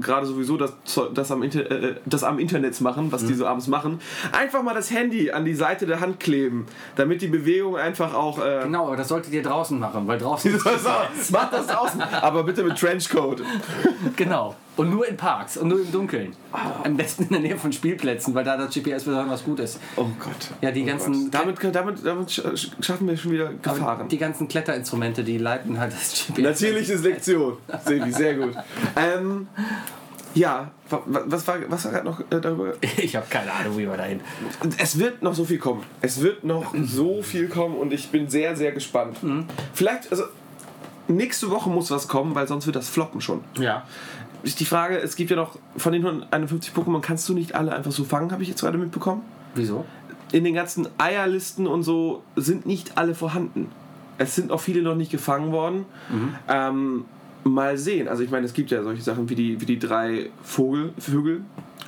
[0.00, 0.74] gerade sowieso das,
[1.14, 3.38] das, am Inter äh, das am Internet machen, was die Mhm.
[3.38, 4.00] so abends machen.
[4.32, 6.66] Einfach mal das Handy an die Seite der Hand kleben,
[6.96, 8.38] damit die Bewegung einfach auch.
[8.44, 12.42] Äh, Genau, aber das solltet ihr draußen machen, weil draußen ist Macht das draußen, aber
[12.44, 13.42] bitte mit Trenchcoat.
[14.16, 14.54] Genau.
[14.76, 16.36] Und nur in Parks und nur im Dunkeln.
[16.84, 19.80] Am besten in der Nähe von Spielplätzen, weil da das GPS besonders gut ist.
[19.96, 20.50] Oh Gott.
[20.60, 21.34] Ja, die Oh ganzen, Gott.
[21.34, 24.08] Damit, damit, damit sch- schaffen wir schon wieder Gefahren.
[24.08, 26.42] die ganzen Kletterinstrumente, die leiten halt das GPS.
[26.60, 27.56] Natürliche Selektion.
[27.86, 28.54] Sebi, sehr gut.
[28.96, 29.48] Ähm,
[30.34, 32.74] ja, wa- wa- was war, was war gerade noch äh, darüber?
[32.98, 34.20] Ich habe keine Ahnung, wie wir dahin.
[34.76, 35.84] Es wird noch so viel kommen.
[36.02, 39.16] Es wird noch so viel kommen und ich bin sehr, sehr gespannt.
[39.72, 40.24] Vielleicht, also
[41.08, 43.42] nächste Woche muss was kommen, weil sonst wird das floppen schon.
[43.58, 43.84] Ja.
[44.42, 47.74] Ist die Frage, es gibt ja noch von den 151 Pokémon, kannst du nicht alle
[47.74, 49.22] einfach so fangen, habe ich jetzt gerade mitbekommen?
[49.54, 49.84] Wieso?
[50.32, 53.68] in den ganzen Eierlisten und so sind nicht alle vorhanden.
[54.18, 55.86] Es sind auch viele noch nicht gefangen worden.
[56.48, 57.04] Ähm,
[57.44, 58.08] mal sehen.
[58.08, 61.42] Also ich meine, es gibt ja solche Sachen wie die, wie die drei Vogel, Vögel.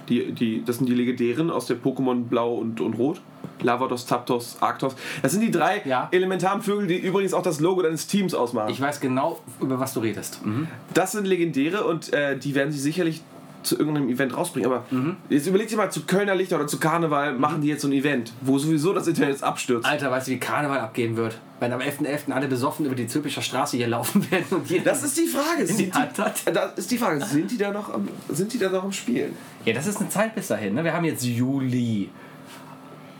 [0.09, 3.21] Die, die, das sind die legendären aus der Pokémon Blau und, und Rot.
[3.63, 4.95] Lavados, Zapdos, Arctos.
[5.23, 6.09] Das sind die drei Ja.
[6.13, 8.71] elementaren Vögel, die übrigens auch das Logo deines Teams ausmachen.
[8.71, 10.45] Ich weiß genau, über was du redest.
[10.45, 10.69] Mhm.
[10.95, 13.23] Das sind legendäre und äh, die werden sie sicherlich
[13.65, 14.71] zu irgendeinem Event rausbringen.
[14.71, 14.85] Aber
[15.29, 17.93] jetzt überleg dir mal, zu Kölner Lichter oder zu Karneval machen die jetzt so ein
[17.93, 19.85] Event, wo sowieso das Internet abstürzt.
[19.87, 21.37] Alter, weißt du, wie Karneval abgehen wird?
[21.59, 22.31] Wenn am 11.11.
[22.33, 24.85] alle besoffen über die Zülpicher Straße hier laufen werden und jeder...
[24.85, 25.67] Das ist die Frage.
[25.67, 26.13] die Sind hat.
[26.47, 27.21] die, das ist die Frage.
[27.25, 29.35] Sind die da noch am, sind die da noch am Spielen?
[29.65, 30.75] Ja, das ist eine Zeit bis dahin.
[30.75, 30.85] Ne?
[30.85, 32.11] Wir haben jetzt Juli,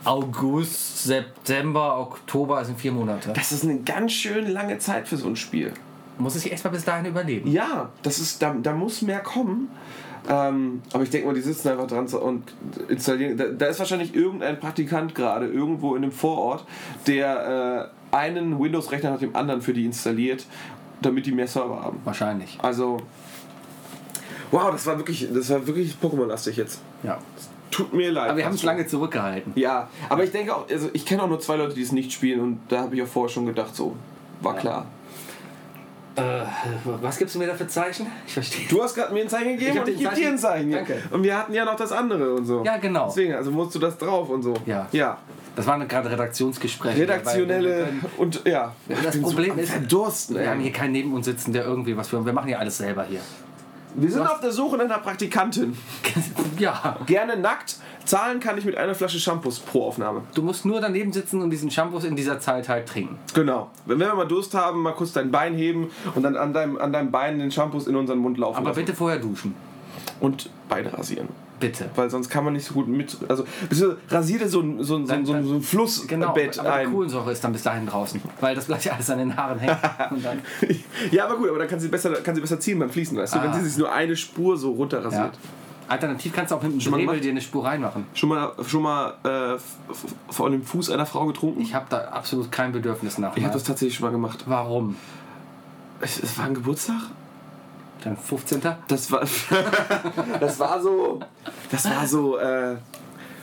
[0.05, 3.33] August, September, Oktober, sind vier Monate.
[3.33, 5.73] Das ist eine ganz schön lange Zeit für so ein Spiel.
[6.17, 7.49] Muss es sich erstmal bis dahin überleben.
[7.49, 9.69] Ja, das ist, da, da muss mehr kommen.
[10.27, 12.43] Ähm, aber ich denke mal, die sitzen einfach dran und
[12.89, 13.37] installieren.
[13.37, 16.65] Da, da ist wahrscheinlich irgendein Praktikant gerade irgendwo in einem Vorort,
[17.07, 20.45] der äh, einen Windows-Rechner nach dem anderen für die installiert,
[21.01, 21.99] damit die mehr Server haben.
[22.03, 22.57] Wahrscheinlich.
[22.61, 22.97] Also,
[24.51, 26.81] wow, das war wirklich, das war wirklich Pokémon-lastig jetzt.
[27.03, 27.17] Ja.
[27.71, 28.29] Tut mir leid.
[28.29, 29.53] Aber wir haben es lange zurückgehalten.
[29.55, 32.11] Ja, aber ich denke auch, also ich kenne auch nur zwei Leute, die es nicht
[32.11, 33.95] spielen und da habe ich auch vorher schon gedacht, so,
[34.41, 34.85] war klar.
[36.15, 36.21] Äh,
[37.01, 38.07] was gibst du mir da für Zeichen?
[38.25, 38.67] Ich verstehe.
[38.67, 40.71] Du hast gerade mir ein Zeichen gegeben Ich und ich gebe dir ein Zeichen.
[40.71, 41.01] Danke.
[41.11, 42.63] Und wir hatten ja noch das andere und so.
[42.65, 43.07] Ja, genau.
[43.07, 44.53] Deswegen, also musst du das drauf und so.
[44.65, 44.87] Ja.
[44.91, 45.17] Ja.
[45.55, 47.01] Das waren gerade Redaktionsgespräche.
[47.01, 48.73] Redaktionelle wir und ja.
[49.03, 52.07] Das Problem so ist, Verdursten, Wir haben hier keinen neben uns sitzen, der irgendwie was
[52.07, 52.25] für.
[52.25, 53.19] Wir machen ja alles selber hier.
[53.95, 55.75] Wir sind auf der Suche nach einer Praktikantin.
[56.59, 56.97] ja.
[57.05, 57.77] Gerne nackt.
[58.05, 60.23] Zahlen kann ich mit einer Flasche Shampoos pro Aufnahme.
[60.33, 63.17] Du musst nur daneben sitzen und diesen Shampoos in dieser Zeit halt trinken.
[63.33, 63.69] Genau.
[63.85, 66.91] Wenn wir mal Durst haben, mal kurz dein Bein heben und dann an deinem, an
[66.93, 68.79] deinem Bein den Shampoos in unseren Mund laufen Aber lassen.
[68.79, 69.53] bitte vorher duschen.
[70.19, 71.29] Und Beine rasieren.
[71.59, 71.89] Bitte.
[71.95, 73.17] Weil sonst kann man nicht so gut mit.
[73.27, 76.09] Also, beziehungsweise rasier dir so ein, so ein, so ein, so ein, so ein Flussbett
[76.09, 76.91] Genau, aber die ein.
[76.91, 79.77] Kohlensäure ist dann bis dahin draußen, weil das bleibt ja alles an den Haaren hängen.
[81.11, 83.35] Ja, aber gut, aber dann kann sie besser, kann sie besser ziehen beim Fließen, weißt
[83.35, 83.41] du?
[83.41, 83.53] Wenn Ah.
[83.59, 85.05] sie sich nur eine Spur so runter ja.
[85.05, 85.37] rasiert.
[85.87, 87.23] Alternativ kannst du auch mit einem Schon mal Drebel gemacht?
[87.25, 88.05] dir eine Spur reinmachen.
[88.13, 89.57] Schon mal, schon mal äh,
[90.31, 91.61] von dem Fuß einer Frau getrunken?
[91.61, 93.35] Ich habe da absolut kein Bedürfnis nach.
[93.35, 94.43] Ich habe das tatsächlich schon mal gemacht.
[94.45, 94.95] Warum?
[95.99, 97.01] Es, es war ein Geburtstag?
[98.03, 98.61] Dann 15.
[98.87, 99.21] Das war.
[100.39, 101.19] das war so.
[101.71, 102.37] Das war so.
[102.37, 102.75] Äh,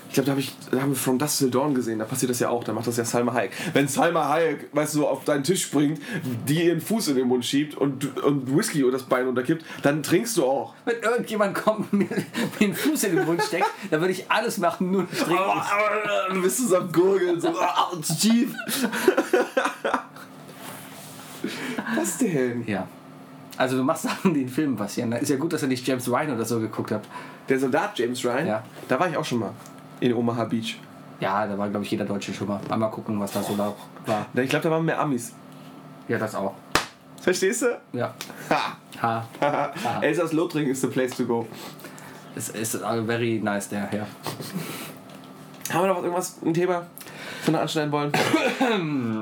[0.08, 2.30] Ich glaube, da, hab ich, da haben wir From Dust Till Dawn gesehen, da passiert
[2.30, 3.50] das ja auch, da macht das ja Salma Hayek.
[3.74, 6.00] Wenn Salma Hayek, weißt du, auf deinen Tisch springt,
[6.48, 10.02] die ihren Fuß in den Mund schiebt und, und Whisky oder das Bein unterkippt, dann
[10.02, 10.74] trinkst du auch.
[10.84, 12.08] Wenn irgendjemand kommt und mir
[12.60, 15.42] den Fuß in den Mund steckt, dann würde ich alles machen, nur nicht trinken.
[15.42, 18.54] Aber, du bist so am Gurgeln, so ah, tief.
[21.96, 22.64] Was denn?
[22.66, 22.86] Ja.
[23.56, 25.12] Also du machst Sachen, die in Filmen passieren.
[25.12, 27.08] Ist ja gut, dass ihr nicht James Ryan oder so geguckt habt.
[27.48, 28.46] Der Soldat James Ryan?
[28.46, 28.62] Ja.
[28.88, 29.52] Da war ich auch schon mal.
[30.00, 30.78] In Omaha Beach.
[31.20, 32.60] Ja, da war, glaube ich, jeder Deutsche schon mal.
[32.68, 33.72] Einmal gucken, was da so da
[34.04, 34.26] war.
[34.34, 35.32] Ich glaube, da waren mehr Amis.
[36.08, 36.54] Ja, das auch.
[37.20, 37.80] Verstehst du?
[37.92, 38.14] Ja.
[38.50, 38.76] Ha!
[39.02, 39.72] Ha.
[40.02, 41.46] Elsass-Lothringen is the place to go.
[42.36, 44.06] Es ist uh, very nice there, ja.
[45.72, 46.86] Haben wir noch irgendwas, ein Thema,
[47.42, 48.12] von der anschneiden wollen?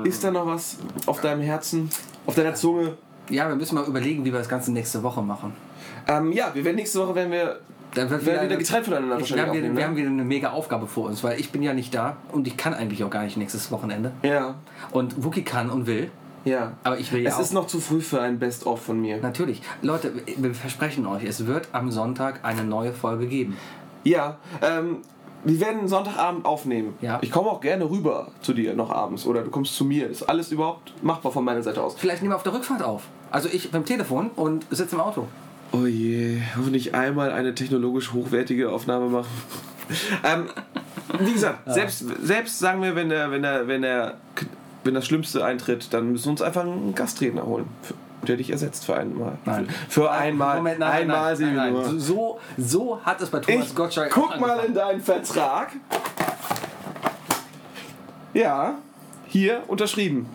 [0.05, 1.89] ist da noch was auf deinem Herzen,
[2.25, 2.97] auf deiner Zunge?
[3.29, 5.53] Ja, wir müssen mal überlegen, wie wir das Ganze nächste Woche machen.
[6.07, 7.59] Ähm, ja, wir werden nächste Woche, wenn wir
[7.95, 9.87] Dann wird werden wieder getrennt voneinander ich, wir, wieder, aufnehmen, wir ne?
[9.87, 12.57] haben wieder eine mega Aufgabe vor uns, weil ich bin ja nicht da und ich
[12.57, 14.11] kann eigentlich auch gar nicht nächstes Wochenende.
[14.21, 14.55] Ja,
[14.91, 16.11] Und Wookie kann und will,
[16.43, 16.73] ja.
[16.83, 17.39] aber ich will ja Es auch.
[17.41, 19.17] ist noch zu früh für ein Best-of von mir.
[19.17, 19.61] Natürlich.
[19.81, 23.57] Leute, wir versprechen euch, es wird am Sonntag eine neue Folge geben.
[24.03, 24.97] Ja, ähm,
[25.45, 26.95] wir werden Sonntagabend aufnehmen.
[27.01, 27.19] Ja.
[27.21, 30.09] Ich komme auch gerne rüber zu dir noch abends oder du kommst zu mir.
[30.09, 31.95] Ist alles überhaupt machbar von meiner Seite aus.
[31.97, 33.03] Vielleicht nehmen wir auf der Rückfahrt auf.
[33.31, 35.27] Also ich beim Telefon und sitze im Auto.
[35.71, 39.29] Oh je, hoffentlich einmal eine technologisch hochwertige Aufnahme machen.
[40.23, 40.45] ähm,
[41.19, 44.15] wie gesagt, selbst, selbst sagen wir, wenn der, wenn der, wenn der,
[44.83, 47.67] wenn das Schlimmste eintritt, dann müssen wir uns einfach einen Gastredner holen,
[48.29, 49.37] der dich ersetzt für einmal.
[49.45, 49.67] Nein.
[49.89, 50.57] Für einmal.
[50.57, 51.99] Moment, nein, einmal nein, sehen nein, wir nein.
[51.99, 54.67] So, so hat es bei Thomas Ich Gottschalk guck auch mal angefangen.
[54.67, 55.73] in deinen Vertrag.
[58.33, 58.75] Ja,
[59.27, 60.27] hier unterschrieben.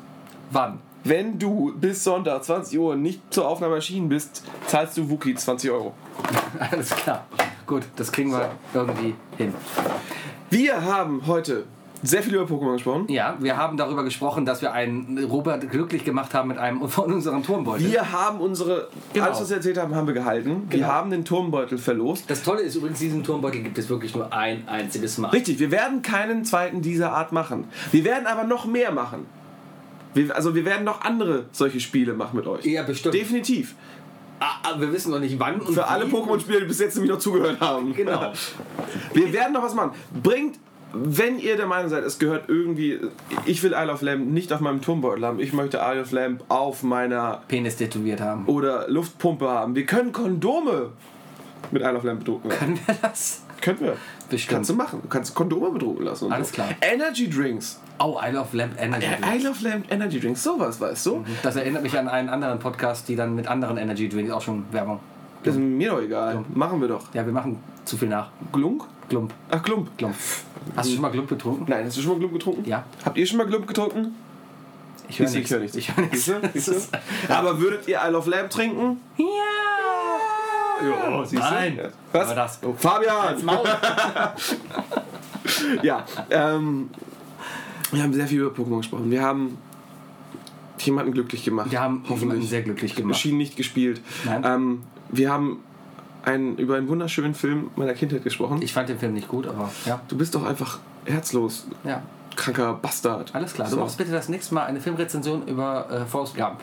[0.50, 0.80] Wann?
[1.04, 5.70] Wenn du bis Sonntag 20 Uhr nicht zur Aufnahme erschienen bist, zahlst du Wookie 20
[5.70, 5.94] Euro.
[6.70, 7.26] Alles klar.
[7.66, 9.54] Gut, das kriegen wir irgendwie hin.
[10.50, 11.64] Wir haben heute
[12.02, 13.04] sehr viel über Pokémon gesprochen.
[13.08, 17.12] Ja, wir haben darüber gesprochen, dass wir einen Robert glücklich gemacht haben mit einem von
[17.12, 17.90] unseren Turmbeuteln.
[17.92, 19.26] Wir haben unsere, Genau.
[19.26, 20.62] alles was wir erzählt haben, haben wir gehalten.
[20.70, 20.88] Wir Genau.
[20.90, 22.24] haben den Turmbeutel verlost.
[22.30, 25.28] Das Tolle ist übrigens, diesen Turmbeutel gibt es wirklich nur ein einziges Mal.
[25.28, 27.64] Richtig, wir werden keinen zweiten dieser Art machen.
[27.92, 29.26] Wir werden aber noch mehr machen.
[30.14, 32.64] Wir, also wir werden noch andere solche Spiele machen mit euch.
[32.64, 33.14] Ja, bestimmt.
[33.14, 33.74] Definitiv.
[34.40, 36.14] Ah, ah, wir wissen noch nicht wann und Für alle wie.
[36.16, 37.94] Pokémon-Spieler, die bis jetzt nämlich noch zugehört haben.
[37.94, 38.32] Genau.
[39.12, 39.90] Wir werden noch was machen.
[40.22, 40.58] Bringt,
[40.92, 42.98] wenn ihr der Meinung seid, es gehört irgendwie,
[43.46, 46.44] ich will Isle of Lamp nicht auf meinem Turmbeutel haben, ich möchte Isle of Lamp
[46.48, 48.46] auf meiner Penis tätowiert haben.
[48.46, 49.74] oder Luftpumpe haben.
[49.74, 50.90] Wir können Kondome
[51.70, 52.48] mit Isle of Lamp bedrucken.
[52.50, 52.58] lassen.
[52.58, 53.42] Können wir das?
[53.60, 53.96] Können wir.
[54.30, 54.54] Bestimmt.
[54.56, 55.00] Kannst du machen.
[55.02, 56.26] Du kannst Kondome bedrucken lassen.
[56.26, 56.54] Und Alles so.
[56.54, 56.68] klar.
[56.80, 57.78] Energy Drinks.
[57.98, 59.04] Oh, I Love Lamp Energy.
[59.06, 59.36] Äh, Drinks.
[59.44, 60.42] Isle of Lamp Energy Drinks.
[60.42, 61.24] Sowas, weißt du?
[61.42, 64.64] Das erinnert mich an einen anderen Podcast, die dann mit anderen Energy Drinks auch schon
[64.72, 65.00] Werbung.
[65.42, 66.44] Das ist mir doch egal.
[66.54, 67.12] Machen wir doch.
[67.12, 68.30] Ja, wir machen zu viel nach.
[68.52, 68.84] Glunk?
[69.10, 69.34] Glump.
[69.50, 69.96] Ach, Klump.
[69.98, 70.14] Glump.
[70.76, 71.66] Hast du schon mal Glump getrunken?
[71.68, 72.64] Nein, hast du schon mal Glump getrunken?
[72.68, 72.84] Ja.
[73.04, 74.14] Habt ihr schon mal Glump getrunken?
[75.08, 75.44] Ich höre nichts.
[75.44, 75.76] ich höre nichts.
[75.76, 76.24] Ich höre nichts.
[76.24, 76.48] Siehst du?
[76.54, 76.72] Siehst du?
[76.72, 76.92] Das ist-
[77.28, 79.00] Aber würdet ihr Isle of Lamp trinken?
[79.18, 79.26] Ja.
[80.82, 81.38] Ja, siehst du?
[81.46, 81.78] Nein.
[82.12, 82.24] Was?
[82.26, 82.58] Aber das.
[82.62, 83.36] Oh, Fabian!
[85.82, 86.90] Ja, ähm,
[87.90, 89.10] wir haben sehr viel über Pokémon gesprochen.
[89.10, 89.58] Wir haben
[90.78, 91.70] jemanden glücklich gemacht.
[91.70, 92.48] Wir haben hoffentlich.
[92.48, 93.18] sehr glücklich gemacht.
[93.18, 94.00] Schien nicht gespielt.
[94.24, 94.42] Nein.
[94.44, 95.58] Ähm, wir haben
[96.24, 98.60] einen, über einen wunderschönen Film meiner Kindheit gesprochen.
[98.62, 100.00] Ich fand den Film nicht gut, aber ja.
[100.08, 102.02] du bist doch einfach herzlos, Ja,
[102.36, 103.34] kranker Bastard.
[103.34, 103.68] alles klar.
[103.68, 103.80] Du So.
[103.80, 106.58] machst bitte das nächste Mal eine Filmrezension über äh, Forrest Gump.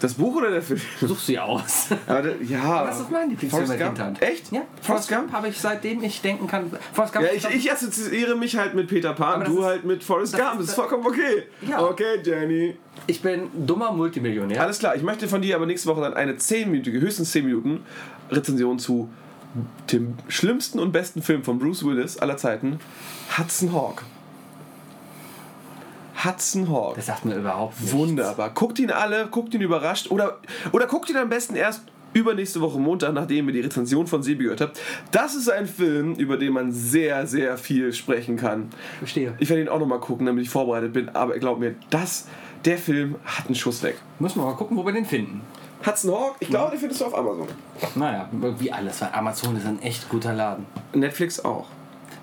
[0.00, 0.80] Das Buch oder der Film?
[1.02, 1.88] Such sie aus.
[2.08, 2.84] Der, ja.
[2.86, 3.98] Das ist mein Lieblingsfilm Forrest der Gump.
[3.98, 4.22] Kindheit.
[4.22, 4.50] Echt?
[4.50, 5.30] Ja, Forrest Gump?
[5.30, 6.70] habe ich seitdem ich denken kann.
[6.94, 10.02] Forrest Gump Ja, ich, ich assoziiere mich halt mit Peter Pan, du ist- halt mit
[10.02, 10.52] Forrest das Gump.
[10.54, 11.42] ist- Das ist vollkommen okay.
[11.68, 11.82] Ja.
[11.84, 12.76] Okay, Jenny.
[13.08, 14.62] ich bin dummer Multimillionär.
[14.62, 17.80] Alles klar, ich möchte von dir aber nächste Woche dann eine 10-minütige, höchstens 10 Minuten
[18.30, 19.08] Rezension zu
[19.92, 22.78] dem schlimmsten und besten Film von Bruce Willis aller Zeiten,
[23.36, 24.04] Hudson Hawk.
[26.24, 26.96] Hudson Hawk.
[26.96, 27.96] Das sagt mir überhaupt nichts.
[27.96, 28.50] Wunderbar.
[28.50, 30.38] Guckt ihn alle, guckt ihn überrascht oder,
[30.72, 31.82] oder guckt ihn am besten erst
[32.12, 34.80] übernächste Woche Montag, nachdem ihr die Rezension von Sebi gehört habt.
[35.12, 38.68] Das ist ein Film, über den man sehr, sehr viel sprechen kann.
[38.98, 39.34] Verstehe.
[39.38, 42.26] Ich werde ihn auch nochmal gucken, damit ich vorbereitet bin, aber glaub mir, das,
[42.64, 43.96] der Film hat einen Schuss weg.
[44.18, 45.40] Müssen wir mal gucken, wo wir den finden.
[45.84, 47.48] Hudson Hawk, ich glaube, den findest du auf Amazon.
[47.94, 48.28] Naja,
[48.58, 50.66] wie alles, weil Amazon ist ein echt guter Laden.
[50.92, 51.66] Netflix auch.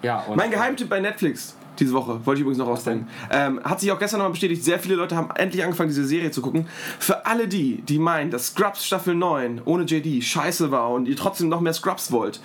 [0.03, 3.07] Ja, und Mein Geheimtipp bei Netflix diese Woche, wollte ich übrigens noch rausdenken.
[3.31, 6.31] Ähm, hat sich auch gestern nochmal bestätigt, sehr viele Leute haben endlich angefangen, diese Serie
[6.31, 6.67] zu gucken.
[6.99, 11.15] Für alle die, die meinen, dass Scrubs Staffel 9 ohne JD scheiße war und ihr
[11.15, 12.41] trotzdem noch mehr Scrubs wollt,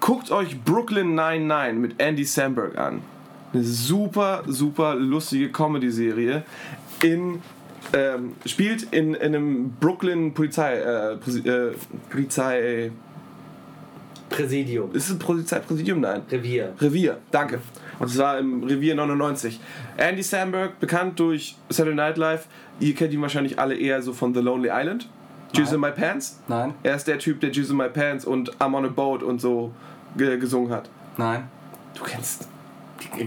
[0.00, 3.02] guckt euch Brooklyn 99 mit Andy Samberg an.
[3.52, 6.44] Eine super, super lustige Comedy-Serie
[7.02, 7.42] in
[7.92, 11.74] ähm, spielt in, in einem Brooklyn Polizei, äh, äh,
[12.10, 12.90] Polizei
[14.28, 14.92] Präsidium.
[14.94, 16.00] Ist es ein Polizeipräsidium?
[16.00, 16.22] Nein.
[16.30, 16.72] Revier.
[16.80, 17.60] Revier, danke.
[17.98, 19.60] Und zwar im Revier 99.
[19.96, 22.46] Andy Samberg, bekannt durch Saturday Night Live.
[22.80, 25.08] Ihr kennt ihn wahrscheinlich alle eher so von The Lonely Island.
[25.52, 26.40] Jizz in My Pants.
[26.48, 26.74] Nein.
[26.82, 29.40] Er ist der Typ, der Jizz in My Pants und I'm on a Boat und
[29.40, 29.72] so
[30.16, 30.90] ge gesungen hat.
[31.16, 31.44] Nein.
[31.94, 32.48] Du kennst.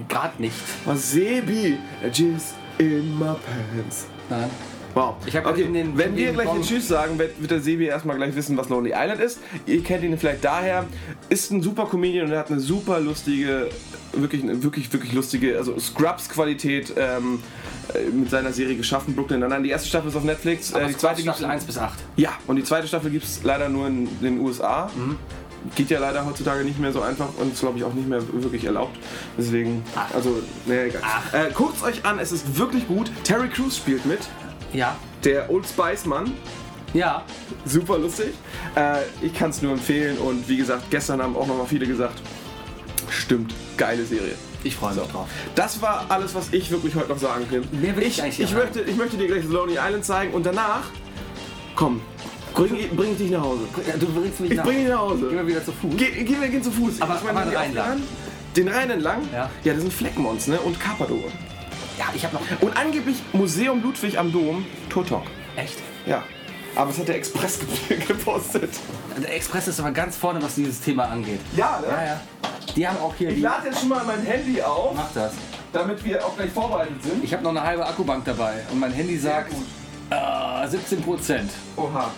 [0.07, 0.55] Gerade nicht.
[0.85, 1.79] Was Sebi?
[2.11, 3.35] Jizz in My
[3.73, 4.07] Pants.
[4.29, 4.49] Nein.
[4.95, 5.15] Wow.
[5.27, 7.59] Ich hab okay, in den- wenn in wir gleich den Tschüss sagen, wird, wird der
[7.61, 9.39] Sebi erstmal gleich wissen, was Lonely Island ist.
[9.67, 10.85] Ihr kennt ihn vielleicht daher.
[11.29, 13.69] Ist ein super Comedian und er hat eine super lustige,
[14.13, 17.39] wirklich, wirklich, wirklich lustige, also Scrubs-Qualität ähm,
[17.93, 19.15] äh, mit seiner Serie geschaffen.
[19.15, 19.63] Brooklyn Nine-Nine.
[19.63, 20.73] Die erste Staffel ist auf Netflix.
[20.73, 21.99] Aber äh, die zweite gibt's Staffel 1 bis 8.
[22.15, 24.89] Ja, und die zweite Staffel gibt es leider nur in den USA.
[24.95, 25.17] Mhm.
[25.75, 28.21] Geht ja leider heutzutage nicht mehr so einfach und ist, glaube ich, auch nicht mehr
[28.41, 28.97] wirklich erlaubt.
[29.37, 29.83] Deswegen,
[30.13, 31.01] also, nee, egal.
[31.33, 33.11] Äh, Guckt euch an, es ist wirklich gut.
[33.23, 34.19] Terry Crews spielt mit.
[34.73, 34.95] Ja.
[35.23, 36.31] Der Old Spice Mann,
[36.93, 37.23] Ja.
[37.65, 38.29] super lustig.
[38.75, 41.85] Äh, ich kann es nur empfehlen und wie gesagt, gestern haben auch noch mal viele
[41.85, 42.21] gesagt,
[43.09, 44.35] stimmt, geile Serie.
[44.63, 45.27] Ich freue mich drauf.
[45.55, 47.63] Das war alles, was ich wirklich heute noch sagen kann.
[47.81, 50.45] Mehr will ich ich, eigentlich ich, möchte, ich möchte dir gleich Lonely Island zeigen und
[50.45, 50.83] danach,
[51.75, 52.01] komm,
[52.53, 53.61] bring, bring dich nach Hause.
[53.99, 54.63] Du bringst mich Ich nach.
[54.65, 55.31] bring dich nach Gehen Hause.
[55.31, 55.93] wir wieder zu Fuß.
[55.97, 57.01] Geh, geh, wir gehen zu Fuß.
[57.01, 58.01] Aber- Ich meine, die Rhein lang.
[58.55, 59.21] Den Rhein entlang?
[59.31, 59.49] Ja.
[59.63, 60.59] Ja, das sind Fleckmons, ne?
[60.59, 61.19] Und Carpador.
[61.97, 62.41] Ja, ich habe noch.
[62.61, 65.23] Und angeblich Museum Ludwig am Dom, Turtok.
[65.55, 65.77] Echt?
[66.05, 66.23] Ja.
[66.75, 67.59] Aber es hat der Express
[68.07, 68.71] gepostet.
[69.21, 71.39] Der Express ist aber ganz vorne, was dieses Thema angeht.
[71.55, 71.87] Ja, ne?
[71.89, 72.21] Ja, ja.
[72.75, 75.33] Die haben auch hier Ich lade jetzt schon mal mein Handy auf, Mach das.
[75.73, 77.23] damit wir auch gleich vorbereitet sind.
[77.23, 79.51] Ich habe noch eine halbe Akkubank dabei und mein Handy sagt
[80.11, 81.51] äh, 17 Prozent.
[81.75, 82.11] Oha.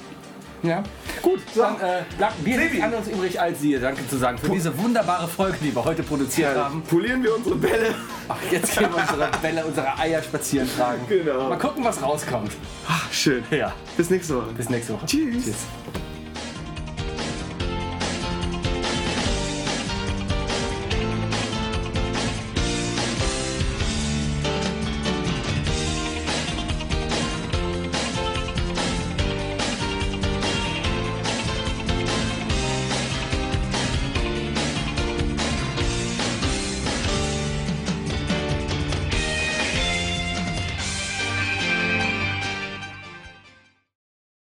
[0.64, 0.84] Ja.
[1.22, 2.58] Gut, dann äh, bleibt Sebi.
[2.58, 6.04] nichts anderes übrig, als dir Danke zu sagen für diese wunderbare Folge, die wir heute
[6.04, 6.82] produziert haben.
[6.84, 7.96] Polieren wir unsere Bälle.
[8.28, 11.02] Ach, jetzt gehen wir unsere Bälle, unsere Eier spazieren tragen.
[11.08, 11.50] Genau.
[11.50, 12.52] Mal gucken, was rauskommt.
[12.88, 13.44] Ach, schön.
[13.52, 13.74] Ja.
[13.98, 14.52] Bis nächste Woche.
[14.56, 15.06] Bis nächste Woche.
[15.06, 15.46] Tschüss.
[15.46, 15.56] Tschüss.